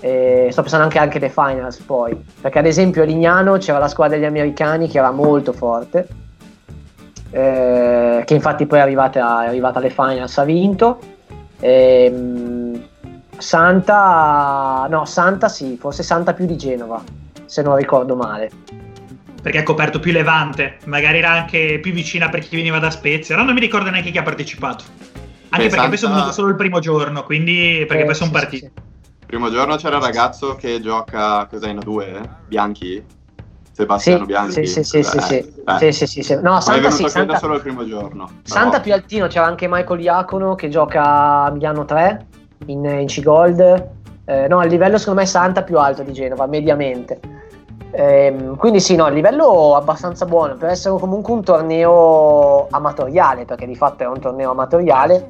E 0.00 0.48
sto 0.50 0.60
pensando 0.60 0.84
anche, 0.84 0.98
anche 0.98 1.18
alle 1.18 1.30
finals 1.30 1.78
poi. 1.78 2.14
Perché 2.40 2.58
ad 2.58 2.66
esempio 2.66 3.02
a 3.02 3.06
Lignano 3.06 3.56
c'era 3.56 3.78
la 3.78 3.88
squadra 3.88 4.16
degli 4.16 4.26
americani 4.26 4.88
che 4.88 4.98
era 4.98 5.10
molto 5.10 5.52
forte. 5.52 6.08
Eh, 7.30 8.22
che 8.26 8.34
infatti 8.34 8.66
poi 8.66 8.78
è 8.78 8.82
arrivata, 8.82 9.44
è 9.44 9.46
arrivata, 9.46 9.78
alle 9.78 9.90
finals, 9.90 10.36
ha 10.36 10.44
vinto. 10.44 10.98
E, 11.58 12.86
Santa, 13.38 14.86
no, 14.90 15.04
Santa 15.06 15.48
sì, 15.48 15.78
forse 15.80 16.02
Santa 16.02 16.34
più 16.34 16.44
di 16.44 16.56
Genova, 16.56 17.02
se 17.46 17.62
non 17.62 17.76
ricordo 17.76 18.14
male. 18.14 18.50
Perché 19.42 19.58
ha 19.58 19.62
coperto 19.62 20.00
più 20.00 20.12
Levante, 20.12 20.78
magari 20.84 21.18
era 21.18 21.30
anche 21.30 21.78
più 21.80 21.92
vicina 21.92 22.28
per 22.28 22.40
chi 22.40 22.56
veniva 22.56 22.78
da 22.78 22.90
Spezia, 22.90 23.36
no, 23.36 23.44
non 23.44 23.54
mi 23.54 23.60
ricordo 23.60 23.88
neanche 23.90 24.10
chi 24.10 24.18
ha 24.18 24.22
partecipato. 24.22 24.84
Anche 25.50 25.68
perché 25.68 25.88
poi 25.88 25.96
sono 25.96 26.14
venuto 26.14 26.32
solo 26.32 26.48
il 26.48 26.56
primo 26.56 26.78
giorno, 26.78 27.24
quindi 27.24 27.84
perché 27.88 28.02
eh, 28.02 28.06
poi 28.06 28.14
sono 28.14 28.30
sì, 28.30 28.36
partiti. 28.36 28.66
Sì, 28.66 28.72
sì. 28.74 28.88
Primo 29.26 29.50
giorno 29.50 29.76
c'era 29.76 29.96
il 29.96 30.02
ragazzo 30.02 30.56
che 30.56 30.80
gioca, 30.80 31.46
cos'è, 31.46 31.70
in 31.70 31.78
due? 31.78 32.20
Bianchi? 32.46 33.02
Sebastiano 33.72 34.26
Bianchi? 34.26 34.66
Sì, 34.66 34.82
sì, 34.82 34.82
sì, 34.82 35.02
sì, 35.02 35.20
sì. 35.20 35.52
Eh. 35.66 35.92
sì, 35.92 36.06
sì, 36.06 36.22
sì. 36.22 36.38
No, 36.42 36.60
Santa, 36.60 36.88
è 36.88 36.90
sì, 36.90 37.08
Santa... 37.08 37.38
solo 37.38 37.54
il 37.54 37.62
primo 37.62 37.86
giorno. 37.86 38.40
Santa 38.42 38.80
più 38.80 38.92
altino, 38.92 39.26
c'era 39.26 39.46
anche 39.46 39.66
Michael 39.68 40.00
Iacono 40.00 40.54
che 40.54 40.68
gioca 40.68 41.44
a 41.44 41.50
Milano 41.50 41.84
3 41.84 42.26
in, 42.66 42.84
in 42.84 43.06
C-Gold. 43.06 43.88
Eh, 44.24 44.48
no, 44.48 44.62
il 44.62 44.68
livello 44.68 44.98
secondo 44.98 45.20
me 45.20 45.26
è 45.26 45.28
Santa 45.28 45.62
più 45.62 45.78
alto 45.78 46.02
di 46.02 46.12
Genova, 46.12 46.46
mediamente. 46.46 47.20
Ehm, 47.92 48.56
quindi 48.56 48.80
sì, 48.80 48.94
no, 48.94 49.08
il 49.08 49.14
livello 49.14 49.74
abbastanza 49.74 50.24
buono 50.24 50.56
per 50.56 50.70
essere 50.70 50.98
comunque 50.98 51.32
un 51.32 51.42
torneo 51.42 52.68
amatoriale, 52.70 53.44
perché 53.44 53.66
di 53.66 53.74
fatto 53.74 54.04
è 54.04 54.06
un 54.06 54.20
torneo 54.20 54.50
amatoriale, 54.50 55.26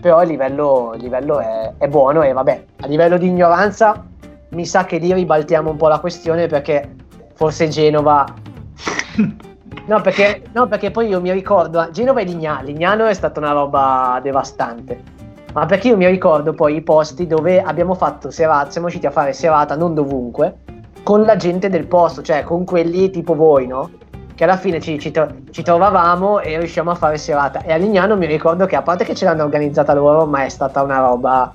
però 0.00 0.22
il 0.22 0.28
livello, 0.28 0.92
il 0.94 1.02
livello 1.02 1.38
è, 1.38 1.74
è, 1.78 1.88
buono 1.88 2.22
e 2.22 2.32
vabbè, 2.32 2.64
a 2.80 2.86
livello 2.86 3.18
di 3.18 3.28
ignoranza 3.28 4.04
mi 4.50 4.66
sa 4.66 4.84
che 4.84 4.98
lì 4.98 5.12
ribaltiamo 5.12 5.70
un 5.70 5.76
po' 5.76 5.88
la 5.88 6.00
questione 6.00 6.46
perché 6.46 6.94
forse 7.34 7.68
Genova... 7.68 8.24
no, 9.86 10.00
perché, 10.00 10.42
no, 10.52 10.66
perché 10.66 10.90
poi 10.90 11.08
io 11.08 11.20
mi 11.20 11.30
ricordo, 11.30 11.90
Genova 11.90 12.20
e 12.20 12.24
Lignano, 12.24 12.62
Lignano 12.64 13.06
è 13.06 13.14
stata 13.14 13.38
una 13.38 13.52
roba 13.52 14.18
devastante. 14.22 15.20
Ma 15.52 15.66
perché 15.66 15.88
io 15.88 15.98
mi 15.98 16.06
ricordo 16.06 16.54
poi 16.54 16.76
i 16.76 16.80
posti 16.80 17.26
dove 17.26 17.60
abbiamo 17.60 17.94
fatto 17.94 18.30
serata, 18.30 18.70
siamo 18.70 18.86
riusciti 18.86 19.06
a 19.06 19.10
fare 19.10 19.34
serata 19.34 19.76
non 19.76 19.92
dovunque, 19.92 20.56
con 21.02 21.22
la 21.22 21.36
gente 21.36 21.68
del 21.68 21.86
posto, 21.86 22.22
cioè 22.22 22.42
con 22.42 22.64
quelli 22.64 23.10
tipo 23.10 23.34
voi, 23.34 23.66
no? 23.66 23.90
Che 24.34 24.44
alla 24.44 24.56
fine 24.56 24.80
ci, 24.80 24.98
ci, 24.98 25.12
ci 25.50 25.62
trovavamo 25.62 26.40
e 26.40 26.58
riusciamo 26.58 26.90
a 26.90 26.94
fare 26.94 27.18
serata. 27.18 27.62
E 27.62 27.72
a 27.72 27.76
Lignano 27.76 28.16
mi 28.16 28.26
ricordo 28.26 28.66
che 28.66 28.76
a 28.76 28.82
parte 28.82 29.04
che 29.04 29.14
ce 29.14 29.24
l'hanno 29.24 29.44
organizzata 29.44 29.92
loro, 29.94 30.26
ma 30.26 30.44
è 30.44 30.48
stata 30.48 30.82
una 30.82 30.98
roba. 30.98 31.52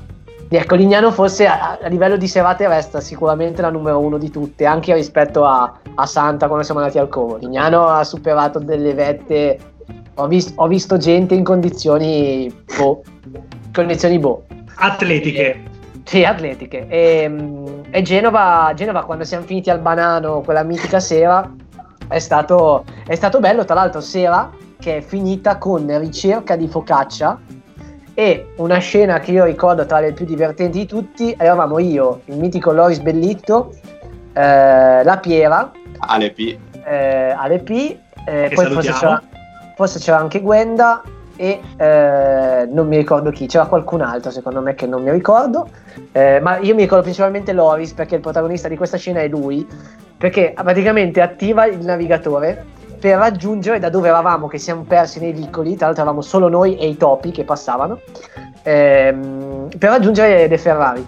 Ecco, 0.49 0.75
Lignano 0.75 1.11
forse 1.11 1.45
a, 1.45 1.77
a 1.81 1.87
livello 1.87 2.15
di 2.15 2.27
serate 2.27 2.67
resta 2.67 3.01
sicuramente 3.01 3.61
la 3.61 3.69
numero 3.69 3.99
uno 3.99 4.17
di 4.17 4.29
tutte, 4.29 4.65
anche 4.65 4.93
rispetto 4.93 5.43
a, 5.43 5.79
a 5.95 6.05
Santa 6.05 6.47
quando 6.47 6.63
siamo 6.63 6.79
andati 6.79 6.99
al 6.99 7.09
Como. 7.09 7.37
Lignano 7.37 7.87
ha 7.87 8.03
superato 8.03 8.59
delle 8.59 8.93
vette. 8.93 9.59
Ho, 10.15 10.27
vis- 10.27 10.53
ho 10.55 10.67
visto 10.67 10.97
gente 10.97 11.35
in 11.35 11.43
condizioni 11.43 12.53
boh, 12.77 13.01
condizioni 13.73 14.19
boh. 14.19 14.43
Atletiche. 14.75 15.63
Sì, 16.05 16.23
atletiche. 16.23 16.87
E, 16.87 17.29
e 17.89 18.01
Genova, 18.01 18.71
Genova, 18.75 19.03
quando 19.03 19.23
siamo 19.23 19.45
finiti 19.45 19.69
al 19.69 19.79
banano 19.79 20.41
quella 20.41 20.63
mitica 20.63 20.99
sera, 20.99 21.49
è 22.07 22.19
stato, 22.19 22.85
è 23.05 23.15
stato 23.15 23.39
bello. 23.39 23.65
Tra 23.65 23.75
l'altro, 23.75 24.01
sera 24.01 24.49
che 24.79 24.97
è 24.97 25.01
finita 25.01 25.57
con 25.57 25.97
ricerca 25.99 26.55
di 26.55 26.67
focaccia 26.67 27.39
e 28.13 28.53
una 28.57 28.79
scena 28.79 29.19
che 29.19 29.31
io 29.31 29.45
ricordo 29.45 29.85
tra 29.85 29.99
le 29.99 30.13
più 30.13 30.25
divertenti 30.25 30.79
di 30.79 30.85
tutti. 30.85 31.35
Eravamo 31.37 31.79
io, 31.79 32.21
il 32.25 32.37
mitico 32.37 32.71
Loris 32.71 32.99
Bellitto, 32.99 33.73
eh, 34.33 35.03
la 35.03 35.17
Piera, 35.21 35.71
Ale 35.99 36.31
P. 36.31 36.57
eh, 36.85 37.35
Ale 37.35 37.59
P, 37.59 37.97
eh, 38.25 38.51
poi 38.53 38.65
forse 38.65 38.91
c'era, 38.91 39.21
forse 39.75 39.99
c'era 39.99 40.17
anche 40.17 40.41
Gwenda 40.41 41.01
e 41.37 41.61
eh, 41.77 42.67
non 42.69 42.87
mi 42.87 42.97
ricordo 42.97 43.29
chi, 43.31 43.45
c'era 43.45 43.67
qualcun 43.67 44.01
altro 44.01 44.31
secondo 44.31 44.61
me 44.61 44.75
che 44.75 44.85
non 44.85 45.03
mi 45.03 45.11
ricordo, 45.11 45.69
eh, 46.11 46.39
ma 46.41 46.57
io 46.57 46.75
mi 46.75 46.81
ricordo 46.81 47.03
principalmente 47.03 47.53
Loris 47.53 47.93
perché 47.93 48.15
il 48.15 48.21
protagonista 48.21 48.67
di 48.67 48.75
questa 48.75 48.97
scena 48.97 49.21
è 49.21 49.27
lui, 49.27 49.65
perché 50.17 50.53
praticamente 50.55 51.21
attiva 51.21 51.65
il 51.65 51.85
navigatore 51.85 52.65
per 52.99 53.17
raggiungere 53.17 53.79
da 53.79 53.89
dove 53.89 54.07
eravamo, 54.07 54.47
che 54.47 54.57
siamo 54.57 54.81
persi 54.81 55.19
nei 55.19 55.31
vicoli, 55.31 55.75
tra 55.75 55.85
l'altro 55.85 56.03
eravamo 56.03 56.21
solo 56.21 56.49
noi 56.49 56.77
e 56.77 56.87
i 56.87 56.97
topi 56.97 57.31
che 57.31 57.43
passavano, 57.43 57.99
ehm, 58.63 59.69
per 59.77 59.89
raggiungere 59.89 60.47
De 60.47 60.57
Ferrari. 60.57 61.07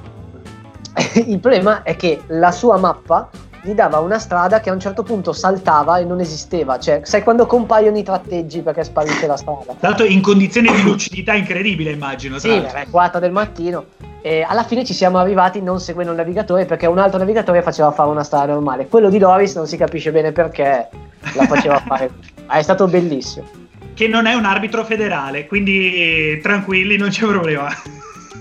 il 1.25 1.39
problema 1.39 1.83
è 1.83 1.95
che 1.95 2.21
la 2.27 2.51
sua 2.51 2.77
mappa 2.77 3.29
gli 3.61 3.73
dava 3.73 3.99
una 3.99 4.19
strada 4.19 4.59
che 4.59 4.69
a 4.69 4.73
un 4.73 4.79
certo 4.79 5.03
punto 5.03 5.33
saltava 5.33 5.97
e 5.99 6.05
non 6.05 6.19
esisteva. 6.19 6.79
Cioè, 6.79 7.01
sai 7.03 7.23
quando 7.23 7.45
compaiono 7.45 7.97
i 7.97 8.03
tratteggi 8.03 8.61
perché 8.61 8.83
sparisce 8.83 9.27
la 9.27 9.37
strada? 9.37 9.75
Tra 9.79 9.89
l'altro 9.89 10.05
in 10.05 10.21
condizioni 10.21 10.71
di 10.71 10.81
lucidità 10.81 11.33
incredibile, 11.33 11.91
immagino. 11.91 12.39
Sì, 12.39 12.49
alle 12.49 12.87
4 12.89 13.19
del 13.19 13.31
mattino. 13.31 13.85
E 14.21 14.45
alla 14.47 14.63
fine 14.63 14.83
ci 14.83 14.93
siamo 14.93 15.17
arrivati 15.17 15.61
non 15.61 15.79
seguendo 15.79 16.11
un 16.11 16.17
navigatore 16.17 16.65
perché 16.65 16.85
un 16.87 16.99
altro 16.99 17.19
navigatore 17.19 17.61
faceva 17.61 17.91
fare 17.91 18.09
una 18.09 18.23
strada 18.23 18.53
normale. 18.53 18.87
Quello 18.87 19.09
di 19.09 19.17
Doris 19.17 19.55
non 19.55 19.65
si 19.65 19.77
capisce 19.77 20.11
bene 20.11 20.31
perché 20.31 20.89
la 21.33 21.45
faceva 21.45 21.79
fare. 21.85 22.11
È 22.47 22.61
stato 22.61 22.87
bellissimo. 22.87 23.45
Che 23.93 24.07
non 24.07 24.25
è 24.25 24.33
un 24.33 24.45
arbitro 24.45 24.83
federale, 24.85 25.45
quindi 25.45 26.39
tranquilli, 26.41 26.97
non 26.97 27.09
c'è 27.09 27.25
problema. 27.25 27.69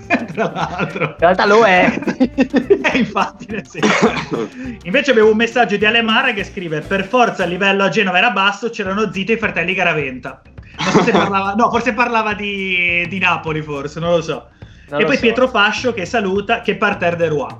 tra 0.33 0.51
l'altro. 0.51 1.03
In 1.03 1.15
realtà 1.17 1.45
lo 1.45 1.63
è. 1.63 1.99
eh, 2.17 2.97
infatti, 2.97 3.45
nel 3.49 3.67
senso. 3.67 4.49
Invece 4.83 5.11
avevo 5.11 5.31
un 5.31 5.37
messaggio 5.37 5.77
di 5.77 5.85
Alemara 5.85 6.33
che 6.33 6.43
scrive: 6.43 6.81
Per 6.81 7.05
forza 7.05 7.43
il 7.43 7.51
livello 7.51 7.83
a 7.83 7.89
Genova 7.89 8.17
era 8.17 8.31
basso, 8.31 8.69
c'erano 8.69 9.11
Zito 9.11 9.31
e 9.31 9.35
i 9.35 9.37
fratelli 9.37 9.73
Garaventa. 9.73 10.41
Non 10.79 10.91
so 10.91 11.03
se 11.03 11.11
parlava, 11.11 11.53
no, 11.53 11.69
forse 11.69 11.93
parlava 11.93 12.33
di, 12.33 13.05
di 13.09 13.19
Napoli, 13.19 13.61
forse, 13.61 13.99
non 13.99 14.11
lo 14.11 14.21
so. 14.21 14.47
Non 14.89 15.01
e 15.01 15.05
poi 15.05 15.15
so. 15.15 15.21
Pietro 15.21 15.47
Fascio 15.47 15.93
che 15.93 16.05
saluta, 16.05 16.61
che 16.61 16.75
parterre 16.75 17.15
de 17.17 17.27
Roi. 17.27 17.55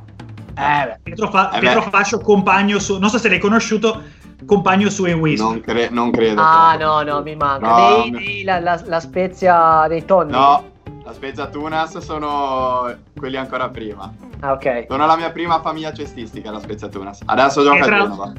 Eh, 0.58 1.00
Pietro, 1.04 1.30
Fa- 1.30 1.52
eh 1.52 1.60
Pietro 1.60 1.82
Fascio, 1.84 2.20
compagno 2.20 2.80
su, 2.80 2.98
non 2.98 3.10
so 3.10 3.18
se 3.18 3.30
l'hai 3.30 3.40
conosciuto, 3.40 4.04
compagno 4.46 4.90
su 4.90 5.06
in 5.06 5.20
Whisky. 5.20 5.46
Non, 5.46 5.62
cre- 5.62 5.90
non 5.90 6.12
credo. 6.12 6.42
Ah, 6.42 6.76
no, 6.78 7.02
no, 7.02 7.22
mi 7.22 7.36
manca. 7.36 7.68
No, 7.68 8.02
dei, 8.02 8.12
dei, 8.12 8.44
la, 8.44 8.60
la, 8.60 8.82
la, 8.86 9.00
spezia 9.00 9.86
dei 9.88 10.06
tonni. 10.06 10.32
No, 10.32 10.64
la 11.10 11.16
Spezia 11.16 11.48
Tunas 11.48 11.98
sono 11.98 12.96
quelli 13.16 13.36
ancora 13.36 13.68
prima. 13.70 14.14
Ah, 14.42 14.52
ok. 14.52 14.86
Sono 14.88 15.08
la 15.08 15.18
mia 15.18 15.32
prima 15.32 15.60
famiglia 15.60 15.92
cestistica, 15.92 16.52
la 16.52 16.60
Spezia 16.60 16.88
Tunas. 16.88 17.22
Adesso 17.26 17.64
gioca 17.64 17.84
a 17.84 17.88
Genova. 17.88 18.34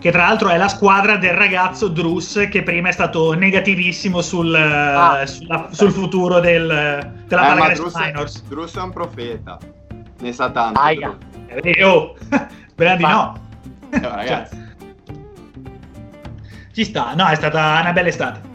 Che 0.00 0.10
tra 0.10 0.26
l'altro 0.26 0.48
è 0.48 0.56
la 0.56 0.68
squadra 0.68 1.16
del 1.16 1.34
ragazzo 1.34 1.88
Drus 1.88 2.46
che 2.50 2.62
prima 2.62 2.88
è 2.88 2.92
stato 2.92 3.34
negativissimo 3.34 4.22
sul, 4.22 4.54
ah. 4.54 5.24
sulla, 5.26 5.68
sul 5.70 5.92
futuro 5.92 6.40
del, 6.40 7.22
della 7.26 7.70
eh, 7.70 7.74
Drus, 7.74 7.94
Minors. 7.94 8.42
Drus 8.44 8.74
è 8.74 8.80
un 8.80 8.90
profeta. 8.90 9.58
Ne 10.20 10.32
sa 10.32 10.50
tanto. 10.50 10.80
Aia. 10.80 11.16
Eh, 11.46 11.84
oh, 11.84 12.16
spera 12.70 12.96
di 12.96 13.02
no. 13.02 13.38
Eh, 13.90 14.00
ragazzi. 14.00 14.56
Cioè, 14.56 14.64
ci 16.72 16.84
sta, 16.84 17.14
no, 17.14 17.26
è 17.26 17.34
stata 17.34 17.80
una 17.80 17.92
bella 17.92 18.08
estate. 18.08 18.53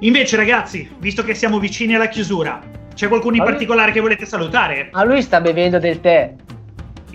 Invece, 0.00 0.36
ragazzi, 0.36 0.88
visto 0.98 1.22
che 1.22 1.34
siamo 1.34 1.58
vicini 1.58 1.94
alla 1.94 2.08
chiusura, 2.08 2.60
c'è 2.94 3.08
qualcuno 3.08 3.36
in 3.36 3.44
particolare 3.44 3.92
che 3.92 4.00
volete 4.00 4.26
salutare? 4.26 4.90
Ma 4.92 5.04
lui 5.04 5.22
sta 5.22 5.40
bevendo 5.40 5.78
del 5.78 6.00
tè. 6.00 6.34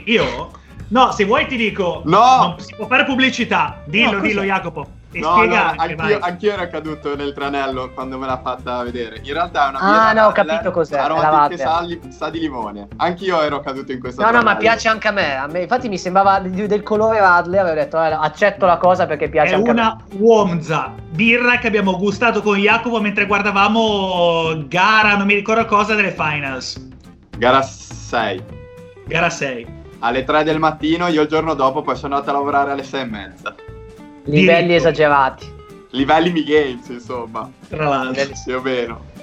Io? 0.05 0.51
No, 0.87 1.11
se 1.11 1.25
vuoi 1.25 1.47
ti 1.47 1.55
dico. 1.55 2.01
No! 2.05 2.37
Non 2.37 2.59
si 2.59 2.73
può 2.75 2.87
fare 2.87 3.05
pubblicità. 3.05 3.83
Dillo, 3.85 4.13
no, 4.13 4.19
dillo, 4.19 4.43
Jacopo. 4.43 4.87
E 5.15 5.19
no, 5.21 5.45
no, 5.45 5.73
anch'io, 5.77 6.19
anch'io, 6.19 6.51
ero 6.51 6.67
caduto 6.67 7.15
nel 7.15 7.31
tranello 7.31 7.89
quando 7.93 8.17
me 8.17 8.25
l'ha 8.25 8.41
fatta 8.43 8.83
vedere. 8.83 9.21
In 9.23 9.31
realtà 9.31 9.67
è 9.67 9.69
una 9.69 9.79
Ah, 9.79 10.11
no, 10.11 10.25
ho 10.25 10.31
capito 10.33 10.71
cos'è. 10.71 10.97
Aromatic 10.97 11.57
sa, 11.57 11.85
sa 12.09 12.29
di 12.29 12.39
limone. 12.41 12.89
Anch'io 12.97 13.41
ero 13.41 13.61
caduto 13.61 13.93
in 13.93 14.01
questo 14.01 14.19
No, 14.21 14.27
tranello. 14.27 14.49
no, 14.49 14.53
ma 14.55 14.59
piace 14.59 14.89
anche 14.89 15.07
a 15.07 15.11
me. 15.11 15.35
a 15.37 15.47
me. 15.47 15.61
Infatti 15.61 15.87
mi 15.87 15.97
sembrava 15.97 16.39
del 16.39 16.83
colore 16.83 17.19
Radler. 17.21 17.61
Avevo 17.61 17.75
detto, 17.75 17.97
eh, 18.03 18.11
accetto 18.11 18.65
la 18.65 18.75
cosa 18.75 19.05
perché 19.05 19.29
piace 19.29 19.53
è 19.53 19.55
anche 19.55 19.69
a 19.69 19.73
me. 19.73 19.79
È 19.79 19.83
una 19.83 19.97
Womza, 20.17 20.91
birra 21.11 21.59
che 21.59 21.67
abbiamo 21.67 21.95
gustato 21.97 22.41
con 22.41 22.57
Jacopo 22.57 22.99
mentre 22.99 23.25
guardavamo 23.25 24.65
gara, 24.67 25.15
non 25.15 25.27
mi 25.27 25.35
ricordo 25.35 25.63
cosa, 25.65 25.95
delle 25.95 26.11
finals. 26.11 26.89
Gara 27.37 27.61
6. 27.61 28.43
Gara 29.07 29.29
6. 29.29 29.83
Alle 29.99 30.25
3 30.25 30.43
del 30.43 30.59
mattino, 30.59 31.07
io 31.07 31.21
il 31.21 31.27
giorno 31.29 31.53
dopo 31.53 31.81
poi 31.81 31.95
sono 31.95 32.15
andato 32.15 32.31
a 32.31 32.37
lavorare 32.37 32.71
alle 32.71 32.83
6 32.83 32.99
e 33.01 33.05
mezza. 33.05 33.55
Livelli 34.25 34.67
Diritto. 34.67 34.73
esagerati. 34.73 35.53
Livelli 35.91 36.31
Mi 36.31 36.43
Games, 36.43 36.87
insomma. 36.89 37.49
Tra 37.69 37.87
l'altro. 37.87 38.29
Più 38.43 38.55
o 38.55 38.61
meno. 38.61 39.13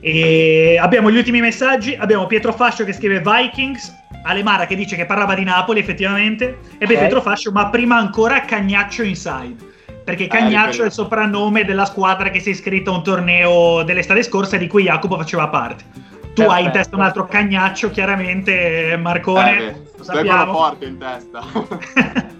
E 0.00 0.78
abbiamo 0.80 1.10
gli 1.10 1.16
ultimi 1.16 1.40
messaggi. 1.40 1.94
Abbiamo 1.94 2.26
Pietro 2.26 2.52
Fascio 2.52 2.84
che 2.84 2.92
scrive 2.92 3.20
Vikings. 3.20 3.98
Alemara 4.22 4.66
che 4.66 4.76
dice 4.76 4.96
che 4.96 5.06
parlava 5.06 5.34
di 5.34 5.44
Napoli, 5.44 5.80
effettivamente. 5.80 6.58
E 6.78 6.84
okay. 6.84 6.98
Pietro 6.98 7.20
Fascio, 7.20 7.52
ma 7.52 7.68
prima 7.68 7.96
ancora 7.96 8.40
Cagnaccio 8.40 9.02
Inside. 9.02 9.68
Perché 10.04 10.24
eh, 10.24 10.28
Cagnaccio 10.28 10.80
eh, 10.80 10.84
è 10.84 10.86
il 10.86 10.92
soprannome 10.92 11.64
della 11.64 11.84
squadra 11.84 12.30
che 12.30 12.40
si 12.40 12.48
è 12.48 12.52
iscritta 12.52 12.90
a 12.90 12.94
un 12.94 13.02
torneo 13.02 13.82
dell'estate 13.82 14.22
scorsa 14.22 14.56
di 14.56 14.66
cui 14.66 14.84
Jacopo 14.84 15.16
faceva 15.16 15.48
parte. 15.48 15.84
Tu 15.92 16.42
Perfetto. 16.42 16.50
hai 16.50 16.64
in 16.64 16.70
testa 16.70 16.96
un 16.96 17.02
altro 17.02 17.26
Cagnaccio, 17.26 17.90
chiaramente, 17.90 18.96
Marcone. 18.98 19.58
Eh, 19.58 19.74
lo 19.96 20.04
sappiamo. 20.04 20.52
forte 20.52 20.84
in 20.86 20.98
testa. 20.98 22.38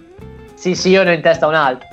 Sì, 0.61 0.75
sì, 0.75 0.89
io 0.89 1.01
ne 1.01 1.09
ho 1.09 1.13
in 1.13 1.21
testa 1.23 1.47
un 1.47 1.55
altro. 1.55 1.87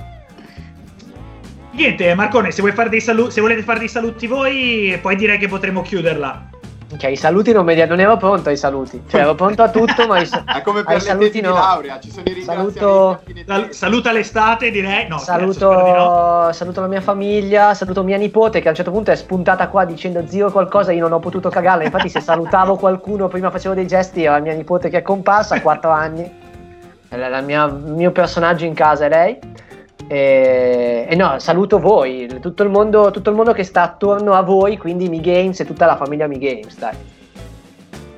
Niente, 1.71 2.13
Marcone, 2.13 2.51
se, 2.51 2.61
salu- 2.99 3.31
se 3.31 3.41
volete 3.41 3.63
fare 3.63 3.79
dei 3.79 3.87
saluti 3.87 4.27
voi, 4.27 4.95
poi 5.01 5.15
direi 5.15 5.39
che 5.39 5.47
potremo 5.47 5.81
chiuderla. 5.81 6.49
Ok, 6.93 7.03
i 7.05 7.15
saluti 7.15 7.51
non, 7.51 7.65
me 7.65 7.83
non 7.87 7.99
ero 7.99 8.15
pronto 8.17 8.49
ai 8.49 8.57
saluti. 8.57 9.01
Cioè, 9.09 9.21
ero 9.21 9.33
pronto 9.33 9.63
a 9.63 9.71
tutto, 9.71 10.05
ma 10.05 10.19
i, 10.19 10.29
È 10.45 10.61
come 10.61 10.83
per 10.83 10.93
ai 10.93 11.01
saluti 11.01 11.41
no. 11.41 11.53
laurea, 11.53 11.99
ci 11.99 12.11
sono 12.11 12.25
i 12.27 12.43
saluto... 12.43 13.23
Sal- 13.47 13.73
saluta 13.73 14.11
l'estate, 14.11 14.69
direi. 14.69 15.07
No, 15.07 15.17
saluto, 15.17 15.71
no. 15.71 16.49
saluto 16.51 16.81
la 16.81 16.87
mia 16.87 17.01
famiglia, 17.01 17.73
saluto 17.73 18.03
mia 18.03 18.17
nipote 18.17 18.61
che 18.61 18.67
a 18.67 18.69
un 18.69 18.75
certo 18.75 18.91
punto 18.91 19.09
è 19.09 19.15
spuntata 19.15 19.67
qua 19.69 19.83
dicendo 19.83 20.27
zio 20.27 20.51
qualcosa, 20.51 20.91
io 20.91 21.01
non 21.01 21.13
ho 21.13 21.19
potuto 21.19 21.49
cagarla. 21.49 21.85
Infatti 21.85 22.09
se 22.09 22.21
salutavo 22.21 22.75
qualcuno 22.75 23.27
prima 23.29 23.49
facevo 23.49 23.73
dei 23.73 23.87
gesti, 23.87 24.25
era 24.25 24.37
mia 24.37 24.53
nipote 24.53 24.89
che 24.89 24.99
è 24.99 25.01
comparsa 25.01 25.55
a 25.55 25.61
4 25.61 25.89
anni 25.89 26.38
mia, 27.43 27.65
il 27.65 27.93
mio 27.95 28.11
personaggio 28.11 28.65
in 28.65 28.73
casa 28.73 29.05
è 29.05 29.09
lei. 29.09 29.39
E, 30.07 31.05
e, 31.07 31.15
no, 31.15 31.37
saluto 31.39 31.79
voi, 31.79 32.27
tutto 32.41 32.63
il, 32.63 32.69
mondo, 32.69 33.11
tutto 33.11 33.29
il 33.29 33.35
mondo 33.35 33.53
che 33.53 33.63
sta 33.63 33.83
attorno 33.83 34.33
a 34.33 34.41
voi, 34.41 34.77
quindi 34.77 35.07
Mi 35.07 35.21
Games 35.21 35.59
e 35.59 35.65
tutta 35.65 35.85
la 35.85 35.95
famiglia 35.95 36.27
Mi 36.27 36.39
Games, 36.39 36.77
dai. 36.77 36.95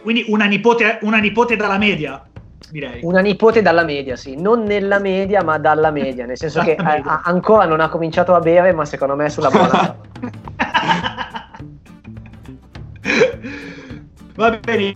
Quindi 0.01 0.25
una 0.29 0.45
nipote, 0.45 0.99
una 1.01 1.17
nipote 1.17 1.55
dalla 1.55 1.77
media, 1.77 2.23
direi. 2.71 3.01
Una 3.03 3.19
nipote 3.19 3.61
dalla 3.61 3.83
media, 3.83 4.15
sì, 4.15 4.39
non 4.39 4.63
nella 4.63 4.99
media, 4.99 5.43
ma 5.43 5.57
dalla 5.57 5.91
media, 5.91 6.25
nel 6.25 6.37
senso 6.37 6.61
che 6.63 6.75
a, 6.75 7.01
a, 7.03 7.21
ancora 7.25 7.65
non 7.65 7.81
ha 7.81 7.89
cominciato 7.89 8.33
a 8.33 8.39
bere, 8.39 8.71
ma 8.73 8.85
secondo 8.85 9.15
me 9.15 9.25
è 9.25 9.29
sulla 9.29 9.49
buona. 9.49 9.95
Va 14.35 14.59
bene, 14.59 14.95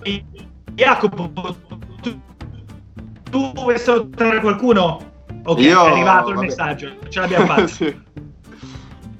Jacopo, 0.74 1.30
tu 3.36 3.52
vuoi 3.52 3.78
salutare 3.78 4.40
qualcuno? 4.40 5.12
Ok, 5.44 5.60
Io, 5.60 5.86
è 5.86 5.92
arrivato 5.92 6.30
il 6.30 6.36
vabbè. 6.36 6.48
messaggio, 6.48 6.96
ce 7.10 7.20
l'abbiamo 7.20 7.48
fatta. 7.52 7.68
sì. 7.68 7.84
eh, 7.84 7.98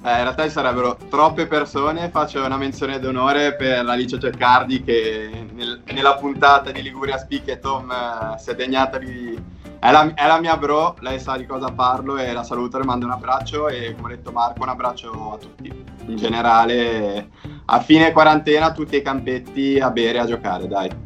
realtà 0.00 0.48
sarebbero 0.48 0.96
troppe 1.10 1.46
persone, 1.46 2.08
faccio 2.08 2.42
una 2.42 2.56
menzione 2.56 2.98
d'onore 2.98 3.56
per 3.56 3.86
Alice 3.86 4.18
Ceccardi 4.18 4.82
che 4.82 5.46
nel, 5.52 5.82
nella 5.92 6.14
puntata 6.14 6.70
di 6.70 6.80
Liguria 6.80 7.18
Speak 7.18 7.46
e 7.48 7.58
Tom 7.58 7.90
eh, 7.90 8.38
si 8.38 8.50
è 8.50 8.54
degnata 8.54 8.96
di... 8.96 9.38
È 9.78 9.90
la, 9.90 10.10
è 10.14 10.26
la, 10.26 10.40
mia 10.40 10.56
bro, 10.56 10.96
lei 11.00 11.20
sa 11.20 11.36
di 11.36 11.44
cosa 11.44 11.70
parlo 11.70 12.16
e 12.16 12.32
la 12.32 12.42
saluto, 12.42 12.78
le 12.78 12.84
mando 12.84 13.04
un 13.04 13.12
abbraccio 13.12 13.68
e 13.68 13.94
come 13.94 14.14
ha 14.14 14.16
detto 14.16 14.32
Marco 14.32 14.62
un 14.62 14.70
abbraccio 14.70 15.32
a 15.34 15.36
tutti. 15.36 15.84
In 16.06 16.16
generale, 16.16 17.28
a 17.66 17.80
fine 17.80 18.12
quarantena 18.12 18.72
tutti 18.72 18.96
i 18.96 19.02
campetti 19.02 19.78
a 19.78 19.90
bere 19.90 20.16
e 20.16 20.20
a 20.22 20.26
giocare, 20.26 20.66
dai. 20.66 21.05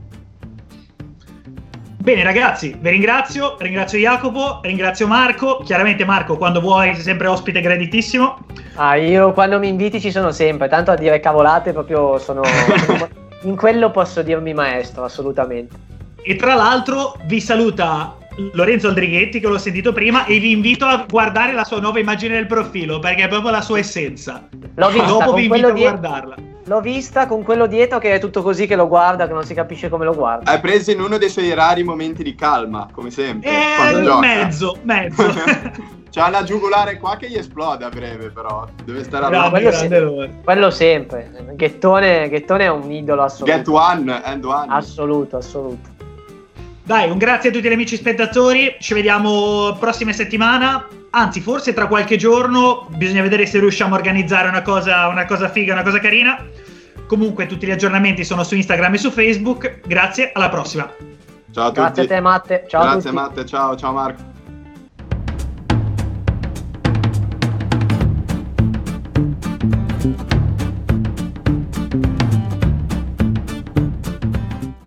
Bene 2.03 2.23
ragazzi, 2.23 2.75
vi 2.81 2.89
ringrazio, 2.89 3.57
ringrazio 3.59 3.99
Jacopo, 3.99 4.61
ringrazio 4.63 5.07
Marco. 5.07 5.59
Chiaramente 5.59 6.07
Marco, 6.07 6.39
quando 6.39 6.59
vuoi 6.59 6.95
sei 6.95 7.03
sempre 7.03 7.27
ospite 7.27 7.61
graditissimo. 7.61 8.39
Ah, 8.77 8.97
io 8.97 9.35
quando 9.35 9.59
mi 9.59 9.69
inviti 9.69 10.01
ci 10.01 10.11
sono 10.11 10.33
sempre, 10.33 10.67
tanto 10.69 10.91
a 10.91 10.97
dire 10.97 11.21
cavolate 11.21 11.75
proprio 11.75 12.17
sono... 12.19 12.41
in 13.45 13.55
quello 13.55 13.91
posso 13.91 14.23
dirmi 14.23 14.55
maestro, 14.55 15.05
assolutamente. 15.05 15.77
E 16.23 16.37
tra 16.37 16.55
l'altro 16.55 17.19
vi 17.27 17.39
saluta 17.39 18.17
Lorenzo 18.53 18.89
Aldrighetti 18.89 19.39
che 19.39 19.47
l'ho 19.47 19.59
sentito 19.59 19.93
prima 19.93 20.25
e 20.25 20.39
vi 20.39 20.53
invito 20.53 20.87
a 20.87 21.05
guardare 21.07 21.53
la 21.53 21.65
sua 21.65 21.81
nuova 21.81 21.99
immagine 21.99 22.37
del 22.37 22.47
profilo 22.47 22.99
perché 22.99 23.25
è 23.25 23.29
proprio 23.29 23.51
la 23.51 23.61
sua 23.61 23.79
essenza. 23.79 24.49
L'ho 24.75 24.89
vista, 24.89 25.07
Dopo 25.07 25.35
vi 25.35 25.45
invito 25.45 25.67
a 25.67 25.73
guardarla. 25.73 26.50
L'ho 26.71 26.81
vista 26.81 27.27
con 27.27 27.43
quello 27.43 27.67
dietro 27.67 27.99
che 27.99 28.15
è 28.15 28.21
tutto 28.21 28.43
così 28.43 28.69
che 28.69 28.77
lo 28.77 28.87
guarda, 28.87 29.27
che 29.27 29.33
non 29.33 29.45
si 29.45 29.55
capisce 29.55 29.89
come 29.89 30.05
lo 30.05 30.15
guarda. 30.15 30.49
Hai 30.49 30.61
preso 30.61 30.93
in 30.93 31.01
uno 31.01 31.19
dei 31.19 31.29
suoi 31.29 31.53
rari 31.53 31.83
momenti 31.83 32.23
di 32.23 32.37
calma, 32.37 32.87
come 32.93 33.11
sempre. 33.11 33.51
quando 33.77 33.99
Eh, 33.99 34.05
gioca. 34.05 34.19
mezzo, 34.21 34.77
mezzo. 34.83 35.33
C'ha 36.11 36.29
una 36.29 36.45
giugulare 36.45 36.97
qua 36.99 37.17
che 37.17 37.29
gli 37.29 37.35
esplode 37.35 37.85
a 37.85 37.89
breve, 37.89 38.31
però. 38.31 38.69
Deve 38.85 39.03
stare 39.03 39.29
Grande, 39.29 39.67
alla 39.67 39.71
quello 39.81 40.11
loro. 40.15 40.29
Quello 40.45 40.71
sempre. 40.71 41.33
Ghettone, 41.57 42.29
Ghettone 42.29 42.65
è 42.65 42.71
un 42.71 42.89
idolo 42.89 43.25
assoluto. 43.25 43.53
Get 43.53 43.67
one 43.67 44.23
and 44.23 44.45
one. 44.45 44.67
Assoluto, 44.69 45.39
assoluto. 45.39 45.89
Dai, 46.85 47.11
un 47.11 47.19
grazie 47.19 47.51
a 47.51 47.53
tutti 47.53 47.69
gli 47.69 47.73
amici 47.73 47.97
spettatori. 47.97 48.77
Ci 48.79 48.95
vediamo 48.95 49.77
prossima 49.77 50.13
settimana. 50.13 50.87
Anzi, 51.13 51.41
forse 51.41 51.73
tra 51.73 51.89
qualche 51.89 52.17
giorno 52.17 52.87
bisogna 52.91 53.23
vedere 53.23 53.45
se 53.45 53.59
riusciamo 53.59 53.95
a 53.95 53.99
organizzare 53.99 54.49
una 54.49 54.63
cosa, 54.63 55.09
una 55.09 55.27
cosa 55.27 55.49
figa, 55.49 55.73
una 55.73 55.83
cosa 55.83 55.99
carina. 55.99 56.47
Comunque, 57.07 57.47
tutti 57.47 57.67
gli 57.67 57.73
aggiornamenti 57.73 58.25
sono 58.25 58.45
su 58.45 58.55
Instagram 58.55 58.95
e 58.95 58.99
su 58.99 59.11
Facebook. 59.11 59.81
Grazie, 59.87 60.31
alla 60.33 60.49
prossima. 60.49 60.89
Ciao 61.51 61.67
a 61.67 61.73
Grazie 61.73 61.83
a 61.83 61.91
tutti. 61.91 62.07
te, 62.07 62.21
Matte. 62.21 62.65
Ciao 62.69 62.83
a 62.83 62.85
Grazie 62.93 63.11
tutti. 63.11 63.23
Matte, 63.23 63.47
ciao, 63.47 63.77
ciao 63.77 63.93
Marco. 63.93 64.29